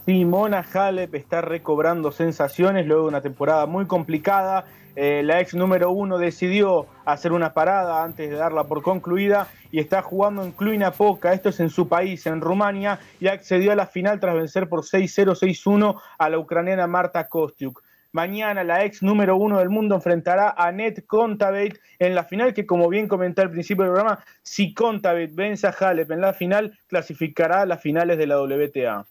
[0.05, 4.67] Simona Halep está recobrando sensaciones luego de una temporada muy complicada.
[4.97, 9.81] Eh, la ex número uno decidió hacer una parada antes de darla por concluida y
[9.81, 13.77] está jugando en Cluj Poca, esto es en su país, en Rumania, y accedió a
[13.77, 17.83] la final tras vencer por 6-0, 6-1 a la ucraniana Marta Kostiuk.
[18.13, 22.67] Mañana la ex número uno del mundo enfrentará a Net Contavate en la final, que
[22.67, 26.79] como bien comenté al principio del programa, si Contavate vence a Halep en la final,
[26.89, 29.07] clasificará a las finales de la WTA.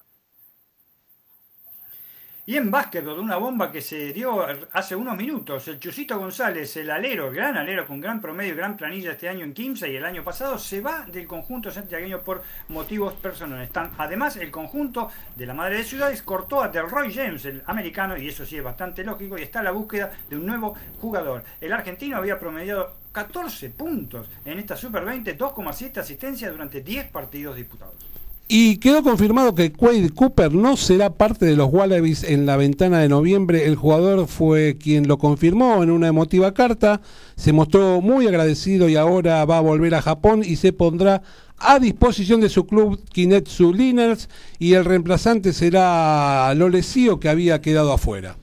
[2.45, 6.91] Y en básquetbol, una bomba que se dio hace unos minutos, el Chusito González, el
[6.91, 10.25] alero, gran alero con gran promedio, gran planilla este año en Kimsa y el año
[10.25, 13.69] pasado, se va del conjunto santiagueño por motivos personales.
[13.97, 18.27] Además, el conjunto de la Madre de Ciudades cortó a Delroy James, el americano, y
[18.27, 21.45] eso sí es bastante lógico, y está a la búsqueda de un nuevo jugador.
[21.61, 27.55] El argentino había promediado 14 puntos en esta Super 20, 2,7 asistencias durante 10 partidos
[27.55, 28.02] disputados.
[28.47, 32.99] Y quedó confirmado que Quade Cooper no será parte de los Wallabies en la ventana
[32.99, 33.65] de noviembre.
[33.65, 37.01] El jugador fue quien lo confirmó en una emotiva carta.
[37.35, 41.23] Se mostró muy agradecido y ahora va a volver a Japón y se pondrá
[41.57, 44.29] a disposición de su club Kinetsu Liners
[44.59, 48.35] y el reemplazante será Lolesio que había quedado afuera.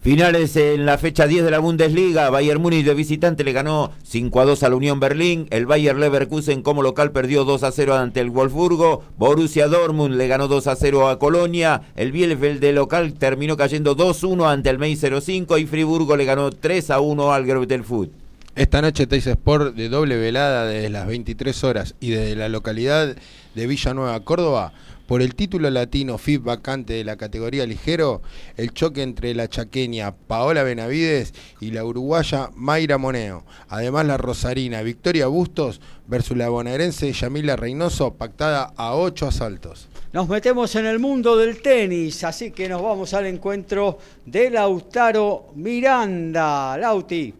[0.00, 4.40] Finales en la fecha 10 de la Bundesliga, Bayern Múnich de visitante le ganó 5
[4.40, 7.96] a 2 a la Unión Berlín, el Bayern Leverkusen como local perdió 2 a 0
[7.96, 12.72] ante el Wolfsburgo, Borussia Dortmund le ganó 2 a 0 a Colonia, el Bielefeld de
[12.72, 17.32] local terminó cayendo 2-1 ante el May 05 y Friburgo le ganó 3 a 1
[17.32, 18.10] al Greuther Foot.
[18.54, 23.16] Esta noche Teis Sport de doble velada desde las 23 horas y desde la localidad
[23.54, 24.72] de Villanueva, Córdoba,
[25.08, 28.20] por el título latino FIF vacante de la categoría ligero,
[28.58, 31.32] el choque entre la chaqueña Paola Benavides
[31.62, 33.42] y la uruguaya Mayra Moneo.
[33.70, 39.88] Además, la rosarina Victoria Bustos versus la bonaerense Yamila Reynoso, pactada a ocho asaltos.
[40.12, 45.52] Nos metemos en el mundo del tenis, así que nos vamos al encuentro de Lautaro
[45.54, 46.76] Miranda.
[46.76, 47.32] Lauti.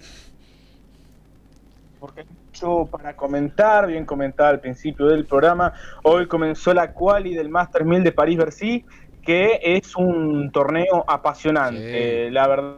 [2.90, 5.72] Para comentar, bien comentado al principio del programa.
[6.02, 8.84] Hoy comenzó la quali del Master 1000 de París-Bercy,
[9.22, 12.76] que es un torneo apasionante, la verdad.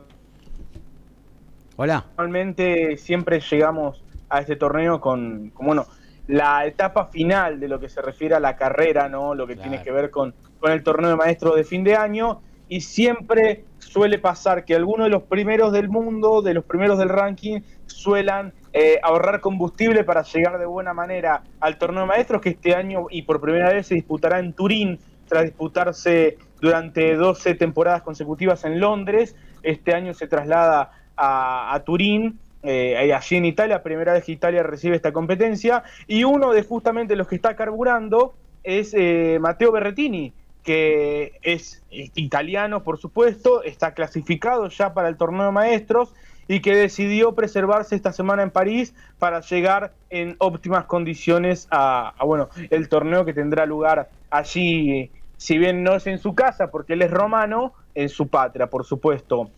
[1.77, 2.05] Hola.
[2.11, 5.87] Normalmente siempre llegamos a este torneo con, bueno,
[6.27, 9.35] la etapa final de lo que se refiere a la carrera, ¿no?
[9.35, 12.43] Lo que tiene que ver con, con el torneo de maestros de fin de año.
[12.69, 17.09] Y siempre suele pasar que algunos de los primeros del mundo, de los primeros del
[17.09, 22.51] ranking, suelan eh, ahorrar combustible para llegar de buena manera al torneo de maestros que
[22.51, 28.03] este año y por primera vez se disputará en Turín tras disputarse durante 12 temporadas
[28.03, 29.35] consecutivas en Londres.
[29.63, 34.97] Este año se traslada a, Turín, eh, allí en Italia, primera vez que Italia recibe
[34.97, 40.33] esta competencia, y uno de justamente los que está carburando es eh, Matteo Berretini,
[40.63, 46.15] que es italiano, por supuesto, está clasificado ya para el torneo de maestros
[46.51, 52.49] y que decidió preservarse esta semana en París para llegar en óptimas condiciones a, bueno,
[52.71, 57.03] el torneo que tendrá lugar allí, si bien no es en su casa, porque él
[57.03, 59.49] es romano, en su patria, por supuesto.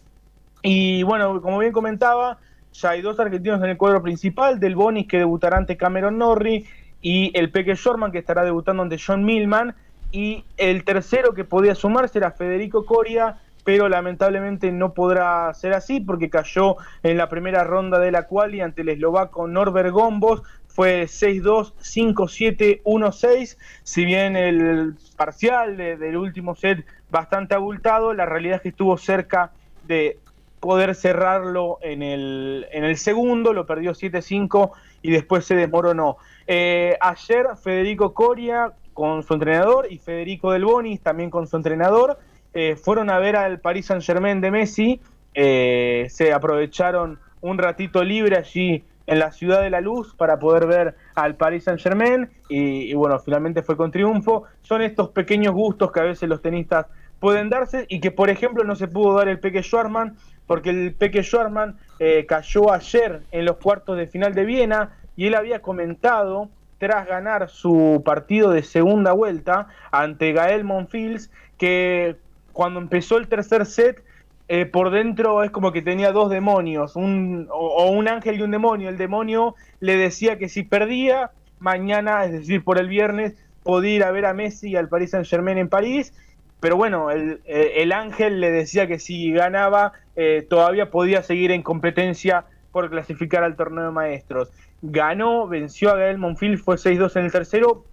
[0.62, 2.36] Y bueno, como bien comentaba,
[2.74, 6.66] ya hay dos argentinos en el cuadro principal, Del Bonis que debutará ante Cameron Norrie
[7.01, 9.74] y el Peque Shorman que estará debutando ante John Millman
[10.10, 16.01] y el tercero que podía sumarse era Federico Coria pero lamentablemente no podrá ser así
[16.01, 21.05] porque cayó en la primera ronda de la quali ante el eslovaco Norbert Gombos, fue
[21.05, 28.62] 6-2, 5-7, 1-6, si bien el parcial del último set bastante abultado, la realidad es
[28.62, 29.52] que estuvo cerca
[29.86, 30.18] de
[30.60, 34.70] poder cerrarlo en el, en el segundo, lo perdió 7-5
[35.02, 36.16] y después se desmoronó.
[36.47, 42.18] Eh, ayer Federico Coria con su entrenador y Federico Del Bonis también con su entrenador
[42.54, 45.00] eh, fueron a ver al Paris Saint Germain de Messi,
[45.34, 50.66] eh, se aprovecharon un ratito libre allí en la ciudad de la luz para poder
[50.66, 54.44] ver al Paris Saint Germain y, bueno, finalmente fue con triunfo.
[54.62, 56.86] Son estos pequeños gustos que a veces los tenistas
[57.18, 60.16] pueden darse y que por ejemplo no se pudo dar el Peque Schwarman
[60.46, 65.28] porque el Peque Schwarman eh, cayó ayer en los cuartos de final de Viena y
[65.28, 66.48] él había comentado
[66.78, 72.16] tras ganar su partido de segunda vuelta ante Gael Monfils que
[72.52, 74.02] cuando empezó el tercer set,
[74.48, 78.50] eh, por dentro es como que tenía dos demonios, un, o, un ángel y un
[78.50, 78.88] demonio.
[78.88, 84.04] El demonio le decía que si perdía, mañana, es decir, por el viernes, podía ir
[84.04, 86.12] a ver a Messi y al Paris Saint Germain en París.
[86.60, 91.62] Pero bueno, el, eh, ángel le decía que si ganaba, eh, todavía podía seguir en
[91.62, 94.50] competencia por clasificar al torneo de maestros.
[94.80, 97.84] Ganó, venció a Gael Monfil, fue 6-2 en el tercero,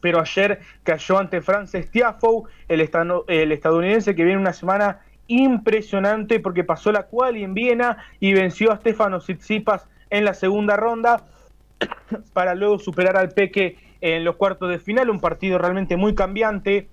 [0.00, 2.88] pero ayer cayó ante Frances Tiafoe, el,
[3.28, 8.72] el estadounidense que viene una semana impresionante porque pasó la quali en Viena y venció
[8.72, 11.26] a Stefano Tsitsipas en la segunda ronda
[12.32, 16.88] para luego superar al Peque en los cuartos de final, un partido realmente muy cambiante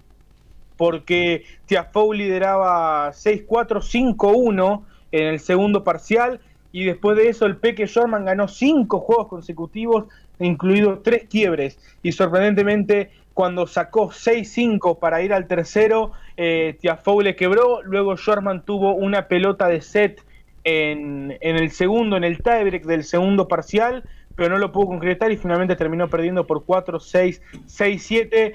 [0.78, 6.42] porque Tiafoe lideraba 6-4, 5-1 en el segundo parcial
[6.74, 10.06] y después de eso el Peque Shorman ganó cinco juegos consecutivos,
[10.40, 17.36] incluidos tres quiebres y sorprendentemente cuando sacó 6-5 para ir al tercero, eh, Tiafoe le
[17.36, 20.22] quebró, luego Shorman tuvo una pelota de set
[20.64, 24.04] en, en el segundo, en el tiebreak del segundo parcial,
[24.36, 28.54] pero no lo pudo concretar y finalmente terminó perdiendo por 4, 6, 6, 7.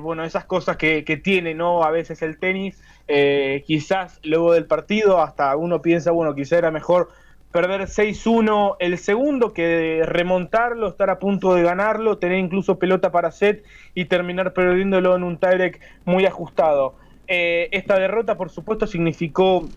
[0.00, 1.82] bueno, esas cosas que, que, tiene, ¿no?
[1.82, 6.70] A veces el tenis, eh, quizás luego del partido, hasta uno piensa, bueno, quizá era
[6.70, 7.10] mejor
[7.52, 13.30] perder 6-1 el segundo que remontarlo, estar a punto de ganarlo, tener incluso pelota para
[13.32, 13.64] set
[13.94, 16.94] y terminar perdiéndolo en un tiebreak muy ajustado.
[17.26, 19.68] Eh, esta derrota, por supuesto, significó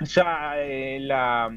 [0.00, 1.50] ya eh, la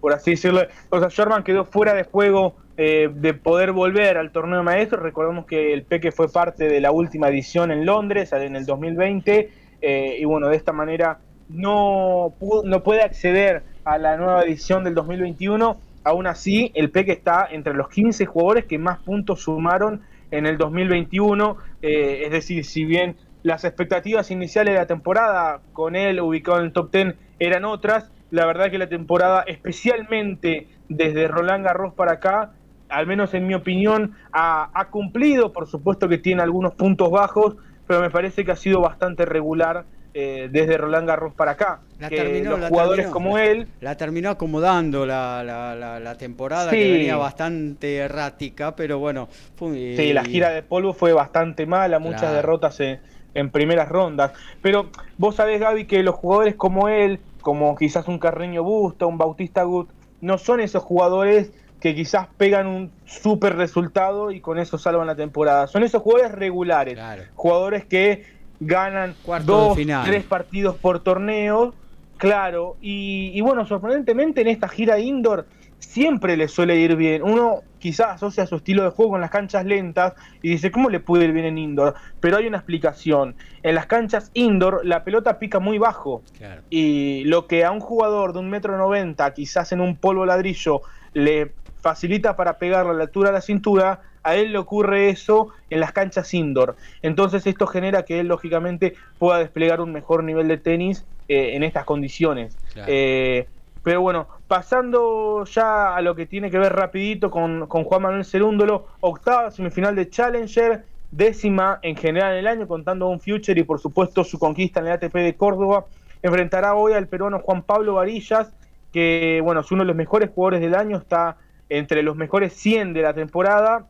[0.00, 0.62] por así decirlo.
[0.90, 5.02] O sea, Sherman quedó fuera de juego eh, de poder volver al torneo de maestros.
[5.02, 9.50] Recordemos que el Peque fue parte de la última edición en Londres en el 2020
[9.80, 11.18] eh, y bueno, de esta manera
[11.48, 12.34] no,
[12.64, 15.80] no puede acceder a la nueva edición del 2021.
[16.04, 20.58] Aún así, el Peque está entre los 15 jugadores que más puntos sumaron en el
[20.58, 21.56] 2021.
[21.80, 26.66] Eh, es decir, si bien las expectativas iniciales de la temporada con él ubicado en
[26.66, 32.12] el top 10 eran otras, la verdad que la temporada, especialmente desde Roland Garros para
[32.12, 32.52] acá,
[32.90, 35.52] al menos en mi opinión, ha, cumplido.
[35.52, 37.56] Por supuesto que tiene algunos puntos bajos,
[37.86, 39.86] pero me parece que ha sido bastante regular
[40.20, 41.78] eh, desde Roland Garros para acá.
[42.00, 43.68] La terminó, los jugadores como él.
[43.80, 49.28] La terminó acomodando la, la, temporada, que venía bastante errática, pero bueno.
[49.58, 52.98] sí, la gira de polvo fue bastante mala, muchas derrotas en,
[53.34, 54.32] en primeras rondas.
[54.60, 59.18] Pero vos sabés, Gaby, que los jugadores como él como quizás un Carreño Busto, un
[59.18, 59.88] Bautista Gut,
[60.20, 65.14] no son esos jugadores que quizás pegan un super resultado y con eso salvan la
[65.14, 65.68] temporada.
[65.68, 66.98] Son esos jugadores regulares,
[67.36, 69.14] jugadores que ganan
[69.44, 71.74] dos, tres partidos por torneo,
[72.16, 75.46] claro, y, y, bueno, sorprendentemente en esta gira indoor
[75.78, 77.22] siempre le suele ir bien.
[77.22, 81.00] Uno quizás asocia su estilo de juego con las canchas lentas y dice, ¿cómo le
[81.00, 81.94] puede ir bien en indoor?
[82.20, 83.36] Pero hay una explicación.
[83.62, 86.22] En las canchas indoor la pelota pica muy bajo.
[86.68, 90.82] Y lo que a un jugador de un metro noventa, quizás en un polvo ladrillo,
[91.14, 95.48] le facilita para pegar a la altura de la cintura, a él le ocurre eso
[95.70, 96.76] en las canchas indoor.
[97.02, 101.62] Entonces esto genera que él lógicamente pueda desplegar un mejor nivel de tenis eh, en
[101.62, 102.56] estas condiciones.
[102.86, 103.46] Eh,
[103.82, 108.86] pero bueno, pasando ya a lo que tiene que ver rapidito con, Juan Manuel Cerúndolo,
[109.00, 113.80] octava semifinal de Challenger, décima en general en el año, contando un Future y por
[113.80, 115.86] supuesto su conquista en el ATP de Córdoba.
[116.22, 118.50] Enfrentará hoy al peruano Juan Pablo Varillas,
[118.92, 121.36] que bueno, es uno de los mejores jugadores del año, está
[121.70, 123.86] entre los mejores 100 de la temporada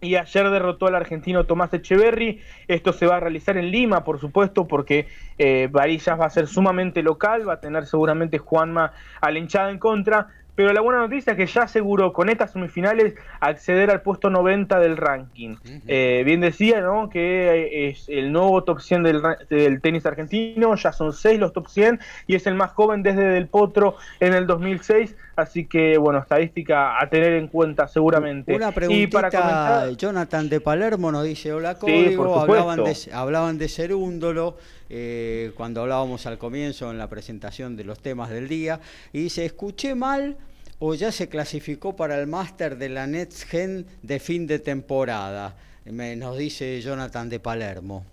[0.00, 2.40] y ayer derrotó al argentino Tomás Echeverry.
[2.68, 5.08] Esto se va a realizar en Lima, por supuesto, porque
[5.38, 9.70] eh, Varillas va a ser sumamente local, va a tener seguramente Juanma a la hinchada
[9.70, 10.28] en contra.
[10.56, 14.80] Pero la buena noticia es que ya aseguró con estas semifinales acceder al puesto 90
[14.80, 15.56] del ranking.
[15.86, 17.10] Eh, bien decía, ¿no?
[17.10, 21.68] Que es el nuevo top 100 del, del, tenis argentino, ya son seis los top
[21.68, 25.14] 100 y es el más joven desde Del Potro en el 2006.
[25.36, 28.54] Así que, bueno, estadística a tener en cuenta seguramente.
[28.54, 34.56] Una preguntita, para Jonathan de Palermo nos dice, hola Código, hablaban, de, hablaban de Cerúndolo
[34.88, 38.80] eh, cuando hablábamos al comienzo en la presentación de los temas del día,
[39.12, 40.38] y dice, escuché mal
[40.78, 45.54] o ya se clasificó para el máster de la Next Gen de fin de temporada,
[45.84, 48.04] Me, nos dice Jonathan de Palermo.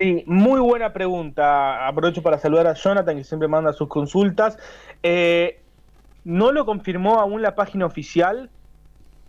[0.00, 1.86] Sí, muy buena pregunta.
[1.86, 4.58] Aprovecho para saludar a Jonathan, que siempre manda sus consultas.
[5.00, 5.61] Eh,
[6.24, 8.50] no lo confirmó aún la página oficial,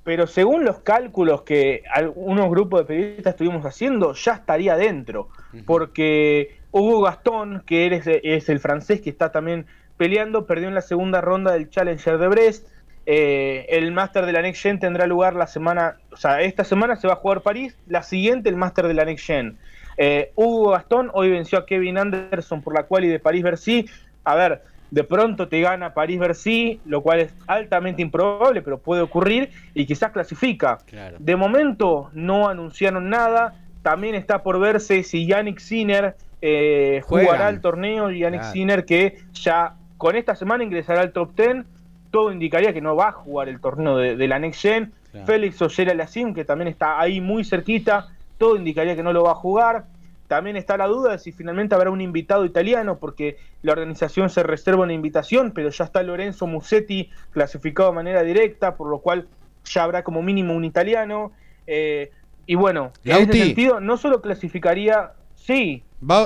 [0.04, 5.30] pero según los cálculos que algunos grupos de periodistas estuvimos haciendo, ya estaría dentro.
[5.66, 7.88] Porque Hugo Gastón, que
[8.24, 9.66] es, el francés que está también
[9.96, 12.68] peleando, perdió en la segunda ronda del Challenger de Brest.
[13.06, 16.96] Eh, el Master de la Next Gen tendrá lugar la semana, o sea, esta semana
[16.96, 19.58] se va a jugar París, la siguiente el Master de la Next Gen.
[19.98, 23.88] Eh, Hugo Gastón hoy venció a Kevin Anderson por la cual y de París-Bercy.
[24.24, 24.64] A ver,
[24.94, 30.12] de pronto te gana París-Bercy, lo cual es altamente improbable, pero puede ocurrir y quizás
[30.12, 30.78] clasifica.
[31.18, 37.60] De momento no anunciaron nada, también está por verse si Yannick Sinner eh, jugará el
[37.60, 41.66] torneo, Yannick Sinner que ya con esta semana ingresará al top 10,
[42.12, 44.94] todo indicaría que no va a jugar el torneo de, la Next Gen.
[45.26, 49.32] Félix Ollera Lassim, que también está ahí muy cerquita, todo indicaría que no lo va
[49.32, 49.86] a jugar.
[50.34, 54.42] También está la duda de si finalmente habrá un invitado italiano, porque la organización se
[54.42, 59.28] reserva una invitación, pero ya está Lorenzo Musetti clasificado de manera directa, por lo cual
[59.64, 61.34] ya habrá como mínimo un italiano.
[61.68, 62.10] Eh,
[62.48, 65.84] y bueno, en ese sentido, no solo clasificaría, sí,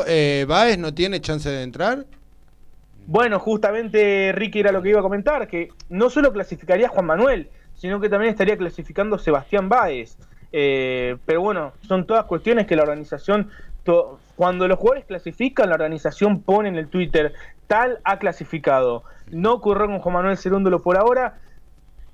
[0.07, 2.05] eh, ¿Baez no tiene chance de entrar?
[3.07, 7.49] Bueno, justamente Ricky era lo que iba a comentar, que no solo clasificaría Juan Manuel,
[7.75, 10.17] sino que también estaría clasificando Sebastián Báez.
[10.51, 13.49] Eh, pero bueno, son todas cuestiones que la organización,
[14.35, 17.33] cuando los jugadores clasifican, la organización pone en el Twitter,
[17.67, 19.03] tal ha clasificado.
[19.31, 21.39] No ocurrió con Juan Manuel Cerúndolo por ahora,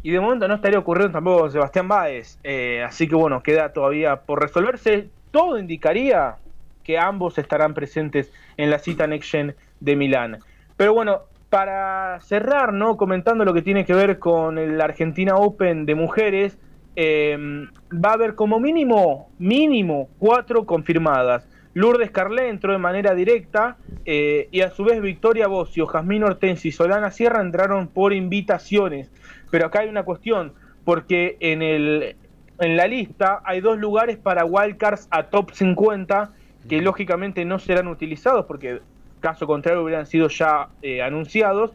[0.03, 2.37] y de momento no estaría ocurriendo tampoco con Sebastián Báez.
[2.43, 5.09] Eh, así que bueno, queda todavía por resolverse.
[5.31, 6.35] Todo indicaría
[6.83, 10.39] que ambos estarán presentes en la cita Next Gen de Milán.
[10.75, 12.97] Pero bueno, para cerrar, ¿no?
[12.97, 16.57] Comentando lo que tiene que ver con el Argentina Open de mujeres,
[16.95, 17.37] eh,
[17.93, 21.47] va a haber como mínimo, mínimo, cuatro confirmadas.
[21.73, 26.69] Lourdes Carlé entró de manera directa eh, y a su vez Victoria Bocio, Jazmín Hortensi
[26.69, 29.11] y Solana Sierra entraron por invitaciones.
[29.49, 32.15] Pero acá hay una cuestión, porque en, el,
[32.59, 36.31] en la lista hay dos lugares para wildcards a top 50
[36.67, 38.79] que lógicamente no serán utilizados porque
[39.19, 41.71] caso contrario hubieran sido ya eh, anunciados.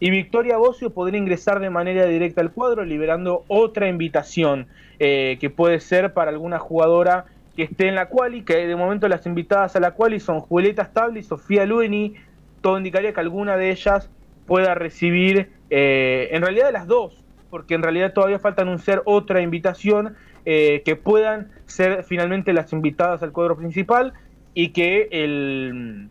[0.00, 4.66] Y Victoria Bocio podría ingresar de manera directa al cuadro, liberando otra invitación
[4.98, 7.26] eh, que puede ser para alguna jugadora
[7.58, 10.92] que esté en la quali, que de momento las invitadas a la quali son Julieta
[11.16, 12.14] y Sofía Lueni.
[12.60, 14.08] Todo indicaría que alguna de ellas
[14.46, 20.14] pueda recibir, eh, en realidad las dos, porque en realidad todavía falta anunciar otra invitación
[20.44, 24.14] que puedan ser finalmente las invitadas al cuadro principal
[24.54, 26.08] y que el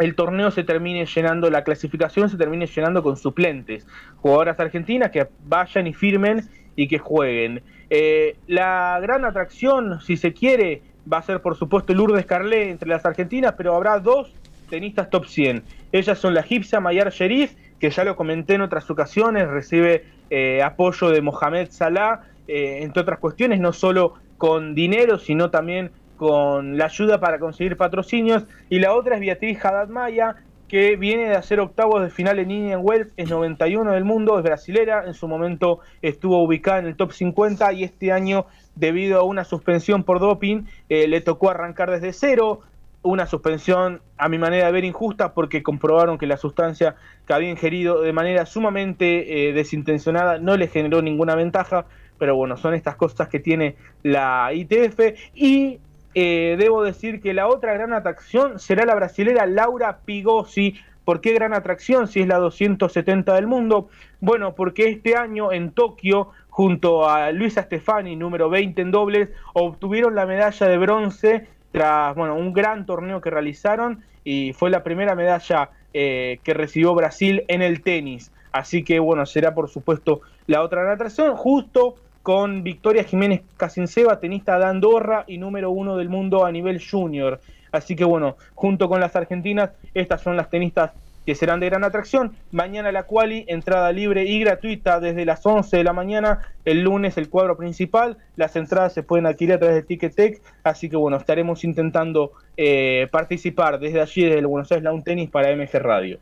[0.00, 3.86] el torneo se termine llenando, la clasificación se termine llenando con suplentes,
[4.16, 6.48] jugadoras argentinas que vayan y firmen
[6.80, 7.62] y que jueguen.
[7.90, 10.80] Eh, la gran atracción, si se quiere,
[11.10, 14.32] va a ser por supuesto Lourdes Carlé entre las argentinas, pero habrá dos
[14.70, 15.62] tenistas top 100.
[15.92, 20.62] Ellas son la egipcia Mayar Sherif, que ya lo comenté en otras ocasiones, recibe eh,
[20.62, 26.78] apoyo de Mohamed Salah, eh, entre otras cuestiones, no solo con dinero, sino también con
[26.78, 28.44] la ayuda para conseguir patrocinios.
[28.70, 30.36] Y la otra es Beatriz Haddad Maya,
[30.70, 34.44] que viene de hacer octavos de final en Indian Wells, es 91 del mundo, es
[34.44, 39.24] brasilera, en su momento estuvo ubicada en el top 50 y este año, debido a
[39.24, 42.60] una suspensión por doping, eh, le tocó arrancar desde cero,
[43.02, 46.94] una suspensión a mi manera de ver injusta porque comprobaron que la sustancia
[47.26, 51.86] que había ingerido de manera sumamente eh, desintencionada no le generó ninguna ventaja,
[52.16, 53.74] pero bueno, son estas cosas que tiene
[54.04, 55.00] la ITF
[55.34, 55.80] y
[56.14, 60.74] eh, debo decir que la otra gran atracción será la brasilera Laura Pigosi.
[61.04, 63.88] ¿Por qué gran atracción si es la 270 del mundo?
[64.20, 70.14] Bueno, porque este año en Tokio, junto a Luisa Stefani, número 20 en dobles, obtuvieron
[70.14, 75.14] la medalla de bronce tras bueno, un gran torneo que realizaron y fue la primera
[75.14, 78.32] medalla eh, que recibió Brasil en el tenis.
[78.52, 84.20] Así que bueno, será por supuesto la otra gran atracción, justo con Victoria Jiménez Casinceba,
[84.20, 87.40] tenista de Andorra y número uno del mundo a nivel junior.
[87.72, 90.92] Así que bueno, junto con las argentinas, estas son las tenistas
[91.26, 92.34] que serán de gran atracción.
[92.50, 96.40] Mañana la quali, entrada libre y gratuita desde las 11 de la mañana.
[96.64, 98.16] El lunes el cuadro principal.
[98.36, 100.40] Las entradas se pueden adquirir a través de Ticketek.
[100.64, 105.30] Así que bueno, estaremos intentando eh, participar desde allí, desde el Buenos Aires Lawn Tennis
[105.30, 106.18] para MG Radio.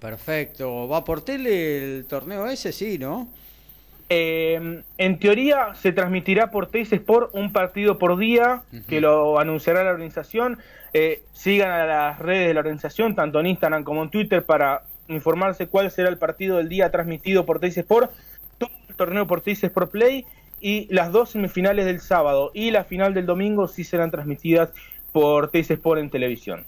[0.00, 0.88] Perfecto.
[0.88, 2.72] ¿Va por tele el torneo ese?
[2.72, 3.28] Sí, ¿no?
[4.08, 9.82] Eh, en teoría se transmitirá por Teis Sport un partido por día, que lo anunciará
[9.82, 10.58] la organización.
[10.92, 14.82] Eh, sigan a las redes de la organización, tanto en Instagram como en Twitter, para
[15.08, 18.10] informarse cuál será el partido del día transmitido por Teis Sport.
[18.58, 20.24] Todo el torneo por Teis Sport Play
[20.60, 24.72] y las dos semifinales del sábado y la final del domingo sí serán transmitidas
[25.12, 26.64] por Teis Sport en televisión.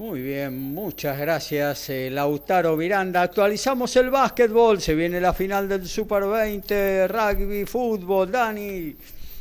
[0.00, 3.20] Muy bien, muchas gracias eh, Lautaro Miranda.
[3.20, 8.96] Actualizamos el básquetbol, se viene la final del Super 20, rugby, fútbol, Dani.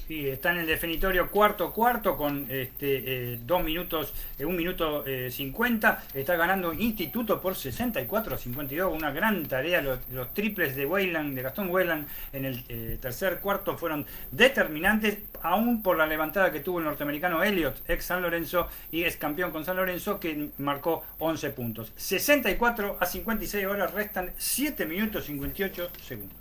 [0.09, 5.05] Sí, está en el definitorio cuarto cuarto con este, eh, dos minutos, eh, un minuto
[5.05, 6.03] eh, cincuenta.
[6.15, 8.91] Está ganando Instituto por 64 a 52.
[8.91, 9.83] Una gran tarea.
[9.83, 12.63] Los, triples de Weyland, de Gastón Weyland en el
[12.99, 18.23] tercer cuarto fueron determinantes, aún por la levantada que tuvo el norteamericano Elliot, ex San
[18.23, 21.93] Lorenzo y ex campeón con San Lorenzo, que marcó 11 puntos.
[21.97, 26.38] 64 a 56 horas, restan 7 minutos 58 segundos.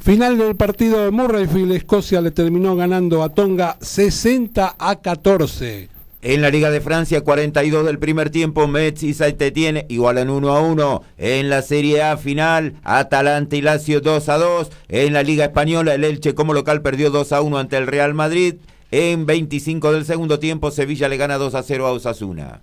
[0.00, 5.88] Final del partido de Murrayfield, Escocia le terminó ganando a Tonga 60 a 14.
[6.22, 10.60] En la Liga de Francia, 42 del primer tiempo, Metz y Saint-Étienne igualan 1 a
[10.60, 11.02] 1.
[11.18, 14.70] En la Serie A final, Atalanta y Lazio 2 a 2.
[14.88, 18.14] En la Liga Española, el Elche como local perdió 2 a 1 ante el Real
[18.14, 18.54] Madrid.
[18.92, 22.62] En 25 del segundo tiempo, Sevilla le gana 2 a 0 a Osasuna.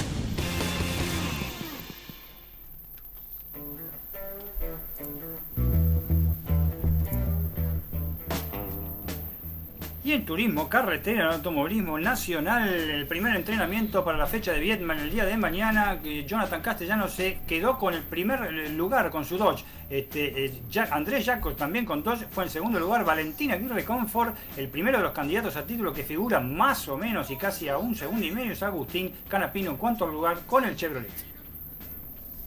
[10.31, 15.35] Turismo carretera, automovilismo nacional, el primer entrenamiento para la fecha de Vietnam el día de
[15.35, 15.99] mañana.
[16.25, 19.65] Jonathan Castellano se quedó con el primer lugar con su Dodge.
[19.89, 23.03] Este, eh, Andrés Jacos también con Dodge fue en segundo lugar.
[23.03, 27.29] Valentina Aguirre Comfort, el primero de los candidatos a título que figura más o menos
[27.29, 30.77] y casi a un segundo y medio es Agustín Canapino en cuanto lugar con el
[30.77, 31.09] Chevrolet.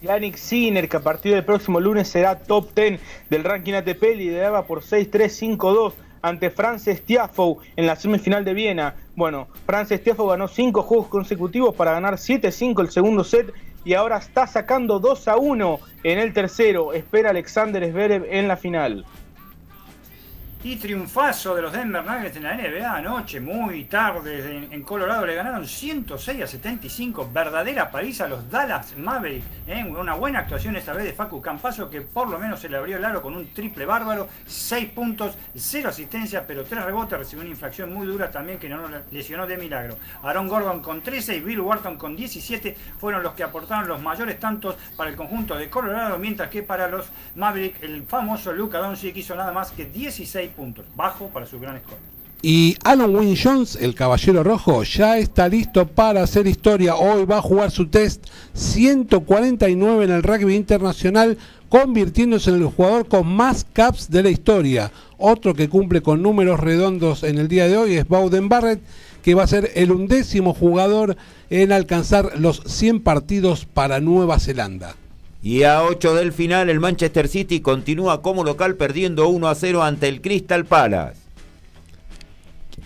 [0.01, 2.99] Yannick Sinner, que a partir del próximo lunes será top 10
[3.29, 5.93] del ranking ATP, lideraba por 6-3-5-2
[6.25, 8.95] ante Frances Tiafoe en la semifinal de Viena.
[9.15, 13.53] Bueno, Frances Tiafoe ganó 5 juegos consecutivos para ganar 7-5 el segundo set
[13.85, 16.95] y ahora está sacando 2 1 en el tercero.
[16.95, 19.05] Espera Alexander Zverev en la final.
[20.67, 25.27] Y triunfazo de los Denver Nuggets en la NBA anoche, muy tarde en, Colorado.
[25.27, 27.29] Le ganaron 106 a 75.
[27.31, 29.45] Verdadera paliza a los Dallas Mavericks.
[29.67, 29.85] ¿eh?
[29.85, 32.97] Una buena actuación esta vez de Facu Campaso, que por lo menos se le abrió
[32.97, 34.27] el aro con un triple bárbaro.
[34.47, 37.19] 6 puntos, 0 asistencia, pero 3 rebotes.
[37.19, 39.99] Recibió una infracción muy dura también que no lesionó de milagro.
[40.23, 44.41] Aaron Gordon con 13 y Bill Wharton con 17 fueron los que aportaron los mayores
[44.41, 49.15] tantos para el conjunto de Colorado, mientras que para los Mavericks el famoso Luca Doncic
[49.15, 52.15] hizo nada más que 16 puntos, bajo para su gran score.
[52.47, 56.95] Y Alan Wynne Jones, el caballero rojo, ya está listo para hacer historia.
[56.95, 61.39] Hoy va a jugar su test 149 en el rugby internacional,
[61.71, 64.93] convirtiéndose en el jugador con más caps de la historia.
[65.17, 68.83] Otro que cumple con números redondos en el día de hoy es Bowden Barrett,
[69.23, 71.17] que va a ser el undécimo jugador
[71.49, 74.97] en alcanzar los 100 partidos para Nueva Zelanda.
[75.45, 79.83] Y a 8 del final, el Manchester City continúa como local perdiendo 1 a 0
[79.83, 81.21] ante el Crystal Palace.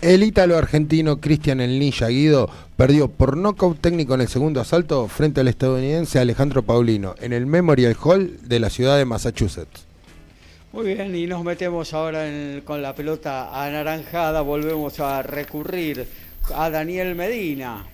[0.01, 5.07] El ítalo argentino Cristian El Ninja Guido perdió por nocaut técnico en el segundo asalto
[5.07, 9.85] frente al estadounidense Alejandro Paulino en el Memorial Hall de la ciudad de Massachusetts.
[10.73, 12.25] Muy bien, y nos metemos ahora
[12.65, 16.05] con la pelota anaranjada, volvemos a recurrir
[16.53, 17.85] a Daniel Medina.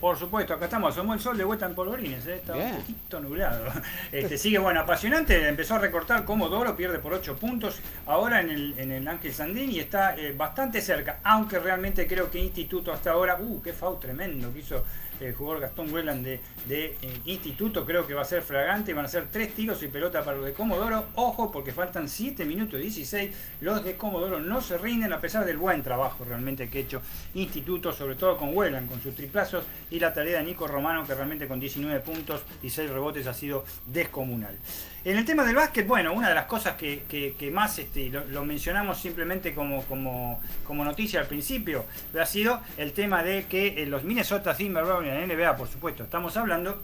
[0.00, 2.36] Por supuesto, acá estamos, somos el sol de vuelta en polvorines, ¿eh?
[2.36, 3.64] está un poquito nublado.
[4.12, 8.50] Este, sigue bueno, apasionante, empezó a recortar como Doro, pierde por 8 puntos ahora en
[8.50, 12.92] el, en el Ángel Sandín y está eh, bastante cerca, aunque realmente creo que Instituto
[12.92, 14.84] hasta ahora, uh, qué FAU tremendo que hizo
[15.20, 19.04] el jugador Gastón Whelan de, de eh, Instituto, creo que va a ser fragante, van
[19.04, 21.06] a ser tres tiros y pelota para los de Comodoro.
[21.14, 23.30] Ojo, porque faltan 7 minutos 16.
[23.60, 27.02] Los de Comodoro no se rinden a pesar del buen trabajo realmente que ha hecho
[27.34, 31.14] Instituto, sobre todo con Whelan, con sus triplazos y la tarea de Nico Romano, que
[31.14, 34.56] realmente con 19 puntos y 6 rebotes ha sido descomunal.
[35.04, 38.98] En el tema del básquet, bueno, una de las cosas que, más este, lo, mencionamos
[38.98, 41.84] simplemente como, como, noticia al principio,
[42.20, 46.36] ha sido el tema de que eh, los Minnesota Timberwolves en NBA, por supuesto, estamos
[46.36, 46.82] hablando,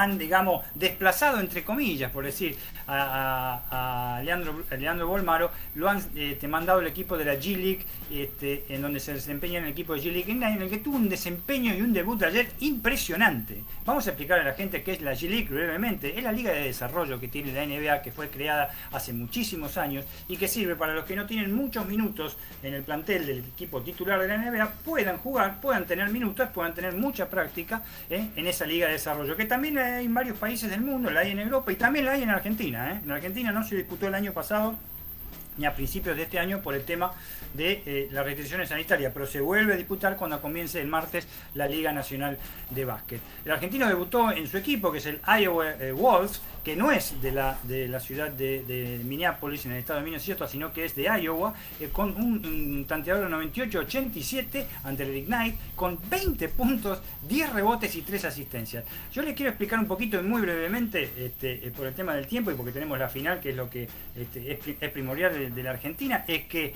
[0.00, 2.56] han, digamos, desplazado, entre comillas, por decir,
[2.86, 9.00] a, Leandro, Bolmaro, lo han este, mandado el equipo de la G-League, este, en donde
[9.00, 11.92] se desempeña en el equipo de G-League, en el que tuvo un desempeño y un
[11.92, 13.62] debut ayer impresionante.
[13.84, 16.16] Vamos a explicar a la gente qué es la G-League brevemente.
[16.16, 20.04] Es la liga de desarrollo que tiene la NBA, que fue creada hace muchísimos años
[20.28, 23.82] y que sirve para los que no tienen muchos minutos en el plantel del equipo
[23.82, 28.28] titular de la NBA, puedan jugar, puedan tener minutos, puedan tener mucha práctica ¿eh?
[28.36, 31.30] en esa liga de desarrollo, que también hay en varios países del mundo, la hay
[31.30, 32.92] en Europa y también la hay en Argentina.
[32.92, 33.00] ¿eh?
[33.04, 34.74] En Argentina no se disputó el año pasado
[35.56, 37.12] ni a principios de este año por el tema
[37.56, 41.66] de eh, las restricciones sanitarias, pero se vuelve a disputar cuando comience el martes la
[41.66, 42.38] Liga Nacional
[42.70, 43.20] de Básquet.
[43.44, 47.22] El argentino debutó en su equipo, que es el Iowa eh, Wolves, que no es
[47.22, 50.96] de la, de la ciudad de, Minneapolis, en el estado de Minnesota, sino que es
[50.96, 57.52] de Iowa, eh, con un, tanteador de 98-87 ante el Ignite, con 20 puntos, 10
[57.52, 58.84] rebotes y 3 asistencias.
[59.12, 62.50] Yo les quiero explicar un poquito y muy brevemente, este, por el tema del tiempo
[62.50, 66.24] y porque tenemos la final, que es lo que este, es, primordial de, la Argentina,
[66.26, 66.74] es que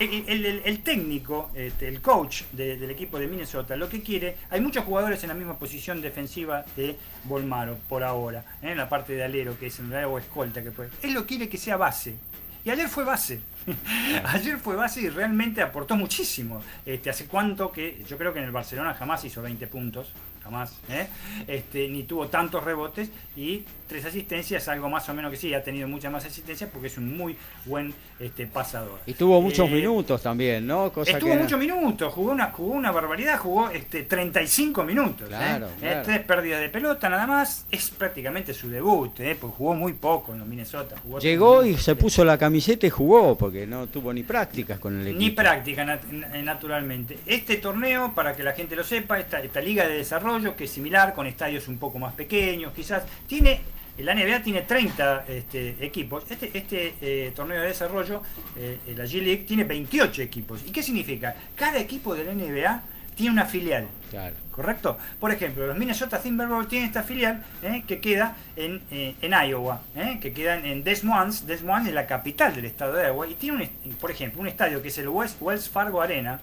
[0.00, 4.84] eh, el, técnico, este, el coach del equipo de Minnesota, lo que quiere, hay muchos
[4.84, 8.72] jugadores en la misma posición defensiva de Bolmaro por ahora, ¿eh?
[8.72, 10.90] en la parte de alero, que es en o escolta que puede.
[11.02, 12.16] Él lo quiere que sea base.
[12.64, 13.40] Y ayer fue base.
[14.24, 16.62] ayer fue base y realmente aportó muchísimo.
[16.84, 20.12] Este, ¿Hace cuánto que yo creo que en el Barcelona jamás hizo 20 puntos?
[20.48, 20.72] Jamás.
[20.88, 21.06] ¿eh?
[21.46, 25.64] Este, ni tuvo tantos rebotes y tres asistencias, algo más o menos que sí, ha
[25.64, 29.00] tenido muchas más asistencias porque es un muy buen este, pasador.
[29.06, 30.92] Y tuvo muchos eh, minutos también, ¿no?
[31.04, 35.30] estuvo muchos minutos, jugó una, jugó una barbaridad, jugó este, 35 minutos.
[35.32, 35.60] ¿eh?
[35.82, 36.02] ¿eh?
[36.04, 40.40] Tres pérdidas de pelota nada más, es prácticamente su debut, porque jugó muy poco en
[40.40, 40.96] los Minnesota.
[41.20, 45.06] Llegó y se puso la camiseta y jugó, porque no tuvo ni prácticas con el
[45.06, 45.18] equipo.
[45.18, 45.98] Ni práctica,
[46.44, 47.18] naturalmente.
[47.24, 50.70] Este torneo, para que la gente lo sepa, esta, esta liga de desarrollo, que es
[50.70, 53.60] similar, con estadios un poco más pequeños, quizás, tiene
[53.98, 56.24] La NBA tiene 30 este, equipos.
[56.30, 58.22] Este, este eh, torneo de desarrollo,
[58.56, 60.62] eh, la G-League, tiene 28 equipos.
[60.64, 61.34] ¿Y qué significa?
[61.56, 62.82] Cada equipo de la NBA
[63.18, 63.88] tiene una filial.
[64.10, 64.34] Claro.
[64.52, 64.96] ¿Correcto?
[65.20, 67.84] Por ejemplo, los Minnesota Timberwolves tienen esta filial ¿eh?
[67.86, 70.18] que queda en, eh, en Iowa, ¿eh?
[70.20, 71.46] que queda en Des Moines.
[71.46, 74.48] Des Moines es la capital del estado de Iowa y tiene, un, por ejemplo, un
[74.48, 76.40] estadio que es el West, Wells Fargo Arena,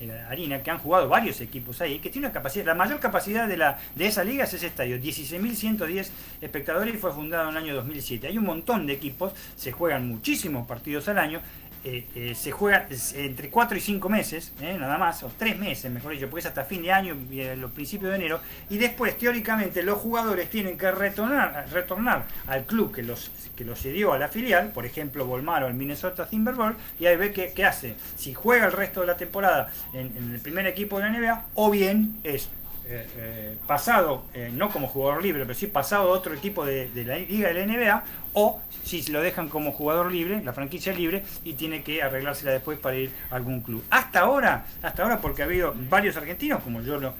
[0.00, 3.48] la arena que han jugado varios equipos ahí, que tiene una capacidad, la mayor capacidad
[3.48, 6.08] de, la, de esa liga es ese estadio, 16.110
[6.42, 8.26] espectadores y fue fundado en el año 2007.
[8.26, 11.40] Hay un montón de equipos, se juegan muchísimos partidos al año
[11.88, 15.88] eh, eh, se juega entre 4 y 5 meses, eh, nada más, o 3 meses,
[15.88, 19.16] mejor dicho, porque es hasta fin de año y los principios de enero, y después,
[19.16, 24.18] teóricamente, los jugadores tienen que retornar, retornar al club que los, que los cedió a
[24.18, 28.34] la filial, por ejemplo, Volmar o el Minnesota Timberwolves, y ahí ve qué, hace, si
[28.34, 32.16] juega el resto de la temporada en, el primer equipo de la NBA, o bien
[32.24, 32.50] es
[33.66, 37.54] pasado, no como jugador libre, pero sí pasado a otro equipo de, la liga de
[37.54, 38.04] la NBA,
[38.38, 42.78] o si lo dejan como jugador libre, la franquicia libre, y tiene que arreglársela después
[42.78, 43.82] para ir a algún club.
[43.88, 47.14] Hasta ahora, hasta ahora porque ha habido varios argentinos, como yo lo,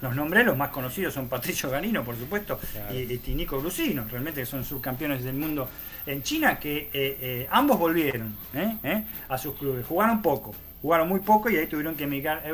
[0.00, 2.60] los nombré, los más conocidos son Patricio Ganino, por supuesto,
[2.92, 5.68] y, Nico Grusino, realmente que son subcampeones del mundo
[6.06, 8.36] en China, que ambos volvieron
[9.28, 10.54] a sus clubes, jugaron poco,
[10.86, 12.44] Jugaron muy poco y ahí tuvieron que emigrar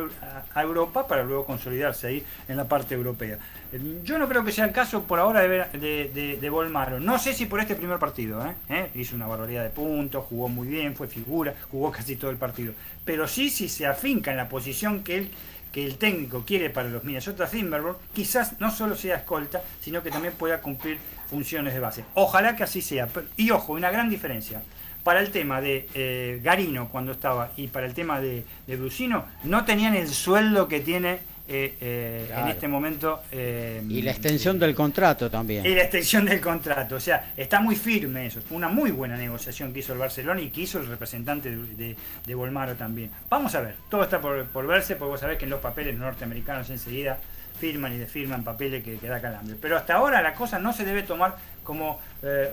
[0.54, 3.36] a Europa para luego consolidarse ahí en la parte europea.
[3.70, 6.98] Eh, yo no creo que sea el caso por ahora de, de, de, Volmaro.
[6.98, 8.42] No sé si por este primer partido.
[8.46, 8.54] ¿eh?
[8.70, 8.90] ¿Eh?
[8.94, 12.72] Hizo una barbaridad de puntos, jugó muy bien, fue figura, jugó casi todo el partido.
[13.04, 15.30] Pero sí, si se afinca en la posición que él
[15.70, 20.10] que el técnico quiere para los Minnesota Timberwolves, quizás no solo sea escolta, sino que
[20.10, 20.98] también pueda cumplir
[21.28, 22.04] funciones de base.
[22.14, 23.08] Ojalá que así sea.
[23.36, 24.62] Y ojo, una gran diferencia
[25.02, 29.26] para el tema de eh, Garino cuando estaba y para el tema de, de Brusino,
[29.44, 33.22] no tenían el sueldo que tiene eh, eh, en este momento.
[33.30, 35.66] y la extensión del contrato también.
[35.66, 36.96] Y la extensión del contrato.
[36.96, 38.40] O sea, está muy firme eso.
[38.40, 41.96] Fue una muy buena negociación que hizo el Barcelona y que hizo el representante de,
[42.24, 43.10] de, Volmaro también.
[43.28, 45.96] Vamos a ver, todo está por, por, verse, porque vos sabés que en los papeles
[45.98, 47.18] norteamericanos enseguida
[47.60, 49.56] firman y desfirman papeles que, que da calambre.
[49.60, 52.00] Pero hasta ahora la cosa no se debe tomar como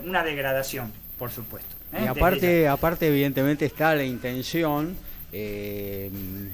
[0.04, 1.76] una degradación, por supuesto.
[2.02, 4.96] Y aparte, aparte, evidentemente, está la intención.
[5.32, 6.10] Eh,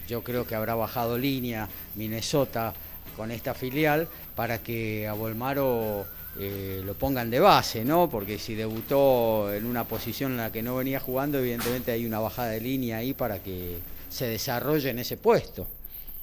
[0.08, 2.74] yo creo que habrá bajado línea Minnesota
[3.16, 6.06] con esta filial para que a Volmaro
[6.38, 8.10] eh, lo pongan de base, ¿no?
[8.10, 12.20] Porque si debutó en una posición en la que no venía jugando, evidentemente hay una
[12.20, 13.78] bajada de línea ahí para que
[14.10, 15.68] se desarrolle en ese puesto.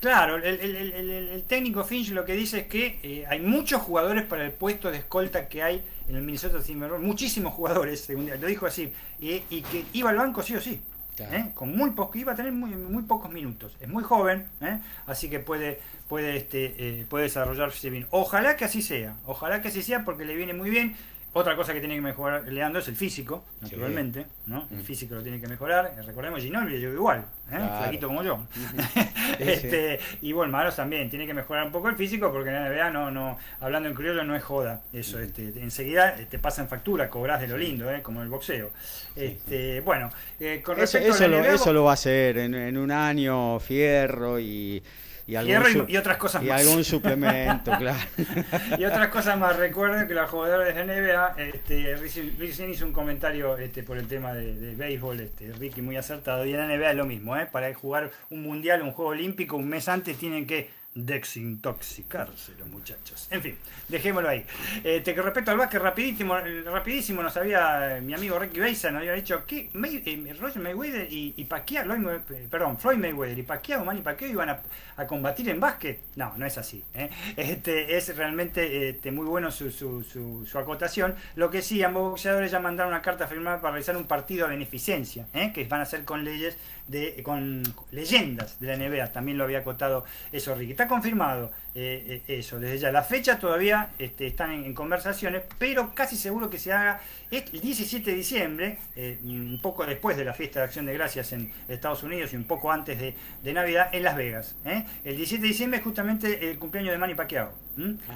[0.03, 4.51] Claro, el, técnico Finch lo que dice es que eh, hay muchos jugadores para el
[4.51, 8.93] puesto de escolta que hay en el Minnesota Timberwolves, muchísimos jugadores, según lo dijo así,
[9.20, 10.81] y, que iba al banco sí o sí.
[11.20, 11.53] ¿eh?
[11.55, 13.77] Con muy poco, iba a tener muy, muy pocos minutos.
[13.79, 14.81] Es muy joven, ¿eh?
[15.07, 18.09] así que puede, puede, este, puede desarrollarse bien.
[18.11, 20.97] Ojalá que así sea, ojalá que así sea porque le viene muy bien.
[21.34, 24.66] Otra cosa que tiene que mejorar Leandro es el físico, naturalmente, ¿no?
[24.70, 24.82] El mm.
[24.82, 25.94] físico lo tiene que mejorar.
[26.04, 27.56] Recordemos, Ginobili llegó igual, ¿eh?
[27.78, 28.46] flaquito como yo.
[29.38, 32.68] este, y bueno, Maros también tiene que mejorar un poco el físico porque en la
[32.68, 34.82] NBA no, no, hablando en criollo no es joda.
[34.92, 38.02] Eso, este, enseguida te pasan factura, cobras de lo lindo, ¿eh?
[38.02, 38.70] como el boxeo.
[39.16, 42.54] Este, bueno, eh, con respecto eso, a la lo, eso lo va a hacer en,
[42.54, 44.82] en un año, fierro y
[45.27, 47.99] y, y, otras cosas y algún suplemento, claro.
[48.78, 49.57] y otras cosas más.
[49.57, 54.35] Recuerden que los jugadores de NBA, este, Ricky hizo un comentario este, por el tema
[54.35, 56.44] de, béisbol, este, Ricky muy acertado.
[56.44, 57.47] Y en la NBA es lo mismo, ¿eh?
[57.51, 63.27] para jugar un mundial, un juego olímpico, un mes antes tienen que desintoxicarse los muchachos.
[63.31, 63.56] En fin,
[63.89, 64.44] dejémoslo ahí.
[64.85, 66.36] Eh, te que respecto al básquet, rapidísimo,
[66.66, 71.10] rapidísimo nos había, mi amigo Ricky Beisa nos había dicho que May, eh, Roger Mayweather
[71.10, 72.20] y, y Pacquiao, eh,
[72.51, 74.60] perdón, Floyd Mayweather y Pacquiao, Manny Pacquiao iban a,
[74.97, 75.98] a, combatir en básquet.
[76.16, 76.85] No, no es así.
[76.94, 77.09] ¿eh?
[77.36, 81.14] Este, es realmente este, muy bueno su, su, su, su, acotación.
[81.36, 84.51] Lo que sí, ambos boxeadores ya mandaron una carta firmada para realizar un partido a
[84.51, 89.12] beneficencia, que van a ser con leyes de, con leyendas de la NBA.
[89.12, 92.92] También lo había acotado eso Ricky confirmado eh, eh, eso, desde ya.
[92.92, 97.00] La fecha todavía este, están en, conversaciones, pero casi seguro que se haga
[97.30, 101.32] el 17 de diciembre, eh, un poco después de la fiesta de Acción de Gracias
[101.32, 104.54] en Estados Unidos y un poco antes de, Navidad en Las Vegas.
[104.64, 107.52] El 17 de diciembre es justamente el cumpleaños de Manny Pacquiao.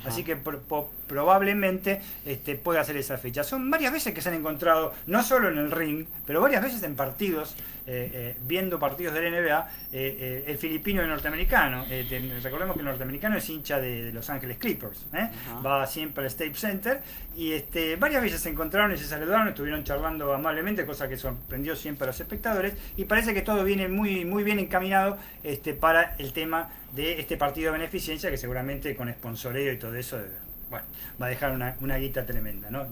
[0.04, 3.42] Así que probablemente este, pueda hacer esa fecha.
[3.42, 6.82] Son varias veces que se han encontrado, no solo en el ring, pero varias veces
[6.82, 7.54] en partidos,
[8.46, 11.84] viendo partidos de la NBA, el filipino y el norteamericano
[12.42, 15.28] recordemos que el norteamericano es hincha de, Los Ángeles Clippers, ¿eh?
[15.64, 17.00] va siempre al State Center
[17.36, 21.76] y este, varias veces se encontraron y se saludaron, estuvieron charlando amablemente, cosa que sorprendió
[21.76, 26.16] siempre a los espectadores y parece que todo viene muy, muy bien encaminado este, para
[26.18, 30.18] el tema de este partido de beneficencia que seguramente con sponsoreo y todo eso
[30.70, 30.84] bueno,
[31.20, 32.86] va a dejar una, una guita tremenda, ¿no?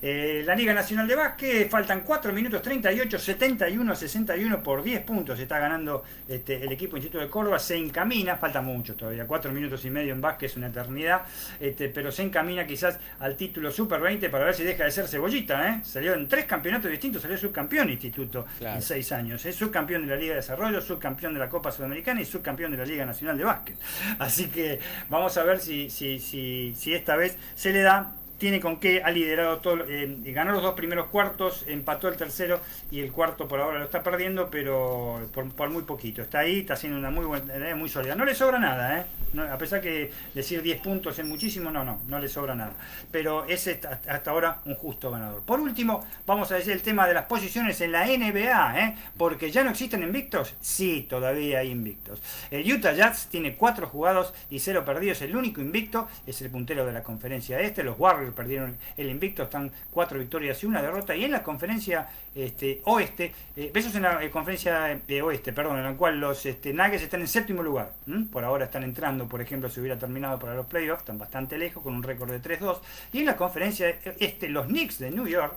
[0.00, 5.38] Eh, la Liga Nacional de Básquet, faltan 4 minutos 38, 71, 61 por 10 puntos.
[5.38, 9.84] Está ganando este, el equipo Instituto de Córdoba, se encamina, falta mucho todavía, 4 minutos
[9.84, 11.22] y medio en básquet es una eternidad,
[11.60, 15.08] este, pero se encamina quizás al título Super 20 para ver si deja de ser
[15.08, 15.68] cebollita.
[15.68, 15.80] ¿eh?
[15.84, 19.44] Salió en tres campeonatos distintos, salió subcampeón Instituto en 6 años.
[19.44, 22.78] Es subcampeón de la Liga de Desarrollo, subcampeón de la Copa Sudamericana y subcampeón de
[22.78, 23.76] la Liga Nacional de Básquet.
[24.18, 28.60] Así que vamos a ver si, si, si, si esta vez se le da tiene
[28.60, 32.60] con qué, ha liderado todo, eh, ganó los dos primeros cuartos, empató el tercero
[32.90, 36.22] y el cuarto por ahora lo está perdiendo, pero por, muy poquito.
[36.22, 38.14] Está ahí, está haciendo una muy buena, muy sólida.
[38.14, 39.04] No le sobra nada, ¿eh?
[39.50, 42.72] a pesar que decir 10 puntos es muchísimo, no, no, no le sobra nada.
[43.10, 45.42] Pero es hasta ahora un justo ganador.
[45.42, 48.96] Por último, vamos a decir el tema de las posiciones en la NBA, ¿eh?
[49.16, 50.54] Porque ya no existen invictos.
[50.60, 52.22] Sí, todavía hay invictos.
[52.50, 55.20] El Utah Jazz tiene 4 jugados y 0 perdidos.
[55.22, 57.82] El único invicto es el puntero de la conferencia este.
[57.82, 61.14] Los Warriors perdieron el invicto, están cuatro victorias y una derrota.
[61.14, 62.08] Y en la conferencia
[62.44, 66.46] este, oeste, eh, besos en la eh, conferencia eh, oeste, perdón, en la cual los
[66.46, 67.92] este, Nuggets están en séptimo lugar.
[68.30, 71.82] Por ahora están entrando, por ejemplo, si hubiera terminado para los playoffs, están bastante lejos,
[71.82, 72.78] con un récord de 3-2.
[73.12, 73.88] Y en la conferencia
[74.18, 75.56] este, los Knicks de New York,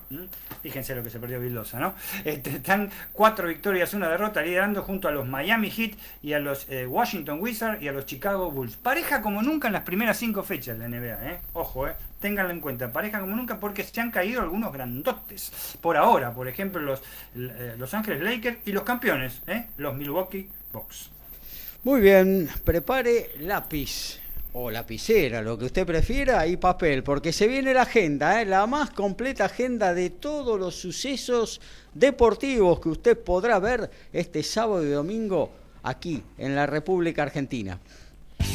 [0.61, 1.93] fíjense lo que se perdió Vildosa, ¿no?
[2.25, 6.67] Este, están cuatro victorias, una derrota, liderando junto a los Miami Heat y a los
[6.87, 8.77] Washington Wizards y a los Chicago Bulls.
[8.77, 11.41] Pareja como nunca en las primeras cinco fechas de la NBA, ¿eh?
[11.53, 11.95] Ojo, ¿eh?
[12.19, 15.75] Ténganlo en cuenta, pareja como nunca porque se han caído algunos grandotes.
[15.81, 17.01] Por ahora, por ejemplo, los
[17.35, 19.65] eh, Los Ángeles Lakers y los campeones, ¿eh?
[19.77, 21.09] los Milwaukee Bucks.
[21.83, 24.19] Muy bien, prepare lápiz
[24.53, 28.45] o lapicera, lo que usted prefiera, y papel, porque se viene la agenda, ¿eh?
[28.45, 31.61] la más completa agenda de todos los sucesos
[31.93, 35.51] deportivos que usted podrá ver este sábado y domingo
[35.83, 37.79] aquí en la República Argentina.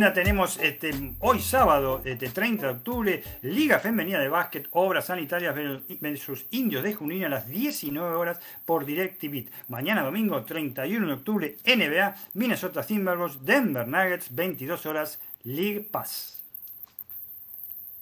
[0.00, 5.54] Agenda tenemos este, hoy sábado, este, 30 de octubre, Liga Femenina de Básquet, Obras Sanitarias
[6.00, 9.50] versus Indios de Junín a las 19 horas por DirecTV.
[9.68, 16.42] Mañana domingo, 31 de octubre, NBA, Minnesota Timberwolves, Denver Nuggets, 22 horas, League Pass.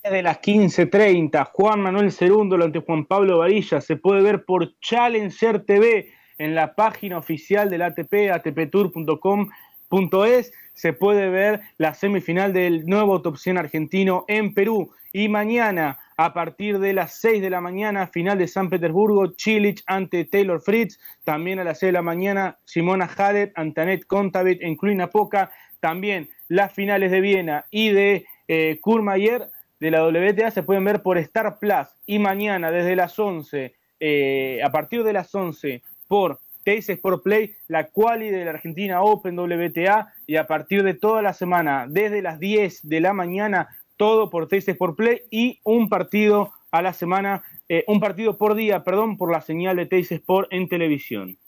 [0.05, 5.65] De las 15.30, Juan Manuel Cerundo ante Juan Pablo Varilla se puede ver por Challenger
[5.65, 13.21] TV en la página oficial del ATP, atptour.com.es se puede ver la semifinal del nuevo
[13.21, 14.93] Top 100 argentino en Perú.
[15.13, 19.83] Y mañana, a partir de las 6 de la mañana, final de San Petersburgo, Chilich
[19.89, 21.01] ante Taylor Fritz.
[21.25, 25.51] También a las 6 de la mañana, Simona Hadet, Antanet Contavit en Cluina Poca.
[25.81, 29.51] También las finales de Viena y de eh, Kurmayer
[29.81, 31.89] de la WTA se pueden ver por Star Plus.
[32.07, 36.39] Y mañana, desde las 11, eh, a partir de las 11, por
[36.69, 41.23] Teis Sport Play, la quali de la Argentina Open WTA y a partir de toda
[41.23, 45.89] la semana, desde las 10 de la mañana, todo por Teis Sport Play y un
[45.89, 50.13] partido a la semana, eh, un partido por día, perdón, por la señal de Teis
[50.13, 51.39] Sport en televisión.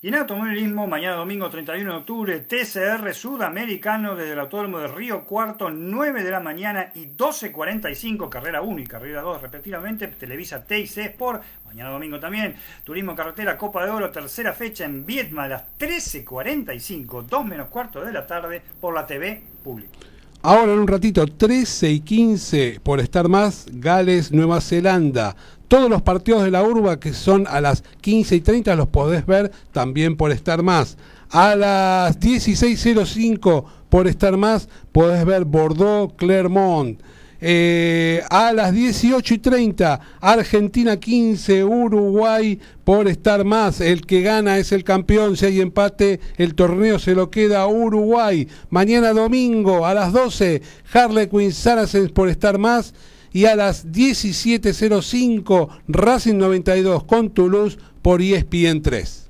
[0.00, 5.24] Y en automovilismo, mañana domingo 31 de octubre, TCR Sudamericano desde el Autódromo de Río
[5.24, 10.98] Cuarto, 9 de la mañana y 12.45, carrera 1 y carrera 2 respectivamente, Televisa TIC
[10.98, 12.54] Sport, mañana domingo también,
[12.84, 18.04] Turismo Carretera Copa de Oro, tercera fecha en Vietma a las 13.45, 2 menos cuarto
[18.04, 19.98] de la tarde por la TV pública.
[20.42, 25.34] Ahora en un ratito, 13 y 15 por estar más, Gales, Nueva Zelanda.
[25.68, 29.26] Todos los partidos de la urba que son a las 15 y 30 los podés
[29.26, 30.96] ver también por estar más.
[31.30, 36.98] A las 16.05 por estar más podés ver Bordeaux, Clermont.
[37.40, 43.80] Eh, a las 18 y 30, Argentina 15, Uruguay por estar más.
[43.80, 45.36] El que gana es el campeón.
[45.36, 48.48] Si hay empate, el torneo se lo queda a Uruguay.
[48.70, 50.62] Mañana domingo a las 12,
[50.92, 52.94] Harlequin Saracens por estar más.
[53.32, 59.28] Y a las 17.05, Racing 92 con Toulouse por ESPN 3.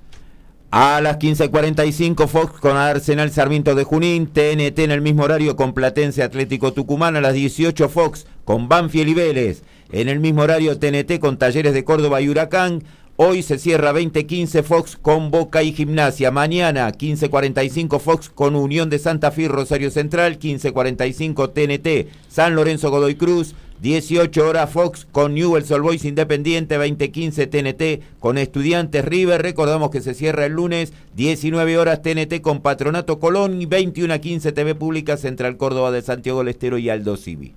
[0.70, 5.72] A las 15.45 Fox con Arsenal Sarmiento de Junín, TNT en el mismo horario con
[5.72, 10.78] Platense Atlético Tucumán, a las 18 Fox con Banfield y Vélez, en el mismo horario
[10.78, 12.84] TNT con Talleres de Córdoba y Huracán,
[13.20, 16.30] Hoy se cierra 20.15 Fox con Boca y Gimnasia.
[16.30, 20.38] Mañana 15.45 Fox con Unión de Santa Fe Rosario Central.
[20.38, 23.56] 15.45 TNT San Lorenzo Godoy Cruz.
[23.80, 29.40] 18 horas Fox con Newell's Old Boys Independiente, 2015 TNT con Estudiantes River.
[29.40, 34.18] Recordamos que se cierra el lunes, 19 horas TNT con Patronato Colón y 21 a
[34.18, 37.54] 15 TV Pública Central Córdoba de Santiago del Estero y Aldo Civi.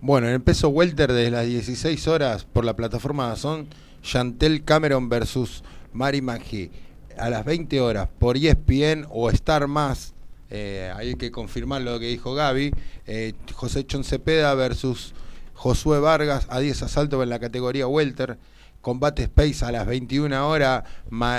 [0.00, 3.66] Bueno, en el peso welter de las 16 horas por la plataforma Dazón,
[4.02, 5.62] Chantel Cameron versus
[5.92, 6.70] Mari Maggi.
[7.18, 10.14] A las 20 horas por ESPN o Star Más,
[10.48, 12.70] eh, hay que confirmar lo que dijo Gaby,
[13.06, 15.12] eh, José Chon Cepeda versus
[15.58, 18.38] Josué Vargas a 10 asaltos en la categoría welter.
[18.80, 20.84] Combate Space a las 21 horas,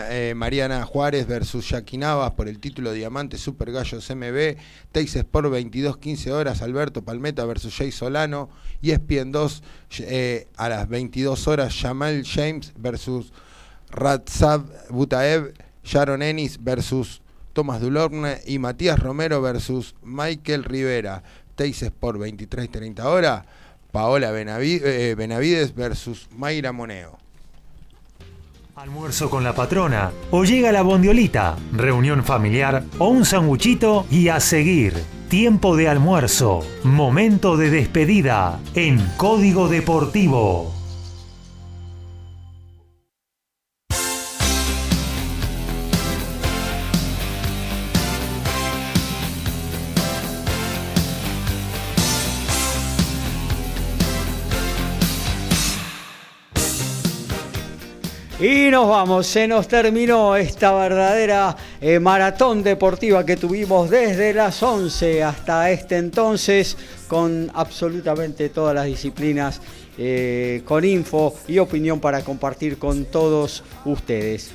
[0.10, 4.58] eh, Mariana Juárez versus Jackie Navas por el título Diamante Super Gallos MB,
[4.92, 8.50] Teis Sport 22-15 horas, Alberto Palmeta versus Jay Solano,
[8.82, 9.64] y ESPN 2
[10.00, 13.32] eh, a las 22 horas, Jamal James versus
[13.90, 15.54] Ratzab Butaev,
[15.86, 17.22] Sharon Ennis versus
[17.54, 21.24] Tomás Dulorne y Matías Romero versus Michael Rivera.
[21.56, 23.46] Teis Sport 23-30 horas,
[23.92, 27.18] Paola eh, Benavides versus Mayra Moneo.
[28.76, 34.40] Almuerzo con la patrona, o llega la bondiolita, reunión familiar o un sanguchito y a
[34.40, 34.94] seguir.
[35.28, 40.79] Tiempo de almuerzo, momento de despedida en Código Deportivo.
[58.40, 64.64] Y nos vamos, se nos terminó esta verdadera eh, maratón deportiva que tuvimos desde las
[64.64, 66.78] 11 hasta este entonces
[67.10, 69.60] con absolutamente todas las disciplinas,
[69.98, 74.52] eh, con info y opinión para compartir con todos ustedes.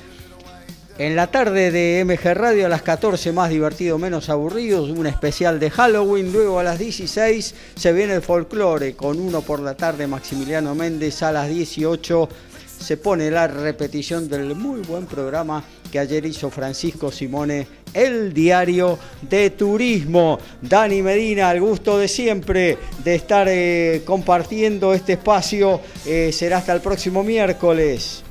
[0.97, 5.59] En la tarde de MG Radio a las 14 más divertido, menos aburrido, un especial
[5.59, 10.07] de Halloween, luego a las 16 se viene el folclore con uno por la tarde
[10.07, 12.29] Maximiliano Méndez a las 18
[12.79, 18.99] se pone la repetición del muy buen programa que ayer hizo Francisco Simone, el diario
[19.21, 20.39] de turismo.
[20.61, 25.81] Dani Medina, al gusto de siempre de estar eh, compartiendo este espacio.
[26.05, 28.23] Eh, será hasta el próximo miércoles.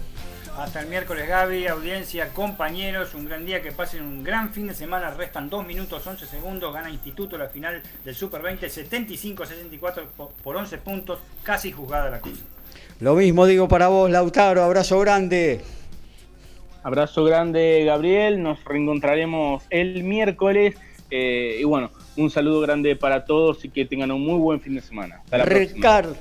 [0.56, 4.74] Hasta el miércoles, Gaby, audiencia, compañeros, un gran día, que pasen un gran fin de
[4.74, 5.10] semana.
[5.10, 10.06] Restan 2 minutos 11 segundos, gana Instituto la final del Super 20, 75-64
[10.44, 12.53] por 11 puntos, casi juzgada la cosa.
[13.00, 15.60] Lo mismo digo para vos, Lautaro, abrazo grande.
[16.82, 18.42] Abrazo grande, Gabriel.
[18.42, 20.76] Nos reencontraremos el miércoles.
[21.10, 24.74] Eh, y bueno, un saludo grande para todos y que tengan un muy buen fin
[24.74, 25.22] de semana.
[25.24, 26.14] Hasta Ricardo,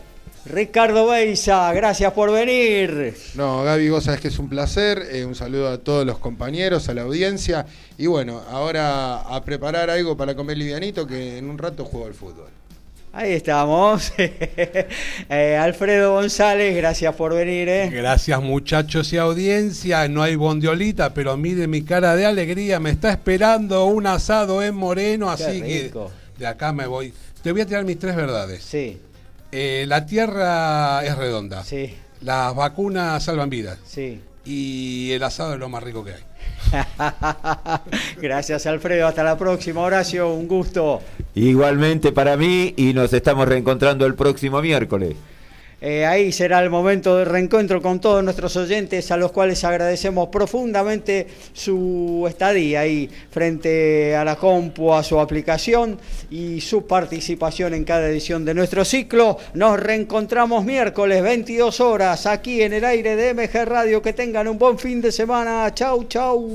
[0.45, 3.15] Ricardo Beisa, gracias por venir.
[3.35, 5.03] No, Gaby, vos sabés que es un placer.
[5.11, 7.65] Eh, un saludo a todos los compañeros, a la audiencia.
[7.97, 12.13] Y bueno, ahora a preparar algo para comer livianito que en un rato juego al
[12.13, 12.49] fútbol.
[13.15, 14.11] Ahí estamos.
[15.29, 17.69] Eh, Alfredo González, gracias por venir.
[17.69, 17.89] Eh.
[17.89, 20.07] Gracias muchachos y audiencia.
[20.07, 22.79] No hay bondiolita, pero mire mi cara de alegría.
[22.79, 25.91] Me está esperando un asado en Moreno, así que
[26.37, 27.13] de acá me voy.
[27.41, 28.63] Te voy a tirar mis tres verdades.
[28.63, 28.99] Sí.
[29.51, 31.63] Eh, la tierra es redonda.
[31.63, 31.95] Sí.
[32.21, 33.79] Las vacunas salvan vidas.
[33.85, 34.21] Sí.
[34.45, 36.23] Y el asado es lo más rico que hay.
[38.21, 41.01] Gracias Alfredo, hasta la próxima Horacio, un gusto.
[41.35, 45.15] Igualmente para mí y nos estamos reencontrando el próximo miércoles.
[45.85, 50.29] Eh, ahí será el momento de reencuentro con todos nuestros oyentes, a los cuales agradecemos
[50.29, 55.99] profundamente su estadía ahí frente a la compu, a su aplicación
[56.31, 59.37] y su participación en cada edición de nuestro ciclo.
[59.55, 64.01] Nos reencontramos miércoles 22 horas aquí en el aire de MG Radio.
[64.01, 65.69] Que tengan un buen fin de semana.
[65.75, 66.49] Chau, chau.